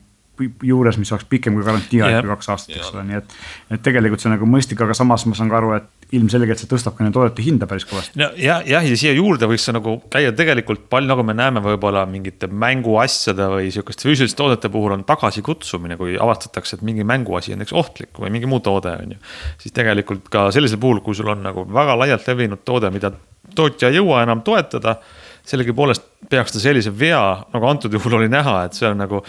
juures, 0.62 0.99
mis 1.01 1.12
oleks 1.12 1.27
pikem 1.31 1.57
kui 1.57 1.64
garantiiaeg 1.66 2.20
kui 2.20 2.33
kaks 2.35 2.51
aastat, 2.53 2.77
eks 2.77 2.92
ole, 2.94 3.05
nii 3.09 3.18
et. 3.20 3.37
et 3.77 3.83
tegelikult 3.85 4.22
see 4.22 4.31
on 4.31 4.37
nagu 4.37 4.49
mõistlik, 4.51 4.81
aga 4.85 4.96
samas 4.96 5.25
ma 5.29 5.37
saan 5.38 5.51
ka 5.53 5.59
aru, 5.61 5.72
et 5.79 6.14
ilmselgelt 6.16 6.61
see 6.61 6.70
tõstab 6.70 6.94
ka 6.96 7.03
nende 7.03 7.16
toodete 7.16 7.42
hinda 7.42 7.66
päris 7.70 7.87
kõvasti. 7.88 8.18
no 8.20 8.29
ja, 8.40 8.61
jah, 8.68 8.85
ja 8.87 8.99
siia 8.99 9.14
juurde 9.16 9.49
võiks 9.51 9.66
nagu 9.75 9.96
käia 10.12 10.33
tegelikult 10.37 10.87
palju, 10.92 11.11
nagu 11.11 11.27
me 11.27 11.35
näeme, 11.37 11.62
võib-olla 11.64 12.05
mingite 12.11 12.51
mänguasjade 12.51 13.51
või 13.53 13.72
sihukeste 13.75 14.09
füüsiliste 14.09 14.38
toodete 14.38 14.70
puhul 14.72 14.94
on 14.96 15.05
tagasikutsumine, 15.09 15.99
kui 16.01 16.18
avastatakse, 16.20 16.79
et 16.79 16.87
mingi 16.87 17.07
mänguasi 17.07 17.57
on 17.57 17.62
näiteks 17.62 17.77
ohtlik 17.77 18.22
või 18.22 18.33
mingi 18.37 18.51
muu 18.51 18.62
toode 18.64 18.94
on 18.94 19.16
ju. 19.16 19.22
siis 19.62 19.75
tegelikult 19.77 20.31
ka 20.33 20.49
sellisel 20.55 20.81
puhul, 20.83 21.03
kui 21.05 21.18
sul 21.18 21.33
on 21.33 21.42
nagu 21.46 21.66
väga 21.66 21.99
laialt 21.99 22.29
levinud 22.31 22.62
toode, 22.64 22.92
mida 22.94 23.12
tootja 23.57 23.90
ei 23.90 23.99
jõua 23.99 24.22
enam 24.27 24.44
toetada 24.46 25.01
sellegipoolest 25.46 26.07
peaks 26.31 26.55
ta 26.57 26.61
sellise 26.62 26.90
vea, 26.99 27.22
nagu 27.53 27.68
antud 27.68 27.92
juhul 27.94 28.18
oli 28.18 28.31
näha, 28.31 28.64
et 28.66 28.77
see 28.79 28.88
on 28.88 28.99
nagu 28.99 29.22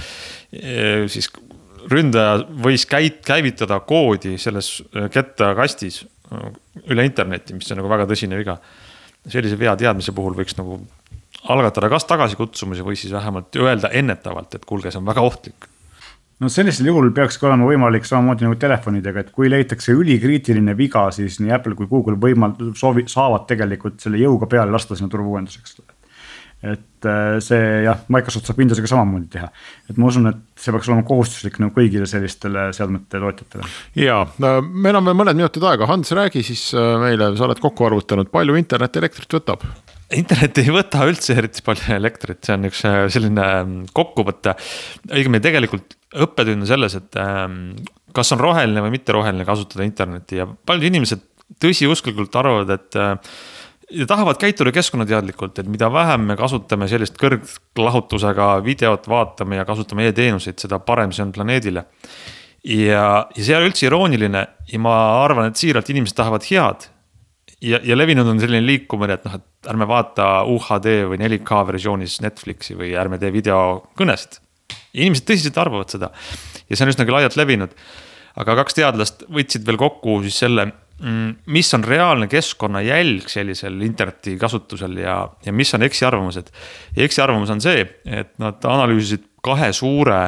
siis 0.51 1.27
ründaja 1.91 2.41
võis 2.63 2.86
käit-, 2.89 3.21
käivitada 3.25 3.79
koodi 3.88 4.36
selles 4.41 4.77
eh, 4.93 5.07
kettakastis 5.13 6.03
eh, 6.03 6.51
üle 6.91 7.07
interneti, 7.07 7.55
mis 7.57 7.71
on 7.71 7.81
nagu 7.81 7.91
väga 7.91 8.07
tõsine 8.10 8.39
viga. 8.39 8.60
sellise 9.27 9.57
vea 9.60 9.75
teadmise 9.75 10.13
puhul 10.15 10.36
võiks 10.36 10.55
nagu 10.57 10.79
algatada 11.51 11.89
kas 11.89 12.05
tagasikutsumise 12.07 12.83
või 12.83 12.95
siis 12.95 13.13
vähemalt 13.13 13.55
öelda 13.55 13.89
ennetavalt, 13.91 14.55
et 14.55 14.65
kuulge, 14.65 14.91
see 14.91 14.99
on 14.99 15.07
väga 15.07 15.21
ohtlik 15.21 15.67
no 16.39 16.49
sellisel 16.49 16.88
juhul 16.88 17.12
peakski 17.12 17.45
olema 17.45 17.67
võimalik 17.67 18.05
samamoodi 18.05 18.45
nagu 18.45 18.55
telefonidega, 18.60 19.23
et 19.23 19.31
kui 19.36 19.49
leitakse 19.49 19.95
ülikriitiline 19.95 20.75
viga, 20.77 21.07
siis 21.12 21.39
nii 21.41 21.53
Apple 21.55 21.75
kui 21.75 21.89
Google 21.89 22.17
võimald-, 22.21 22.62
soovi-, 22.77 23.07
saavad 23.10 23.47
tegelikult 23.49 23.99
selle 24.03 24.21
jõuga 24.21 24.49
peale 24.49 24.71
lasta 24.71 24.95
sinna 24.95 25.12
turvauuenduseks 25.12 25.79
et 26.65 27.05
äh, 27.05 27.37
see 27.43 27.65
jah, 27.85 27.99
Microsoft 28.09 28.47
saab 28.49 28.57
Windowsiga 28.57 28.89
samamoodi 28.89 29.27
teha. 29.35 29.49
et 29.91 29.97
ma 30.01 30.07
usun, 30.09 30.25
et 30.31 30.39
see 30.57 30.73
peaks 30.73 30.87
olema 30.89 31.05
kohustuslik 31.05 31.59
nagu 31.61 31.75
kõigile 31.75 32.07
sellistele 32.09 32.71
seadmete 32.73 33.21
tootjatele. 33.21 33.67
ja, 34.01 34.23
meil 34.41 34.97
on 34.97 35.05
veel 35.05 35.19
mõned 35.19 35.37
minutid 35.37 35.67
aega, 35.69 35.89
Hans, 35.89 36.13
räägi 36.17 36.41
siis 36.47 36.71
äh, 36.73 36.95
meile, 37.03 37.29
sa 37.37 37.45
oled 37.45 37.61
kokku 37.61 37.85
arvutanud, 37.85 38.31
palju 38.33 38.57
internet 38.57 38.97
elektrit 38.97 39.37
võtab? 39.37 39.67
internet 40.17 40.57
ei 40.63 40.73
võta 40.73 41.03
üldse 41.05 41.35
eriti 41.37 41.61
palju 41.65 41.93
elektrit, 41.97 42.41
see 42.47 42.57
on 42.57 42.69
üks 42.71 42.81
äh, 42.89 43.03
selline 43.13 43.45
ähm, 43.59 43.77
kokkuvõte. 43.93 44.55
õigemini 45.11 45.43
tegelikult 45.43 45.97
õppetund 46.25 46.63
on 46.63 46.69
selles, 46.69 46.97
et 46.97 47.19
ähm, 47.21 47.75
kas 48.17 48.33
on 48.33 48.41
roheline 48.41 48.81
või 48.81 48.95
mitte 48.95 49.13
roheline 49.13 49.45
kasutada 49.45 49.85
internetti 49.85 50.41
ja 50.41 50.47
paljud 50.47 50.89
inimesed 50.89 51.21
tõsiusklikult 51.61 52.33
arvavad, 52.39 52.73
et 52.73 52.97
ja 53.91 54.08
tahavad 54.08 54.38
käituda 54.39 54.71
keskkonnateadlikult, 54.76 55.60
et 55.60 55.69
mida 55.71 55.89
vähem 55.93 56.28
me 56.32 56.36
kasutame 56.39 56.88
sellist 56.91 57.17
kõrglahutusega 57.21 58.50
videot, 58.65 59.08
vaatame 59.08 59.62
ja 59.62 59.65
kasutame 59.67 60.10
e-teenuseid, 60.10 60.60
seda 60.60 60.80
parem 60.84 61.13
see 61.15 61.23
on 61.23 61.32
planeedile. 61.36 61.86
ja, 62.63 63.28
ja 63.36 63.43
see 63.43 63.54
ei 63.54 63.60
ole 63.60 63.69
üldse 63.71 63.88
irooniline 63.88 64.46
ja 64.71 64.79
ma 64.79 64.96
arvan, 65.23 65.52
et 65.52 65.60
siiralt 65.60 65.90
inimesed 65.90 66.17
tahavad 66.17 66.44
head. 66.50 66.90
ja, 67.62 67.79
ja 67.83 67.98
levinud 67.98 68.27
on 68.27 68.40
selline 68.40 68.65
liikumine, 68.65 69.13
et 69.13 69.25
noh, 69.25 69.40
et 69.40 69.71
ärme 69.71 69.88
vaata 69.88 70.44
UHD 70.44 71.08
või 71.13 71.21
4K 71.23 71.63
versioonis 71.71 72.19
Netflixi 72.21 72.75
või 72.75 72.92
ärme 72.96 73.17
tee 73.17 73.31
videokõnesid. 73.31 74.42
inimesed 74.94 75.29
tõsiselt 75.29 75.58
arvavad 75.63 75.90
seda 75.90 76.12
ja 76.67 76.75
see 76.75 76.83
on 76.83 76.92
üsnagi 76.92 77.15
laialt 77.15 77.40
levinud. 77.40 77.71
aga 78.35 78.56
kaks 78.63 78.75
teadlast 78.77 79.23
võtsid 79.31 79.65
veel 79.65 79.79
kokku 79.79 80.19
siis 80.25 80.44
selle 80.44 80.71
mis 81.45 81.73
on 81.77 81.83
reaalne 81.85 82.25
keskkonnajälg 82.27 83.27
sellisel 83.29 83.81
interneti 83.85 84.33
kasutusel 84.41 84.98
ja, 84.98 85.19
ja 85.45 85.54
mis 85.54 85.73
on 85.77 85.83
eksiarvamused. 85.85 86.48
ja 86.95 87.04
eksiarvamus 87.06 87.52
on 87.54 87.62
see, 87.62 87.83
et 88.06 88.33
nad 88.41 88.65
analüüsisid 88.65 89.27
kahe 89.45 89.69
suure 89.73 90.23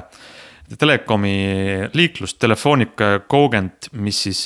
telekomi 0.78 1.89
liiklust, 1.93 2.38
Telefonica 2.39 3.03
ja 3.15 3.20
Cogent, 3.20 3.89
mis 3.97 4.24
siis 4.24 4.43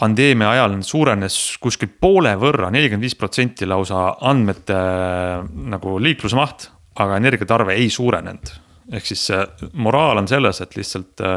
pandeemia 0.00 0.50
ajal 0.54 0.78
suurenes 0.86 1.36
kuskil 1.60 1.90
poole 2.00 2.32
võrra, 2.40 2.70
nelikümmend 2.72 3.04
viis 3.04 3.18
protsenti 3.18 3.66
lausa 3.68 4.06
andmete 4.30 4.78
nagu 5.74 5.98
liikluse 6.00 6.38
maht, 6.38 6.70
aga 7.02 7.18
energiatarve 7.20 7.74
ei 7.74 7.90
suurenenud. 7.90 8.54
ehk 8.92 9.06
siis 9.06 9.28
moraal 9.72 10.18
on 10.18 10.28
selles, 10.28 10.60
et 10.60 10.76
lihtsalt 10.76 11.20
äh, 11.22 11.36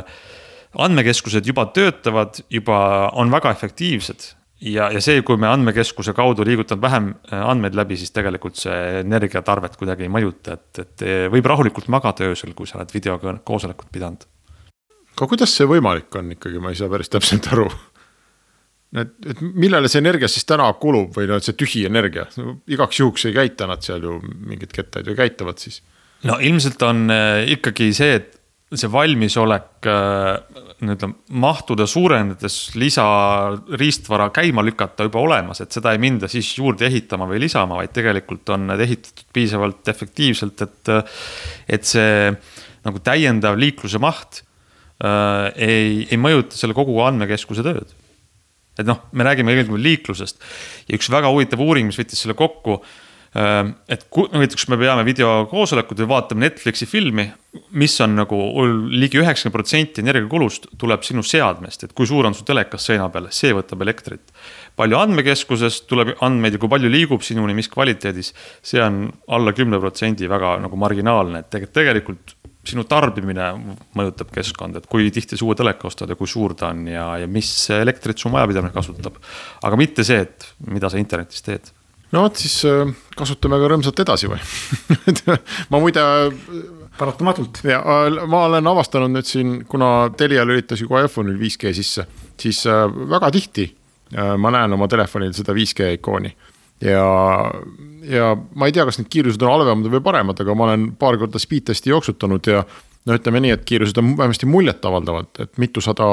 andmekeskused 0.80 1.45
juba 1.47 1.67
töötavad, 1.76 2.39
juba 2.49 2.80
on 3.19 3.32
väga 3.34 3.51
efektiivsed 3.53 4.26
ja, 4.63 4.89
ja 4.93 5.01
see, 5.03 5.21
kui 5.28 5.38
me 5.38 5.49
andmekeskuse 5.51 6.15
kaudu 6.17 6.45
liigutame 6.47 6.82
vähem 6.82 7.13
äh, 7.13 7.39
andmeid 7.39 7.78
läbi, 7.78 7.97
siis 7.99 8.13
tegelikult 8.15 8.59
see 8.59 8.99
energiatarvet 9.03 9.78
kuidagi 9.80 10.07
ei 10.07 10.13
mõjuta, 10.13 10.57
et, 10.57 10.84
et 10.86 11.07
võib 11.34 11.49
rahulikult 11.51 11.89
magada 11.93 12.30
öösel, 12.30 12.55
kui 12.57 12.69
sa 12.69 12.80
oled 12.80 12.93
videokoosolekut 12.93 13.91
pidanud. 13.93 14.28
aga 15.15 15.30
kuidas 15.30 15.55
see 15.55 15.69
võimalik 15.69 16.15
on 16.19 16.36
ikkagi, 16.38 16.61
ma 16.61 16.74
ei 16.74 16.80
saa 16.80 16.91
päris 16.91 17.11
täpselt 17.13 17.51
aru 17.53 17.69
et, 19.01 19.13
et 19.30 19.41
millele 19.41 19.89
see 19.91 20.01
energia 20.03 20.30
siis 20.32 20.45
täna 20.49 20.67
kulub 20.82 21.17
või 21.17 21.28
noh, 21.30 21.39
et 21.39 21.47
see 21.47 21.57
tühi 21.57 21.84
energia 21.89 22.28
no,, 22.39 22.57
igaks 22.69 23.01
juhuks 23.01 23.28
ei 23.30 23.36
käita 23.36 23.67
nad 23.69 23.84
seal 23.86 24.05
ju 24.05 24.19
mingeid 24.21 24.74
kettaid 24.76 25.09
või 25.09 25.19
käitavad 25.24 25.61
siis? 25.61 25.82
no 26.28 26.38
ilmselt 26.41 26.82
on 26.88 27.05
äh, 27.13 27.43
ikkagi 27.57 27.89
see, 27.95 28.19
et 28.21 28.39
see 28.80 28.91
valmisolek 28.91 29.88
äh, 29.89 30.59
nii-öelda 30.84 31.09
mahtude 31.43 31.88
suurendades 31.89 32.57
lisariistvara 32.80 34.30
käima 34.36 34.63
lükata 34.65 35.07
juba 35.07 35.21
olemas, 35.24 35.61
et 35.63 35.76
seda 35.76 35.93
ei 35.93 36.01
minda 36.03 36.30
siis 36.32 36.49
juurde 36.57 36.88
ehitama 36.89 37.28
või 37.30 37.41
lisama, 37.45 37.80
vaid 37.80 37.93
tegelikult 37.95 38.49
on 38.55 38.67
need 38.71 38.84
ehitatud 38.88 39.26
piisavalt 39.34 39.93
efektiivselt, 39.93 40.67
et. 40.67 40.93
et 41.69 41.88
see 41.88 42.32
nagu 42.84 42.99
täiendav 42.99 43.55
liikluse 43.55 43.99
maht 44.03 44.41
äh, 44.99 45.45
ei, 45.55 46.01
ei 46.11 46.17
mõjuta 46.19 46.57
selle 46.59 46.76
kogu 46.76 46.97
andmekeskuse 46.99 47.63
tööd 47.63 47.93
et 48.80 48.88
noh, 48.88 49.05
me 49.13 49.26
räägime 49.26 49.53
tegelikult 49.53 49.84
liiklusest 49.84 50.41
ja 50.89 50.97
üks 50.97 51.09
väga 51.13 51.30
huvitav 51.32 51.61
uuring, 51.63 51.89
mis 51.89 51.99
võttis 51.99 52.24
selle 52.24 52.36
kokku. 52.38 52.80
Ähm, 52.80 52.91
et 53.34 54.03
kui 54.13 54.27
näiteks 54.29 54.67
me 54.69 54.77
peame 54.77 55.05
videokoosolekut 55.07 56.03
või 56.03 56.09
vaatame 56.11 56.45
Netflixi 56.45 56.86
filmi, 56.86 57.25
mis 57.77 57.95
on 58.05 58.13
nagu 58.19 58.38
ligi 58.91 59.17
üheksakümmend 59.21 59.55
protsenti 59.55 60.03
energiakulust 60.03 60.67
tuleb 60.81 61.05
sinu 61.05 61.23
seadmest, 61.25 61.88
et 61.88 61.95
kui 61.97 62.09
suur 62.09 62.29
on 62.29 62.38
su 62.38 62.45
telekas 62.45 62.86
seina 62.91 63.09
peal, 63.13 63.31
see 63.34 63.55
võtab 63.57 63.81
elektrit. 63.86 64.34
palju 64.77 64.97
andmekeskusest 64.97 65.88
tuleb 65.89 66.15
andmeid 66.21 66.57
ja 66.57 66.61
kui 66.61 66.69
palju 66.69 66.89
liigub 66.93 67.25
sinuni, 67.25 67.57
mis 67.57 67.69
kvaliteedis, 67.73 68.34
see 68.61 68.81
on 68.81 69.07
alla 69.27 69.53
kümne 69.53 69.81
protsendi 69.81 70.29
väga 70.29 70.59
nagu 70.61 70.77
marginaalne, 70.77 71.41
et 71.41 71.73
tegelikult 71.73 72.38
sinu 72.63 72.86
tarbimine 72.88 73.49
mõjutab 73.97 74.29
keskkonda, 74.34 74.79
et 74.79 74.88
kui 74.88 75.09
tihti 75.11 75.38
sa 75.38 75.45
uue 75.45 75.55
teleka 75.59 75.89
ostad 75.89 76.11
ja 76.11 76.15
kui 76.15 76.29
suur 76.29 76.53
ta 76.55 76.69
on 76.71 76.86
ja, 76.88 77.09
ja 77.19 77.27
mis 77.27 77.49
elektrit 77.75 78.21
su 78.21 78.31
majapidamine 78.31 78.71
kasutab. 78.75 79.17
aga 79.63 79.79
mitte 79.79 80.05
see, 80.07 80.21
et 80.21 80.53
mida 80.67 80.89
sa 80.89 81.01
internetis 81.01 81.43
teed. 81.43 81.73
No 82.14 82.24
vot, 82.26 82.39
siis 82.39 82.59
äh, 82.70 82.93
kasutame 83.18 83.59
ka 83.61 83.70
rõõmsalt 83.72 84.01
edasi 84.03 84.30
või 84.32 84.39
ma 85.72 85.82
muide. 85.82 86.03
paratamatult. 86.97 87.64
ja 87.68 87.80
äh, 87.82 88.24
ma 88.30 88.45
olen 88.49 88.68
avastanud 88.70 89.14
nüüd 89.14 89.30
siin, 89.30 89.53
kuna 89.70 90.09
Telia 90.18 90.45
lülitas 90.45 90.82
ju 90.82 90.89
kohe 90.91 91.05
iPhone'il 91.07 91.39
5G 91.41 91.74
sisse, 91.74 92.07
siis 92.39 92.66
äh, 92.70 92.86
väga 92.88 93.32
tihti 93.34 93.72
ma 94.14 94.51
näen 94.53 94.76
oma 94.76 94.86
telefonil 94.86 95.32
seda 95.34 95.55
5G 95.57 95.88
ikooni 95.95 96.30
ja, 96.86 97.05
ja 98.05 98.28
ma 98.53 98.68
ei 98.70 98.76
tea, 98.76 98.86
kas 98.86 98.99
need 98.99 99.09
kiirused 99.09 99.41
on 99.41 99.49
halvemad 99.49 99.89
või 99.89 100.03
paremad, 100.05 100.38
aga 100.43 100.53
ma 100.57 100.68
olen 100.68 100.91
paar 100.99 101.18
korda 101.18 101.41
speed 101.41 101.72
testi 101.72 101.89
jooksutanud 101.89 102.49
ja 102.51 102.61
no 103.09 103.18
ütleme 103.18 103.41
nii, 103.41 103.55
et 103.55 103.64
kiirused 103.66 103.97
on 103.97 104.14
vähemasti 104.20 104.49
muljetavaldavad, 104.49 105.32
et 105.47 105.57
mitusada, 105.57 106.07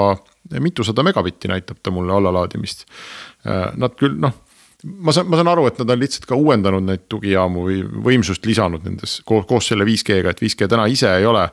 mitusada 0.64 1.05
megabitti 1.07 1.51
näitab 1.51 1.82
ta 1.82 1.92
mulle 1.94 2.16
allalaadimist. 2.16 2.86
Nad 3.44 3.94
küll 4.01 4.16
noh, 4.22 4.34
ma 4.84 5.12
saan, 5.12 5.28
ma 5.30 5.38
saan 5.40 5.50
aru, 5.52 5.66
et 5.70 5.80
nad 5.82 5.92
on 5.94 6.00
lihtsalt 6.00 6.26
ka 6.28 6.38
uuendanud 6.38 6.86
neid 6.86 7.06
tugijaamu 7.12 7.64
või 7.66 7.80
võimsust 8.10 8.46
lisanud 8.48 8.84
nendes 8.86 9.20
koos, 9.28 9.46
koos 9.48 9.70
selle 9.72 9.86
5G-ga, 9.88 10.34
et 10.34 10.42
5G 10.42 10.68
täna 10.70 10.86
ise 10.90 11.10
ei 11.18 11.26
ole 11.28 11.46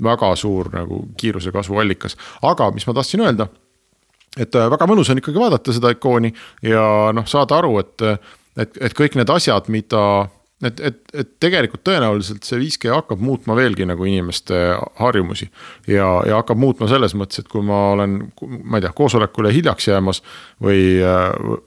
väga 0.00 0.32
suur 0.40 0.70
nagu 0.72 1.02
kiiruse 1.20 1.52
kasvu 1.52 1.80
allikas, 1.82 2.16
aga 2.48 2.70
mis 2.74 2.86
ma 2.88 2.96
tahtsin 2.96 3.24
öelda 3.26 3.50
et 4.38 4.54
väga 4.54 4.86
mõnus 4.86 5.10
on 5.10 5.18
ikkagi 5.20 5.40
vaadata 5.42 5.74
seda 5.74 5.90
ikooni 5.92 6.30
ja 6.62 6.84
noh, 7.16 7.26
saada 7.28 7.58
aru, 7.58 7.78
et 7.82 8.06
et, 8.58 8.76
et 8.80 8.94
kõik 8.96 9.16
need 9.18 9.30
asjad, 9.30 9.68
mida, 9.72 10.02
et, 10.64 10.80
et, 10.80 10.98
et 11.16 11.30
tegelikult 11.40 11.82
tõenäoliselt 11.86 12.44
see 12.46 12.58
5G 12.60 12.92
hakkab 12.92 13.22
muutma 13.24 13.56
veelgi 13.56 13.86
nagu 13.88 14.04
inimeste 14.04 14.58
harjumusi. 15.00 15.48
ja, 15.88 16.08
ja 16.28 16.40
hakkab 16.40 16.60
muutma 16.60 16.88
selles 16.90 17.14
mõttes, 17.16 17.42
et 17.42 17.48
kui 17.48 17.64
ma 17.64 17.80
olen, 17.94 18.18
ma 18.62 18.78
ei 18.80 18.84
tea, 18.84 18.92
koosolekule 18.96 19.52
hiljaks 19.54 19.88
jäämas 19.88 20.22
või, 20.62 20.82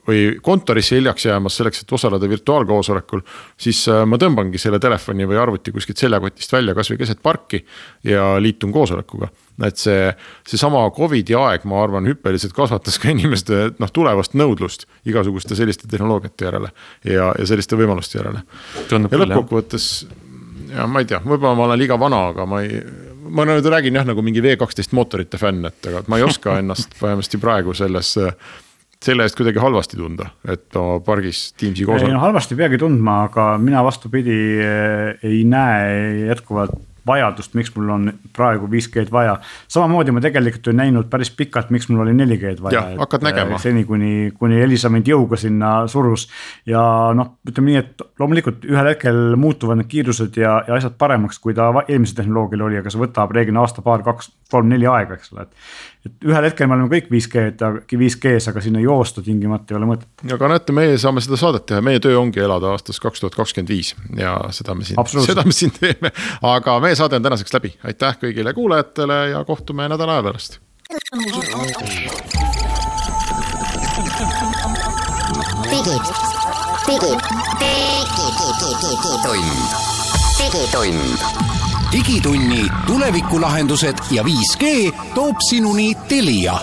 või 0.07 0.25
kontorisse 0.45 0.99
hiljaks 0.99 1.25
jäämas 1.25 1.57
selleks, 1.57 1.83
et 1.83 1.95
osaleda 1.99 2.29
virtuaalkoosolekul. 2.29 3.23
siis 3.57 3.85
äh, 3.89 4.03
ma 4.05 4.19
tõmbangi 4.21 4.61
selle 4.61 4.79
telefoni 4.79 5.27
või 5.29 5.41
arvuti 5.41 5.73
kuskilt 5.73 5.97
seljakotist 5.97 6.53
välja, 6.53 6.77
kasvõi 6.77 7.01
keset 7.01 7.23
parki 7.23 7.65
ja 8.03 8.35
liitun 8.41 8.71
koosolekuga 8.71 9.31
et 9.61 9.77
see, 9.77 10.07
seesama 10.49 10.81
Covidi 10.95 11.35
aeg, 11.37 11.65
ma 11.69 11.83
arvan, 11.83 12.07
hüppeliselt 12.09 12.55
kasvatas 12.57 12.97
ka 13.01 13.11
inimeste 13.13 13.59
noh, 13.77 13.91
tulevast 13.93 14.33
nõudlust 14.37 14.87
igasuguste 15.09 15.57
selliste 15.57 15.89
tehnoloogiate 15.91 16.47
järele 16.47 16.71
ja, 17.05 17.29
ja 17.37 17.47
selliste 17.49 17.77
võimaluste 17.77 18.17
järele. 18.17 18.41
Ja 18.91 19.21
lõppkokkuvõttes 19.21 19.87
ja 20.73 20.87
ma 20.89 21.03
ei 21.03 21.09
tea, 21.09 21.21
võib-olla 21.23 21.55
ma 21.57 21.67
olen 21.69 21.81
liiga 21.81 21.97
vana, 22.01 22.27
aga 22.33 22.45
ma 22.49 22.61
ei, 22.65 22.81
ma 23.29 23.45
nüüd 23.47 23.69
räägin 23.71 23.99
jah, 23.99 24.07
nagu 24.09 24.25
mingi 24.25 24.43
V12 24.43 24.97
mootorite 24.97 25.39
fänn, 25.41 25.65
et 25.69 25.89
aga 25.91 26.03
ma 26.11 26.19
ei 26.19 26.27
oska 26.27 26.57
ennast 26.61 26.95
vähemasti 27.01 27.41
praegu 27.41 27.75
selles 27.77 28.15
selle 29.03 29.25
eest 29.27 29.35
kuidagi 29.35 29.59
halvasti 29.59 29.97
tunda, 29.99 30.29
et 30.47 30.75
oma 30.79 31.01
pargis 31.03 31.49
Teamsi 31.59 31.83
koosolek. 31.83 32.07
ei 32.07 32.15
no 32.15 32.21
halvasti 32.23 32.55
ei 32.55 32.61
peagi 32.63 32.79
tundma, 32.79 33.23
aga 33.27 33.49
mina 33.59 33.83
vastupidi 33.83 34.37
ei 34.63 35.41
näe 35.43 36.27
jätkuvalt 36.29 36.77
vajadust, 37.07 37.53
miks 37.57 37.73
mul 37.75 37.89
on 37.93 38.11
praegu 38.35 38.67
5G-d 38.71 39.11
vaja. 39.11 39.37
samamoodi 39.71 40.13
ma 40.15 40.21
tegelikult 40.23 40.67
ju 40.67 40.73
näinud 40.77 41.09
päris 41.11 41.31
pikalt, 41.35 41.71
miks 41.73 41.89
mul 41.89 42.03
oli 42.05 42.15
4G-d 42.17 42.63
vaja. 42.63 42.83
hakkad 42.99 43.25
nägema. 43.27 43.59
seni, 43.59 43.83
kuni, 43.85 44.31
kuni 44.39 44.61
Elisa 44.61 44.89
mind 44.93 45.07
jõuga 45.07 45.39
sinna 45.39 45.73
surus. 45.87 46.27
ja 46.65 46.83
noh, 47.15 47.35
ütleme 47.49 47.71
nii, 47.71 47.81
et 47.83 48.05
loomulikult 48.19 48.67
ühel 48.69 48.91
hetkel 48.93 49.35
muutuvad 49.39 49.81
need 49.81 49.91
kiirused 49.91 50.37
ja, 50.39 50.59
ja 50.67 50.77
asjad 50.79 50.97
paremaks, 50.97 51.39
kui 51.43 51.55
ta 51.57 51.71
eelmisel 51.87 52.21
tehnoloogial 52.21 52.67
oli, 52.67 52.79
aga 52.81 52.93
see 52.93 53.01
võtab 53.03 53.33
reeglina 53.35 53.63
aasta, 53.63 53.83
paar, 53.85 54.05
kaks, 54.05 54.31
kolm, 54.51 54.69
neli 54.71 54.87
aega, 54.89 55.17
eks 55.19 55.33
ole, 55.33 55.47
et 55.47 55.92
et 56.03 56.25
ühel 56.27 56.43
hetkel 56.49 56.67
me 56.67 56.75
oleme 56.75 56.89
kõik 56.91 57.07
5G-d, 57.11 57.69
5G-s, 57.87 58.49
aga 58.51 58.63
sinna 58.63 58.81
joosta 58.83 59.23
tingimata 59.23 59.73
ei 59.73 59.77
ole 59.79 59.87
mõtet. 59.87 60.09
aga 60.35 60.49
näete, 60.51 60.75
meie 60.75 60.97
saame 60.99 61.23
seda 61.23 61.39
saadet 61.39 61.65
teha, 61.69 61.83
meie 61.85 62.01
töö 62.03 62.17
ongi 62.19 62.43
elada 62.43 62.73
aastas 62.73 62.99
kaks 63.03 63.23
tuhat 63.23 63.37
kakskümmend 63.39 63.71
viis 63.71 63.93
ja 64.19 64.35
seda 64.55 64.75
me 64.75 64.87
siin, 64.87 64.99
seda 65.23 65.45
me 65.47 65.55
siin 65.55 65.71
teeme. 65.77 66.11
aga 66.49 66.77
meie 66.83 66.99
saade 66.99 67.19
on 67.19 67.27
tänaseks 67.29 67.55
läbi, 67.55 67.73
aitäh 67.87 68.19
kõigile 68.25 68.55
kuulajatele 68.57 69.19
ja 69.31 69.45
kohtume 69.47 69.87
nädala 69.91 70.19
aja 70.19 70.27
pärast. 70.27 70.59
digid, 75.71 76.05
digid, 76.87 77.19
digitund, 78.43 79.41
digitund 80.43 81.52
digitunni 81.93 82.69
tulevikulahendused 82.87 83.97
ja 84.11 84.23
5G 84.23 84.93
toob 85.13 85.35
sinuni 85.49 85.95
Telia 86.09 86.57